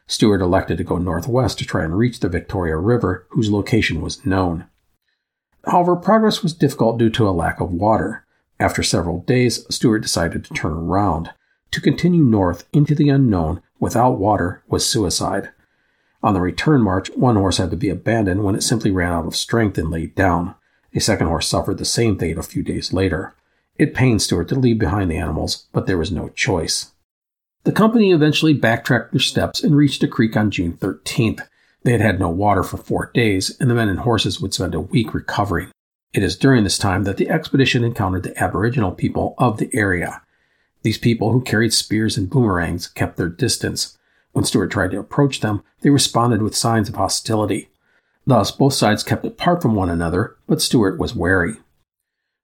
Stuart 0.06 0.42
elected 0.42 0.76
to 0.76 0.84
go 0.84 0.98
northwest 0.98 1.58
to 1.58 1.64
try 1.64 1.84
and 1.84 1.96
reach 1.96 2.20
the 2.20 2.28
Victoria 2.28 2.76
River, 2.76 3.26
whose 3.30 3.50
location 3.50 4.02
was 4.02 4.26
known. 4.26 4.66
However, 5.66 5.96
progress 5.96 6.42
was 6.42 6.52
difficult 6.52 6.98
due 6.98 7.08
to 7.08 7.26
a 7.26 7.30
lack 7.30 7.60
of 7.60 7.72
water. 7.72 8.26
After 8.60 8.82
several 8.82 9.20
days, 9.20 9.64
Stuart 9.74 10.00
decided 10.00 10.44
to 10.44 10.52
turn 10.52 10.72
around. 10.72 11.30
To 11.70 11.80
continue 11.80 12.22
north 12.22 12.68
into 12.74 12.94
the 12.94 13.08
unknown 13.08 13.62
without 13.80 14.18
water 14.18 14.62
was 14.68 14.86
suicide. 14.86 15.50
On 16.22 16.34
the 16.34 16.42
return 16.42 16.82
march, 16.82 17.08
one 17.16 17.36
horse 17.36 17.56
had 17.56 17.70
to 17.70 17.76
be 17.78 17.88
abandoned 17.88 18.44
when 18.44 18.54
it 18.54 18.62
simply 18.62 18.90
ran 18.90 19.12
out 19.12 19.26
of 19.26 19.34
strength 19.34 19.78
and 19.78 19.90
laid 19.90 20.14
down. 20.14 20.54
A 20.94 21.00
second 21.00 21.26
horse 21.26 21.48
suffered 21.48 21.78
the 21.78 21.84
same 21.84 22.18
fate 22.18 22.38
a 22.38 22.42
few 22.42 22.62
days 22.62 22.92
later. 22.92 23.34
It 23.76 23.94
pained 23.94 24.22
Stuart 24.22 24.48
to 24.48 24.54
leave 24.54 24.78
behind 24.78 25.10
the 25.10 25.16
animals, 25.16 25.66
but 25.72 25.86
there 25.86 25.98
was 25.98 26.12
no 26.12 26.28
choice. 26.28 26.92
The 27.64 27.72
company 27.72 28.12
eventually 28.12 28.52
backtracked 28.52 29.12
their 29.12 29.20
steps 29.20 29.64
and 29.64 29.74
reached 29.76 30.02
a 30.02 30.08
creek 30.08 30.36
on 30.36 30.50
June 30.50 30.74
13th. 30.74 31.40
They 31.82 31.92
had 31.92 32.00
had 32.00 32.20
no 32.20 32.28
water 32.28 32.62
for 32.62 32.76
four 32.76 33.10
days, 33.12 33.56
and 33.58 33.68
the 33.68 33.74
men 33.74 33.88
and 33.88 34.00
horses 34.00 34.40
would 34.40 34.54
spend 34.54 34.74
a 34.74 34.80
week 34.80 35.12
recovering. 35.12 35.70
It 36.12 36.22
is 36.22 36.36
during 36.36 36.62
this 36.62 36.78
time 36.78 37.02
that 37.04 37.16
the 37.16 37.28
expedition 37.28 37.82
encountered 37.82 38.22
the 38.22 38.40
Aboriginal 38.40 38.92
people 38.92 39.34
of 39.38 39.58
the 39.58 39.70
area. 39.74 40.22
These 40.82 40.98
people, 40.98 41.32
who 41.32 41.40
carried 41.40 41.72
spears 41.72 42.16
and 42.16 42.30
boomerangs, 42.30 42.86
kept 42.86 43.16
their 43.16 43.28
distance. 43.28 43.98
When 44.32 44.44
Stuart 44.44 44.68
tried 44.68 44.92
to 44.92 45.00
approach 45.00 45.40
them, 45.40 45.64
they 45.80 45.90
responded 45.90 46.42
with 46.42 46.54
signs 46.54 46.88
of 46.88 46.94
hostility. 46.94 47.70
Thus, 48.26 48.50
both 48.50 48.72
sides 48.72 49.02
kept 49.02 49.24
apart 49.26 49.60
from 49.60 49.74
one 49.74 49.90
another, 49.90 50.36
but 50.46 50.62
Stuart 50.62 50.98
was 50.98 51.14
wary. 51.14 51.56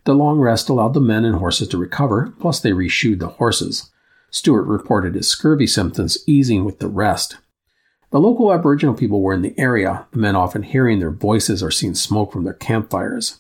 The 0.04 0.14
long 0.14 0.38
rest 0.38 0.68
allowed 0.68 0.94
the 0.94 1.00
men 1.00 1.24
and 1.24 1.36
horses 1.36 1.68
to 1.68 1.78
recover, 1.78 2.34
plus 2.38 2.60
they 2.60 2.72
reshoed 2.72 3.18
the 3.18 3.28
horses. 3.28 3.90
Stuart 4.30 4.64
reported 4.64 5.14
his 5.14 5.28
scurvy 5.28 5.66
symptoms 5.66 6.18
easing 6.26 6.64
with 6.64 6.78
the 6.78 6.88
rest. 6.88 7.38
The 8.10 8.20
local 8.20 8.52
Aboriginal 8.52 8.94
people 8.94 9.22
were 9.22 9.34
in 9.34 9.42
the 9.42 9.58
area, 9.58 10.06
the 10.12 10.18
men 10.18 10.36
often 10.36 10.62
hearing 10.62 10.98
their 10.98 11.10
voices 11.10 11.62
or 11.62 11.70
seeing 11.70 11.94
smoke 11.94 12.32
from 12.32 12.44
their 12.44 12.54
campfires. 12.54 13.38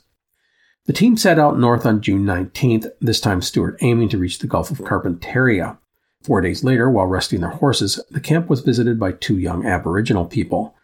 The 0.86 0.92
team 0.92 1.16
set 1.16 1.38
out 1.38 1.58
north 1.58 1.84
on 1.84 2.00
June 2.00 2.24
19th, 2.24 2.90
this 3.00 3.20
time 3.20 3.42
Stuart 3.42 3.76
aiming 3.80 4.08
to 4.10 4.18
reach 4.18 4.38
the 4.38 4.46
Gulf 4.46 4.70
of 4.70 4.78
Carpentaria. 4.78 5.78
Four 6.22 6.40
days 6.40 6.62
later, 6.62 6.90
while 6.90 7.06
resting 7.06 7.40
their 7.40 7.50
horses, 7.50 8.00
the 8.10 8.20
camp 8.20 8.48
was 8.48 8.60
visited 8.60 8.98
by 8.98 9.12
two 9.12 9.38
young 9.38 9.66
Aboriginal 9.66 10.26
people. 10.26 10.74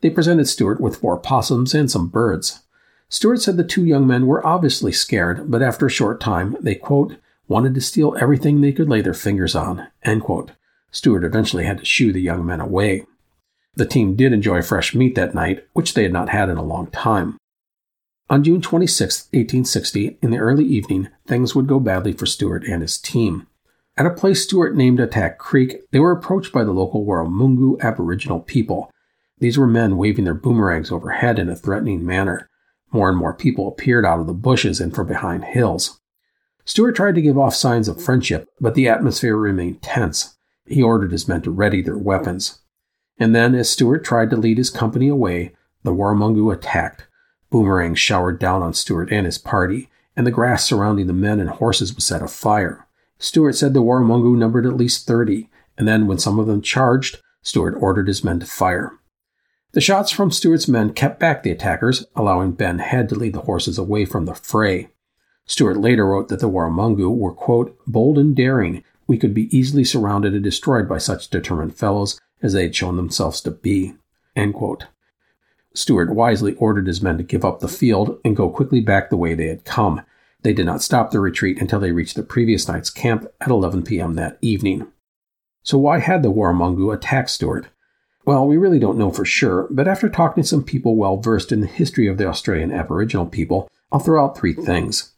They 0.00 0.10
presented 0.10 0.46
Stuart 0.46 0.80
with 0.80 0.98
four 0.98 1.18
possums 1.18 1.74
and 1.74 1.90
some 1.90 2.08
birds. 2.08 2.60
Stuart 3.08 3.40
said 3.40 3.56
the 3.56 3.64
two 3.64 3.84
young 3.84 4.06
men 4.06 4.26
were 4.26 4.46
obviously 4.46 4.92
scared, 4.92 5.50
but 5.50 5.62
after 5.62 5.86
a 5.86 5.90
short 5.90 6.20
time, 6.20 6.56
they, 6.60 6.74
quote, 6.74 7.16
wanted 7.48 7.74
to 7.74 7.80
steal 7.80 8.16
everything 8.20 8.60
they 8.60 8.72
could 8.72 8.88
lay 8.88 9.00
their 9.00 9.14
fingers 9.14 9.54
on. 9.54 9.86
Stuart 10.90 11.24
eventually 11.24 11.64
had 11.64 11.78
to 11.78 11.84
shoo 11.84 12.12
the 12.12 12.20
young 12.20 12.44
men 12.44 12.60
away. 12.60 13.06
The 13.74 13.86
team 13.86 14.16
did 14.16 14.32
enjoy 14.32 14.62
fresh 14.62 14.94
meat 14.94 15.14
that 15.14 15.34
night, 15.34 15.64
which 15.74 15.94
they 15.94 16.02
had 16.02 16.12
not 16.12 16.30
had 16.30 16.48
in 16.48 16.56
a 16.56 16.64
long 16.64 16.86
time. 16.88 17.36
On 18.28 18.42
June 18.42 18.60
26, 18.60 19.28
1860, 19.32 20.18
in 20.20 20.30
the 20.30 20.38
early 20.38 20.64
evening, 20.64 21.08
things 21.26 21.54
would 21.54 21.68
go 21.68 21.78
badly 21.78 22.12
for 22.12 22.26
Stuart 22.26 22.64
and 22.64 22.82
his 22.82 22.98
team. 22.98 23.46
At 23.96 24.06
a 24.06 24.10
place 24.10 24.42
Stuart 24.42 24.74
named 24.74 24.98
Attack 24.98 25.38
Creek, 25.38 25.82
they 25.92 26.00
were 26.00 26.10
approached 26.10 26.52
by 26.52 26.64
the 26.64 26.72
local 26.72 27.04
Warramungu 27.04 27.80
Aboriginal 27.80 28.40
people. 28.40 28.90
These 29.38 29.58
were 29.58 29.66
men 29.66 29.96
waving 29.96 30.24
their 30.24 30.34
boomerangs 30.34 30.90
overhead 30.90 31.38
in 31.38 31.48
a 31.48 31.56
threatening 31.56 32.04
manner. 32.04 32.48
More 32.92 33.08
and 33.08 33.18
more 33.18 33.34
people 33.34 33.68
appeared 33.68 34.06
out 34.06 34.20
of 34.20 34.26
the 34.26 34.32
bushes 34.32 34.80
and 34.80 34.94
from 34.94 35.06
behind 35.06 35.44
hills. 35.44 36.00
Stuart 36.64 36.92
tried 36.92 37.14
to 37.16 37.22
give 37.22 37.38
off 37.38 37.54
signs 37.54 37.86
of 37.86 38.02
friendship, 38.02 38.48
but 38.60 38.74
the 38.74 38.88
atmosphere 38.88 39.36
remained 39.36 39.82
tense. 39.82 40.36
He 40.64 40.82
ordered 40.82 41.12
his 41.12 41.28
men 41.28 41.42
to 41.42 41.50
ready 41.50 41.82
their 41.82 41.98
weapons. 41.98 42.60
And 43.18 43.34
then, 43.34 43.54
as 43.54 43.70
Stuart 43.70 44.04
tried 44.04 44.30
to 44.30 44.36
lead 44.36 44.58
his 44.58 44.70
company 44.70 45.08
away, 45.08 45.54
the 45.84 45.92
Warramungu 45.92 46.52
attacked. 46.52 47.06
Boomerangs 47.50 47.98
showered 47.98 48.38
down 48.38 48.62
on 48.62 48.74
Stuart 48.74 49.12
and 49.12 49.26
his 49.26 49.38
party, 49.38 49.88
and 50.16 50.26
the 50.26 50.32
grass 50.32 50.64
surrounding 50.64 51.06
the 51.06 51.12
men 51.12 51.38
and 51.40 51.50
horses 51.50 51.94
was 51.94 52.04
set 52.04 52.22
afire. 52.22 52.86
Stuart 53.18 53.54
said 53.54 53.72
the 53.72 53.82
Warramungu 53.82 54.36
numbered 54.36 54.66
at 54.66 54.76
least 54.76 55.06
30, 55.06 55.48
and 55.78 55.86
then 55.86 56.06
when 56.06 56.18
some 56.18 56.38
of 56.38 56.46
them 56.46 56.60
charged, 56.60 57.20
Stuart 57.42 57.76
ordered 57.78 58.08
his 58.08 58.24
men 58.24 58.40
to 58.40 58.46
fire. 58.46 58.92
The 59.76 59.82
shots 59.82 60.10
from 60.10 60.30
Stuart's 60.30 60.68
men 60.68 60.94
kept 60.94 61.20
back 61.20 61.42
the 61.42 61.50
attackers, 61.50 62.06
allowing 62.16 62.52
Ben 62.52 62.78
Head 62.78 63.10
to 63.10 63.14
lead 63.14 63.34
the 63.34 63.42
horses 63.42 63.76
away 63.76 64.06
from 64.06 64.24
the 64.24 64.34
fray. 64.34 64.88
Stuart 65.44 65.76
later 65.76 66.06
wrote 66.06 66.28
that 66.28 66.40
the 66.40 66.48
Warramungu 66.48 67.14
were, 67.14 67.34
quote, 67.34 67.76
bold 67.86 68.16
and 68.16 68.34
daring. 68.34 68.82
We 69.06 69.18
could 69.18 69.34
be 69.34 69.54
easily 69.54 69.84
surrounded 69.84 70.32
and 70.32 70.42
destroyed 70.42 70.88
by 70.88 70.96
such 70.96 71.28
determined 71.28 71.76
fellows 71.76 72.18
as 72.40 72.54
they 72.54 72.62
had 72.62 72.74
shown 72.74 72.96
themselves 72.96 73.42
to 73.42 73.50
be. 73.50 73.96
End 74.34 74.54
quote. 74.54 74.86
Stuart 75.74 76.14
wisely 76.14 76.54
ordered 76.54 76.86
his 76.86 77.02
men 77.02 77.18
to 77.18 77.22
give 77.22 77.44
up 77.44 77.60
the 77.60 77.68
field 77.68 78.18
and 78.24 78.34
go 78.34 78.48
quickly 78.48 78.80
back 78.80 79.10
the 79.10 79.18
way 79.18 79.34
they 79.34 79.48
had 79.48 79.66
come. 79.66 80.00
They 80.40 80.54
did 80.54 80.64
not 80.64 80.80
stop 80.80 81.10
their 81.10 81.20
retreat 81.20 81.60
until 81.60 81.80
they 81.80 81.92
reached 81.92 82.16
the 82.16 82.22
previous 82.22 82.66
night's 82.66 82.88
camp 82.88 83.26
at 83.42 83.50
11 83.50 83.82
p.m. 83.82 84.14
that 84.14 84.38
evening. 84.40 84.86
So, 85.62 85.76
why 85.76 85.98
had 85.98 86.22
the 86.22 86.32
Warramungu 86.32 86.94
attacked 86.94 87.28
Stuart? 87.28 87.66
Well, 88.26 88.48
we 88.48 88.56
really 88.56 88.80
don't 88.80 88.98
know 88.98 89.12
for 89.12 89.24
sure, 89.24 89.68
but 89.70 89.86
after 89.86 90.08
talking 90.08 90.42
to 90.42 90.48
some 90.48 90.64
people 90.64 90.96
well 90.96 91.16
versed 91.16 91.52
in 91.52 91.60
the 91.60 91.68
history 91.68 92.08
of 92.08 92.18
the 92.18 92.26
Australian 92.26 92.72
Aboriginal 92.72 93.26
people, 93.26 93.70
I'll 93.92 94.00
throw 94.00 94.24
out 94.24 94.36
three 94.36 94.52
things. 94.52 95.12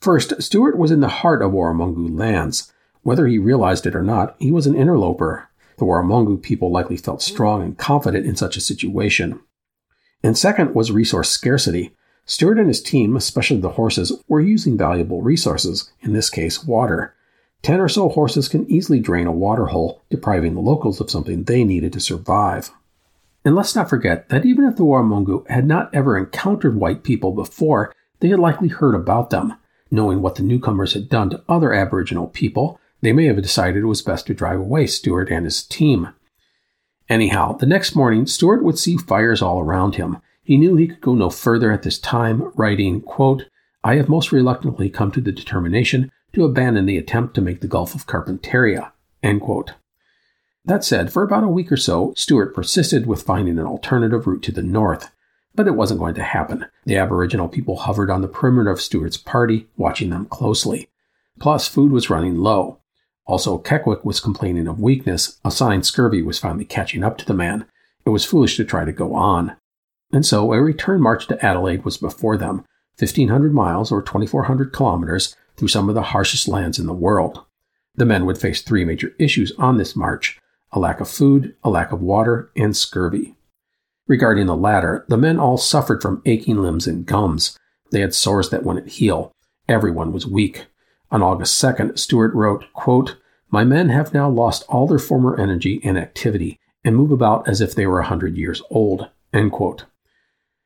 First, 0.00 0.42
Stuart 0.42 0.78
was 0.78 0.90
in 0.90 1.00
the 1.00 1.08
heart 1.08 1.42
of 1.42 1.52
Warramungu 1.52 2.18
lands. 2.18 2.72
Whether 3.02 3.26
he 3.26 3.38
realized 3.38 3.86
it 3.86 3.94
or 3.94 4.02
not, 4.02 4.36
he 4.38 4.50
was 4.50 4.66
an 4.66 4.74
interloper. 4.74 5.50
The 5.76 5.84
Warramungu 5.84 6.42
people 6.42 6.72
likely 6.72 6.96
felt 6.96 7.20
strong 7.20 7.62
and 7.62 7.76
confident 7.76 8.24
in 8.24 8.36
such 8.36 8.56
a 8.56 8.62
situation. 8.62 9.38
And 10.22 10.36
second 10.36 10.74
was 10.74 10.90
resource 10.90 11.28
scarcity. 11.28 11.94
Stuart 12.24 12.58
and 12.58 12.68
his 12.68 12.82
team, 12.82 13.16
especially 13.16 13.60
the 13.60 13.70
horses, 13.72 14.12
were 14.28 14.40
using 14.40 14.78
valuable 14.78 15.20
resources, 15.20 15.92
in 16.00 16.14
this 16.14 16.30
case, 16.30 16.64
water. 16.64 17.14
Ten 17.66 17.80
or 17.80 17.88
so 17.88 18.08
horses 18.08 18.48
can 18.48 18.70
easily 18.70 19.00
drain 19.00 19.26
a 19.26 19.32
water 19.32 19.66
hole, 19.66 20.00
depriving 20.08 20.54
the 20.54 20.60
locals 20.60 21.00
of 21.00 21.10
something 21.10 21.42
they 21.42 21.64
needed 21.64 21.92
to 21.94 22.00
survive. 22.00 22.70
And 23.44 23.56
let's 23.56 23.74
not 23.74 23.90
forget 23.90 24.28
that 24.28 24.46
even 24.46 24.66
if 24.66 24.76
the 24.76 24.84
Warramungu 24.84 25.50
had 25.50 25.66
not 25.66 25.92
ever 25.92 26.16
encountered 26.16 26.76
white 26.76 27.02
people 27.02 27.32
before, 27.32 27.92
they 28.20 28.28
had 28.28 28.38
likely 28.38 28.68
heard 28.68 28.94
about 28.94 29.30
them. 29.30 29.54
Knowing 29.90 30.22
what 30.22 30.36
the 30.36 30.44
newcomers 30.44 30.92
had 30.92 31.08
done 31.08 31.28
to 31.30 31.42
other 31.48 31.72
Aboriginal 31.72 32.28
people, 32.28 32.78
they 33.00 33.12
may 33.12 33.24
have 33.24 33.42
decided 33.42 33.82
it 33.82 33.86
was 33.86 34.00
best 34.00 34.28
to 34.28 34.32
drive 34.34 34.60
away 34.60 34.86
Stuart 34.86 35.28
and 35.28 35.44
his 35.44 35.64
team. 35.64 36.10
Anyhow, 37.08 37.56
the 37.56 37.66
next 37.66 37.96
morning, 37.96 38.28
Stuart 38.28 38.62
would 38.62 38.78
see 38.78 38.96
fires 38.96 39.42
all 39.42 39.58
around 39.58 39.96
him. 39.96 40.18
He 40.44 40.56
knew 40.56 40.76
he 40.76 40.86
could 40.86 41.00
go 41.00 41.16
no 41.16 41.30
further 41.30 41.72
at 41.72 41.82
this 41.82 41.98
time, 41.98 42.52
writing, 42.54 43.00
quote, 43.00 43.46
I 43.82 43.96
have 43.96 44.08
most 44.08 44.30
reluctantly 44.30 44.88
come 44.88 45.10
to 45.10 45.20
the 45.20 45.32
determination 45.32 46.12
to 46.36 46.44
abandon 46.44 46.84
the 46.84 46.98
attempt 46.98 47.34
to 47.34 47.40
make 47.40 47.62
the 47.62 47.66
Gulf 47.66 47.94
of 47.94 48.06
Carpentaria. 48.06 48.92
That 50.66 50.84
said, 50.84 51.10
for 51.10 51.22
about 51.22 51.44
a 51.44 51.48
week 51.48 51.72
or 51.72 51.78
so, 51.78 52.12
Stuart 52.14 52.54
persisted 52.54 53.06
with 53.06 53.22
finding 53.22 53.58
an 53.58 53.64
alternative 53.64 54.26
route 54.26 54.42
to 54.42 54.52
the 54.52 54.62
north. 54.62 55.10
But 55.54 55.66
it 55.66 55.76
wasn't 55.76 56.00
going 56.00 56.14
to 56.16 56.22
happen. 56.22 56.66
The 56.84 56.98
Aboriginal 56.98 57.48
people 57.48 57.76
hovered 57.76 58.10
on 58.10 58.20
the 58.20 58.28
perimeter 58.28 58.68
of 58.68 58.82
Stuart's 58.82 59.16
party, 59.16 59.68
watching 59.78 60.10
them 60.10 60.26
closely. 60.26 60.90
Plus, 61.40 61.68
food 61.68 61.90
was 61.90 62.10
running 62.10 62.36
low. 62.36 62.80
Also, 63.24 63.56
Kekwick 63.56 64.04
was 64.04 64.20
complaining 64.20 64.68
of 64.68 64.78
weakness, 64.78 65.38
a 65.42 65.50
sign 65.50 65.82
scurvy 65.82 66.20
was 66.20 66.38
finally 66.38 66.66
catching 66.66 67.02
up 67.02 67.16
to 67.16 67.24
the 67.24 67.32
man. 67.32 67.64
It 68.04 68.10
was 68.10 68.26
foolish 68.26 68.58
to 68.58 68.64
try 68.66 68.84
to 68.84 68.92
go 68.92 69.14
on. 69.14 69.56
And 70.12 70.26
so 70.26 70.52
a 70.52 70.60
return 70.60 71.00
march 71.00 71.28
to 71.28 71.42
Adelaide 71.42 71.86
was 71.86 71.96
before 71.96 72.36
them, 72.36 72.66
1,500 72.98 73.54
miles 73.54 73.90
or 73.90 74.02
2,400 74.02 74.70
kilometers 74.74 75.34
through 75.56 75.68
some 75.68 75.88
of 75.88 75.94
the 75.94 76.02
harshest 76.02 76.48
lands 76.48 76.78
in 76.78 76.86
the 76.86 76.92
world. 76.92 77.44
The 77.94 78.04
men 78.04 78.26
would 78.26 78.38
face 78.38 78.62
three 78.62 78.84
major 78.84 79.14
issues 79.18 79.52
on 79.58 79.76
this 79.76 79.96
march 79.96 80.38
a 80.72 80.78
lack 80.78 81.00
of 81.00 81.08
food, 81.08 81.54
a 81.62 81.70
lack 81.70 81.92
of 81.92 82.02
water, 82.02 82.50
and 82.56 82.76
scurvy. 82.76 83.36
Regarding 84.08 84.46
the 84.46 84.56
latter, 84.56 85.04
the 85.08 85.16
men 85.16 85.38
all 85.38 85.56
suffered 85.56 86.02
from 86.02 86.22
aching 86.26 86.58
limbs 86.58 86.86
and 86.86 87.06
gums. 87.06 87.56
They 87.92 88.00
had 88.00 88.14
sores 88.14 88.50
that 88.50 88.64
wouldn't 88.64 88.88
heal. 88.88 89.32
Everyone 89.68 90.12
was 90.12 90.26
weak. 90.26 90.66
On 91.10 91.22
August 91.22 91.62
2nd, 91.62 91.98
Stuart 91.98 92.34
wrote, 92.34 92.64
quote, 92.72 93.16
My 93.50 93.64
men 93.64 93.88
have 93.88 94.12
now 94.12 94.28
lost 94.28 94.64
all 94.68 94.86
their 94.86 94.98
former 94.98 95.38
energy 95.40 95.80
and 95.84 95.96
activity 95.96 96.58
and 96.84 96.96
move 96.96 97.10
about 97.10 97.48
as 97.48 97.60
if 97.60 97.74
they 97.74 97.86
were 97.86 98.00
a 98.00 98.06
hundred 98.06 98.36
years 98.36 98.60
old. 98.70 99.08
End 99.32 99.52
quote. 99.52 99.84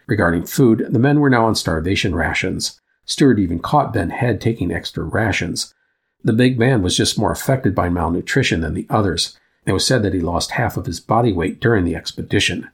Regarding 0.06 0.44
food, 0.44 0.86
the 0.90 0.98
men 0.98 1.20
were 1.20 1.30
now 1.30 1.46
on 1.46 1.54
starvation 1.54 2.14
rations. 2.14 2.79
Stuart 3.10 3.40
even 3.40 3.58
caught 3.58 3.92
Ben 3.92 4.10
Head 4.10 4.40
taking 4.40 4.70
extra 4.70 5.02
rations. 5.02 5.74
The 6.22 6.32
big 6.32 6.60
man 6.60 6.80
was 6.80 6.96
just 6.96 7.18
more 7.18 7.32
affected 7.32 7.74
by 7.74 7.88
malnutrition 7.88 8.60
than 8.60 8.74
the 8.74 8.86
others. 8.88 9.36
It 9.66 9.72
was 9.72 9.84
said 9.84 10.04
that 10.04 10.14
he 10.14 10.20
lost 10.20 10.52
half 10.52 10.76
of 10.76 10.86
his 10.86 11.00
body 11.00 11.32
weight 11.32 11.58
during 11.58 11.84
the 11.84 11.96
expedition. 11.96 12.70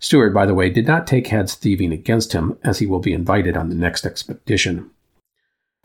Stuart, 0.00 0.30
by 0.30 0.44
the 0.44 0.54
way, 0.54 0.70
did 0.70 0.88
not 0.88 1.06
take 1.06 1.28
Head's 1.28 1.54
thieving 1.54 1.92
against 1.92 2.32
him, 2.32 2.58
as 2.64 2.80
he 2.80 2.86
will 2.86 2.98
be 2.98 3.12
invited 3.12 3.56
on 3.56 3.68
the 3.68 3.76
next 3.76 4.04
expedition. 4.04 4.90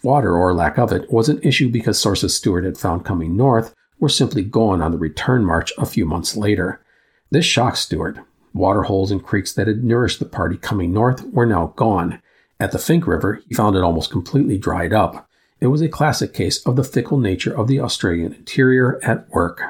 Water, 0.01 0.35
or 0.35 0.51
lack 0.55 0.79
of 0.79 0.91
it, 0.91 1.13
was 1.13 1.29
an 1.29 1.39
issue 1.43 1.69
because 1.69 1.99
sources 1.99 2.33
Stuart 2.35 2.63
had 2.63 2.77
found 2.77 3.05
coming 3.05 3.37
north 3.37 3.75
were 3.99 4.09
simply 4.09 4.41
gone 4.41 4.81
on 4.81 4.91
the 4.91 4.97
return 4.97 5.45
march 5.45 5.71
a 5.77 5.85
few 5.85 6.07
months 6.07 6.35
later. 6.35 6.83
This 7.29 7.45
shocked 7.45 7.77
Stuart. 7.77 8.17
Water 8.51 8.81
holes 8.81 9.11
and 9.11 9.23
creeks 9.23 9.53
that 9.53 9.67
had 9.67 9.83
nourished 9.83 10.17
the 10.17 10.25
party 10.25 10.57
coming 10.57 10.91
north 10.91 11.23
were 11.25 11.45
now 11.45 11.67
gone. 11.75 12.19
At 12.59 12.71
the 12.71 12.77
Finke 12.77 13.07
River, 13.07 13.41
he 13.47 13.55
found 13.55 13.75
it 13.75 13.83
almost 13.83 14.11
completely 14.11 14.57
dried 14.57 14.91
up. 14.91 15.29
It 15.61 15.67
was 15.67 15.81
a 15.81 15.89
classic 15.89 16.33
case 16.33 16.65
of 16.65 16.75
the 16.75 16.83
fickle 16.83 17.17
nature 17.17 17.57
of 17.57 17.67
the 17.67 17.79
Australian 17.79 18.33
interior 18.33 18.99
at 19.03 19.29
work. 19.29 19.61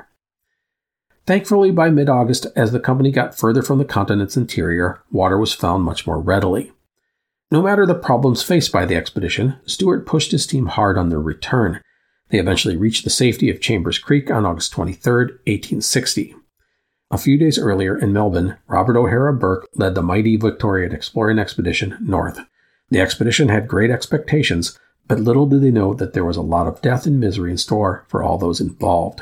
Thankfully, 1.26 1.70
by 1.70 1.92
mid 1.92 2.10
August, 2.10 2.48
as 2.56 2.72
the 2.72 2.80
company 2.80 3.12
got 3.12 3.38
further 3.38 3.62
from 3.62 3.78
the 3.78 3.86
continent's 3.86 4.36
interior, 4.36 5.04
water 5.12 5.38
was 5.38 5.54
found 5.54 5.84
much 5.84 6.08
more 6.08 6.20
readily. 6.20 6.72
No 7.52 7.62
matter 7.62 7.86
the 7.86 7.96
problems 7.96 8.44
faced 8.44 8.72
by 8.72 8.86
the 8.86 8.96
expedition, 8.96 9.58
Stuart 9.66 10.06
pushed 10.08 10.32
his 10.32 10.48
team 10.48 10.68
hard 10.68 10.98
on 10.98 11.10
their 11.10 11.22
return. 11.22 11.82
They 12.30 12.40
eventually 12.40 12.78
reached 12.78 13.04
the 13.04 13.10
safety 13.12 13.50
of 13.50 13.62
Chambers 13.62 14.00
Creek 14.00 14.30
on 14.32 14.46
August 14.46 14.72
23, 14.72 15.14
1860. 15.14 16.36
A 17.12 17.18
few 17.18 17.38
days 17.38 17.58
earlier 17.58 17.98
in 17.98 18.14
Melbourne, 18.14 18.58
Robert 18.68 18.98
O'Hara 18.98 19.34
Burke 19.34 19.68
led 19.76 19.96
the 19.96 20.04
mighty 20.04 20.38
Victorian 20.38 20.94
exploring 20.94 21.40
expedition 21.40 21.98
north. 22.02 22.40
The 22.90 23.00
expedition 23.00 23.50
had 23.50 23.68
great 23.68 23.92
expectations, 23.92 24.78
but 25.08 25.20
little 25.20 25.46
did 25.46 25.62
they 25.62 25.72
know 25.72 25.94
that 25.94 26.14
there 26.14 26.26
was 26.26 26.38
a 26.38 26.42
lot 26.42 26.68
of 26.68 26.82
death 26.82 27.06
and 27.06 27.20
misery 27.20 27.52
in 27.52 27.58
store 27.58 28.06
for 28.08 28.24
all 28.24 28.38
those 28.38 28.62
involved. 28.62 29.22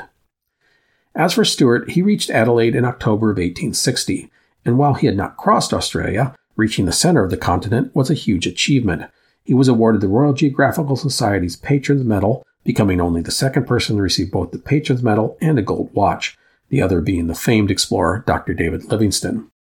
As 1.14 1.34
for 1.34 1.44
Stuart, 1.44 1.90
he 1.90 2.02
reached 2.02 2.30
Adelaide 2.30 2.74
in 2.74 2.84
October 2.84 3.30
of 3.30 3.36
1860, 3.36 4.30
and 4.64 4.78
while 4.78 4.94
he 4.94 5.06
had 5.06 5.16
not 5.16 5.36
crossed 5.36 5.72
Australia, 5.72 6.34
Reaching 6.58 6.86
the 6.86 6.92
center 6.92 7.22
of 7.22 7.30
the 7.30 7.36
continent 7.36 7.94
was 7.94 8.10
a 8.10 8.14
huge 8.14 8.44
achievement. 8.44 9.04
He 9.44 9.54
was 9.54 9.68
awarded 9.68 10.00
the 10.00 10.08
Royal 10.08 10.32
Geographical 10.32 10.96
Society's 10.96 11.54
Patrons 11.54 12.02
Medal, 12.02 12.44
becoming 12.64 13.00
only 13.00 13.22
the 13.22 13.30
second 13.30 13.64
person 13.64 13.94
to 13.94 14.02
receive 14.02 14.32
both 14.32 14.50
the 14.50 14.58
Patrons 14.58 15.00
Medal 15.00 15.38
and 15.40 15.56
a 15.56 15.62
gold 15.62 15.94
watch, 15.94 16.36
the 16.68 16.82
other 16.82 17.00
being 17.00 17.28
the 17.28 17.36
famed 17.36 17.70
explorer 17.70 18.24
Dr. 18.26 18.54
David 18.54 18.86
Livingstone. 18.86 19.52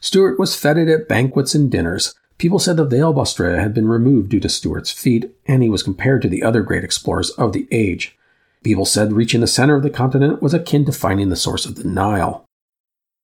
Stuart 0.00 0.38
was 0.38 0.54
feted 0.54 0.88
at 0.88 1.08
banquets 1.08 1.56
and 1.56 1.72
dinners. 1.72 2.14
People 2.38 2.60
said 2.60 2.76
the 2.76 2.84
veil 2.84 3.10
of 3.10 3.18
Australia 3.18 3.60
had 3.60 3.74
been 3.74 3.88
removed 3.88 4.30
due 4.30 4.38
to 4.40 4.48
Stuart's 4.48 4.92
feat, 4.92 5.34
and 5.46 5.62
he 5.62 5.68
was 5.68 5.82
compared 5.82 6.22
to 6.22 6.28
the 6.28 6.44
other 6.44 6.62
great 6.62 6.84
explorers 6.84 7.30
of 7.30 7.52
the 7.52 7.66
age. 7.72 8.16
People 8.62 8.84
said 8.84 9.12
reaching 9.12 9.40
the 9.40 9.48
center 9.48 9.74
of 9.74 9.82
the 9.82 9.90
continent 9.90 10.40
was 10.40 10.54
akin 10.54 10.84
to 10.84 10.92
finding 10.92 11.30
the 11.30 11.36
source 11.36 11.66
of 11.66 11.74
the 11.74 11.88
Nile. 11.88 12.44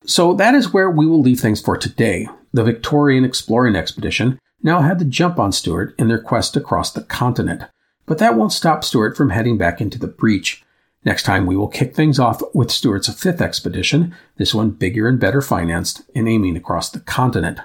So 0.05 0.35
that 0.35 0.55
is 0.55 0.73
where 0.73 0.91
we 0.91 1.07
will 1.07 1.21
leave 1.21 1.41
things 1.41 1.61
for 1.61 1.77
today. 1.77 2.29
The 2.53 2.65
Victorian 2.65 3.25
exploring 3.25 3.77
expedition 3.77 4.39
now 4.63 4.81
had 4.83 4.99
the 4.99 5.05
jump 5.05 5.39
on 5.39 5.53
Stuart 5.53 5.95
in 5.97 6.09
their 6.09 6.21
quest 6.21 6.55
to 6.55 6.61
cross 6.61 6.91
the 6.93 7.03
continent. 7.03 7.63
But 8.07 8.19
that 8.19 8.35
won't 8.35 8.53
stop 8.53 8.83
Stuart 8.83 9.17
from 9.17 9.31
heading 9.31 9.57
back 9.57 9.81
into 9.81 9.99
the 9.99 10.09
breach. 10.09 10.65
Next 11.05 11.23
time, 11.23 11.47
we 11.47 11.57
will 11.57 11.69
kick 11.69 11.95
things 11.95 12.19
off 12.19 12.43
with 12.53 12.71
Stuart's 12.71 13.13
fifth 13.13 13.41
expedition, 13.41 14.15
this 14.37 14.55
one 14.55 14.71
bigger 14.71 15.07
and 15.07 15.21
better 15.21 15.41
financed 15.41 16.03
and 16.15 16.29
aiming 16.29 16.57
across 16.57 16.91
the 16.91 17.01
continent. 17.01 17.61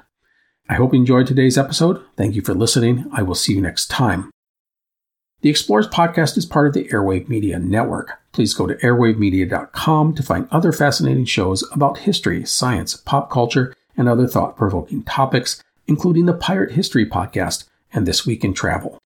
I 0.70 0.76
hope 0.76 0.94
you 0.94 1.00
enjoyed 1.00 1.26
today's 1.26 1.58
episode. 1.58 2.00
Thank 2.16 2.36
you 2.36 2.44
for 2.44 2.54
listening. 2.54 3.10
I 3.12 3.24
will 3.24 3.34
see 3.34 3.54
you 3.54 3.62
next 3.62 3.88
time. 3.88 4.30
The 5.42 5.50
Explorers 5.50 5.88
podcast 5.88 6.38
is 6.38 6.46
part 6.46 6.68
of 6.68 6.74
the 6.74 6.88
Airwave 6.90 7.28
Media 7.28 7.58
Network. 7.58 8.20
Please 8.34 8.54
go 8.54 8.68
to 8.68 8.76
airwavemedia.com 8.76 10.14
to 10.14 10.22
find 10.22 10.48
other 10.52 10.72
fascinating 10.72 11.26
shows 11.26 11.64
about 11.72 12.00
history, 12.00 12.46
science, 12.46 12.96
pop 12.96 13.32
culture, 13.32 13.74
and 13.98 14.08
other 14.08 14.28
thought 14.28 14.56
provoking 14.56 15.02
topics, 15.04 15.64
including 15.88 16.28
the 16.28 16.34
Pirate 16.34 16.74
History 16.74 17.10
podcast 17.10 17.68
and 17.92 18.06
This 18.06 18.28
Week 18.28 18.44
in 18.44 18.54
Travel. 18.54 19.00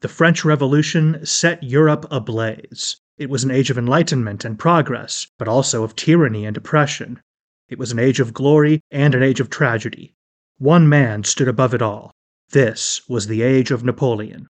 The 0.00 0.08
French 0.08 0.46
Revolution 0.46 1.26
set 1.26 1.62
Europe 1.62 2.06
ablaze. 2.10 2.96
It 3.18 3.28
was 3.28 3.44
an 3.44 3.50
age 3.50 3.68
of 3.68 3.76
enlightenment 3.76 4.46
and 4.46 4.58
progress, 4.58 5.26
but 5.38 5.46
also 5.46 5.84
of 5.84 5.94
tyranny 5.94 6.46
and 6.46 6.56
oppression. 6.56 7.20
It 7.68 7.78
was 7.78 7.92
an 7.92 7.98
age 7.98 8.20
of 8.20 8.34
glory 8.34 8.80
and 8.90 9.14
an 9.14 9.22
age 9.22 9.40
of 9.40 9.50
tragedy. 9.50 10.14
One 10.58 10.88
man 10.88 11.24
stood 11.24 11.48
above 11.48 11.74
it 11.74 11.82
all 11.82 12.12
this 12.54 13.02
was 13.08 13.26
the 13.26 13.42
Age 13.42 13.72
of 13.72 13.82
Napoleon. 13.82 14.46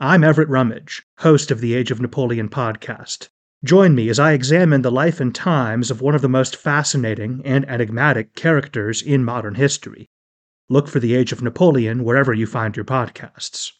I'm 0.00 0.24
Everett 0.24 0.48
Rummage, 0.48 1.04
host 1.18 1.52
of 1.52 1.60
the 1.60 1.72
Age 1.74 1.92
of 1.92 2.00
Napoleon 2.00 2.48
podcast. 2.48 3.28
Join 3.62 3.94
me 3.94 4.08
as 4.08 4.18
I 4.18 4.32
examine 4.32 4.82
the 4.82 4.90
life 4.90 5.20
and 5.20 5.32
times 5.32 5.90
of 5.90 6.00
one 6.00 6.16
of 6.16 6.20
the 6.20 6.28
most 6.28 6.56
fascinating 6.56 7.42
and 7.44 7.64
enigmatic 7.68 8.34
characters 8.34 9.02
in 9.02 9.24
modern 9.24 9.54
history. 9.54 10.08
Look 10.68 10.88
for 10.88 10.98
the 10.98 11.14
Age 11.14 11.30
of 11.30 11.42
Napoleon 11.42 12.02
wherever 12.02 12.32
you 12.32 12.46
find 12.46 12.74
your 12.74 12.84
podcasts. 12.84 13.70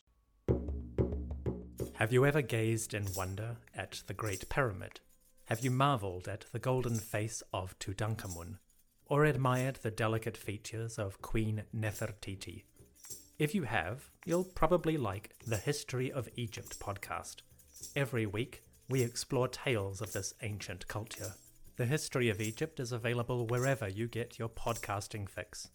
Have 1.95 2.13
you 2.13 2.25
ever 2.27 2.43
gazed 2.43 2.95
in 2.95 3.07
wonder 3.17 3.57
at 3.75 4.03
the 4.07 4.15
Great 4.15 4.49
Pyramid? 4.49 5.01
Have 5.49 5.61
you 5.65 5.71
marveled 5.71 6.29
at 6.29 6.45
the 6.53 6.59
golden 6.59 6.97
face 6.97 7.43
of 7.55 7.79
Tutankhamun? 7.79 8.59
Or 9.07 9.25
admired 9.25 9.77
the 9.77 9.91
delicate 9.91 10.37
features 10.37 10.99
of 10.99 11.23
Queen 11.23 11.63
Nefertiti? 11.75 12.65
If 13.39 13.55
you 13.55 13.63
have, 13.63 14.11
you'll 14.27 14.45
probably 14.45 14.99
like 14.99 15.31
the 15.47 15.57
History 15.57 16.13
of 16.13 16.29
Egypt 16.37 16.79
podcast. 16.79 17.37
Every 17.97 18.27
week, 18.27 18.61
we 18.91 19.01
explore 19.01 19.49
tales 19.49 20.03
of 20.03 20.13
this 20.13 20.35
ancient 20.43 20.87
culture. 20.87 21.33
The 21.77 21.87
History 21.87 22.29
of 22.29 22.43
Egypt 22.43 22.79
is 22.79 22.93
available 22.93 23.47
wherever 23.47 23.89
you 23.89 24.07
get 24.07 24.39
your 24.39 24.51
podcasting 24.51 25.31
fix. 25.31 25.71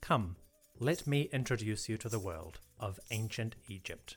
Come, 0.00 0.36
let 0.78 1.08
me 1.08 1.28
introduce 1.32 1.88
you 1.88 1.96
to 1.96 2.08
the 2.08 2.20
world 2.20 2.60
of 2.78 3.00
ancient 3.10 3.56
Egypt. 3.68 4.14